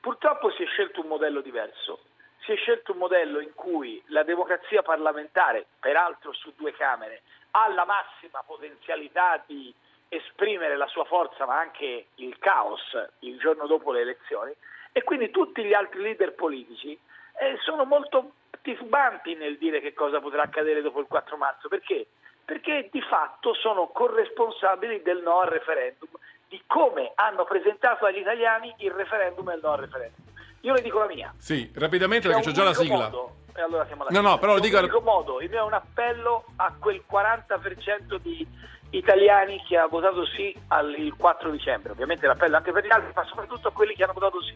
Purtroppo 0.00 0.50
si 0.50 0.62
è 0.62 0.66
scelto 0.66 1.00
un 1.00 1.08
modello 1.08 1.40
diverso, 1.40 2.00
si 2.44 2.52
è 2.52 2.56
scelto 2.56 2.92
un 2.92 2.98
modello 2.98 3.40
in 3.40 3.54
cui 3.54 4.02
la 4.06 4.24
democrazia 4.24 4.82
parlamentare, 4.82 5.66
peraltro 5.78 6.32
su 6.32 6.52
due 6.56 6.72
Camere, 6.72 7.22
ha 7.52 7.68
la 7.68 7.84
massima 7.84 8.42
potenzialità 8.44 9.42
di 9.46 9.72
esprimere 10.08 10.76
la 10.76 10.86
sua 10.88 11.04
forza 11.04 11.46
ma 11.46 11.58
anche 11.58 12.08
il 12.16 12.38
caos 12.38 12.82
il 13.20 13.38
giorno 13.38 13.66
dopo 13.66 13.92
le 13.92 14.02
elezioni 14.02 14.52
e 14.92 15.02
quindi 15.04 15.30
tutti 15.30 15.64
gli 15.64 15.72
altri 15.72 16.02
leader 16.02 16.34
politici 16.34 16.98
eh, 17.38 17.56
sono 17.62 17.84
molto 17.84 18.32
titubanti 18.60 19.34
nel 19.34 19.56
dire 19.56 19.80
che 19.80 19.94
cosa 19.94 20.20
potrà 20.20 20.42
accadere 20.42 20.82
dopo 20.82 21.00
il 21.00 21.06
4 21.06 21.36
marzo. 21.36 21.68
Perché? 21.68 22.06
Perché 22.44 22.88
di 22.90 23.00
fatto 23.00 23.54
sono 23.54 23.88
corresponsabili 23.88 25.02
del 25.02 25.22
no 25.22 25.40
al 25.40 25.48
referendum, 25.48 26.10
di 26.52 26.62
come 26.66 27.12
hanno 27.14 27.44
presentato 27.44 28.04
agli 28.04 28.18
italiani 28.18 28.74
il 28.80 28.90
referendum 28.90 29.48
e 29.48 29.54
il 29.54 29.60
no 29.62 29.70
al 29.72 29.78
referendum. 29.78 30.26
Io 30.60 30.74
le 30.74 30.82
dico 30.82 30.98
la 30.98 31.06
mia. 31.06 31.32
Sì, 31.38 31.72
rapidamente 31.74 32.28
perché 32.28 32.44
c'ho 32.44 32.52
già 32.52 32.62
la 32.62 32.74
sigla. 32.74 33.08
Modo, 33.08 33.36
e 33.54 33.62
allora 33.62 33.86
siamo 33.86 34.04
alla 34.04 34.20
no, 34.20 34.28
no, 34.28 34.38
però 34.38 34.52
lo 34.52 34.60
dico... 34.60 34.78
unico 34.78 35.00
modo, 35.00 35.40
il 35.40 35.48
mio 35.48 35.60
è 35.60 35.62
un 35.62 35.72
appello 35.72 36.44
a 36.56 36.74
quel 36.78 37.02
40% 37.10 38.16
di 38.16 38.46
italiani 38.90 39.64
che 39.66 39.78
ha 39.78 39.86
votato 39.86 40.26
sì 40.26 40.54
al, 40.68 40.94
il 40.94 41.14
4 41.16 41.50
dicembre. 41.50 41.92
Ovviamente 41.92 42.26
l'appello 42.26 42.58
anche 42.58 42.70
per 42.70 42.84
gli 42.84 42.92
altri, 42.92 43.12
ma 43.14 43.24
soprattutto 43.24 43.68
a 43.68 43.72
quelli 43.72 43.94
che 43.94 44.04
hanno 44.04 44.12
votato 44.12 44.42
sì. 44.42 44.54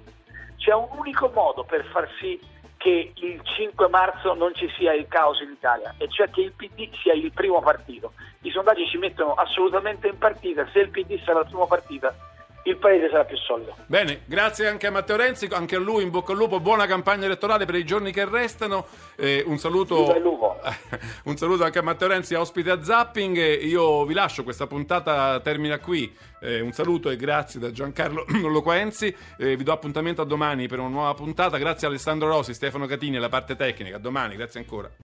C'è 0.59 0.75
un 0.75 0.89
unico 0.99 1.31
modo 1.33 1.65
per 1.65 1.83
far 1.87 2.07
sì 2.21 2.39
che 2.87 3.11
il 3.17 3.41
5 3.43 3.89
marzo 3.89 4.35
non 4.35 4.55
ci 4.55 4.71
sia 4.79 4.93
il 4.93 5.09
caos 5.09 5.41
in 5.41 5.51
Italia, 5.51 5.93
e 5.99 6.07
cioè 6.09 6.31
che 6.31 6.43
il 6.43 6.53
PD 6.53 6.89
sia 7.03 7.15
il 7.15 7.33
primo 7.33 7.61
partito. 7.61 8.13
I 8.43 8.51
sondaggi 8.53 8.87
ci 8.87 8.97
mettono 8.97 9.35
assolutamente 9.35 10.07
in 10.07 10.17
partita, 10.19 10.65
se 10.73 10.79
il 10.79 10.91
PD 10.91 11.21
sarà 11.25 11.41
il 11.41 11.47
primo 11.47 11.67
partito 11.67 12.15
il 12.67 12.77
paese 12.79 13.09
sarà 13.09 13.25
più 13.25 13.37
solido. 13.37 13.77
Bene, 13.87 14.23
grazie 14.27 14.67
anche 14.67 14.87
a 14.87 14.91
Matteo 14.91 15.17
Renzi, 15.17 15.49
anche 15.53 15.77
a 15.77 15.79
lui 15.79 16.03
in 16.03 16.11
bocca 16.11 16.33
al 16.33 16.39
lupo, 16.39 16.61
buona 16.61 16.87
campagna 16.87 17.25
elettorale 17.25 17.65
per 17.65 17.77
i 17.77 17.85
giorni 17.85 18.13
che 18.13 18.25
restano. 18.29 18.87
Eh, 19.17 19.43
un, 19.47 19.59
saluto, 19.59 20.13
un 21.25 21.37
saluto 21.37 21.65
anche 21.65 21.79
a 21.79 21.83
Matteo 21.83 22.09
Renzi, 22.09 22.35
ospite 22.35 22.71
a 22.71 22.83
Zapping. 22.83 23.63
Io 23.63 24.05
vi 24.05 24.15
lascio, 24.15 24.43
questa 24.43 24.67
puntata 24.67 25.39
termina 25.41 25.79
qui. 25.79 26.13
Eh, 26.41 26.61
un 26.61 26.73
saluto 26.73 27.09
e 27.09 27.17
grazie 27.17 27.61
da 27.61 27.71
Giancarlo 27.71 28.25
Loquenzi. 28.49 29.15
Eh, 29.39 29.57
vi 29.57 29.63
do 29.63 29.73
appuntamento 29.73 30.23
a 30.23 30.25
domani 30.25 30.67
per 30.67 30.81
una 30.81 30.89
nuova 30.89 31.15
puntata. 31.15 31.59
Grazie 31.59 31.87
a 31.87 31.91
Alessandro 31.91 32.29
Rosi, 32.29 32.53
Stefano 32.53 32.87
Catini 32.87 33.17
e 33.17 33.21
la 33.21 33.29
parte 33.29 33.55
tecnica. 33.55 33.97
A 33.97 34.01
domani, 34.01 34.35
grazie 34.35 34.59
ancora. 34.61 34.91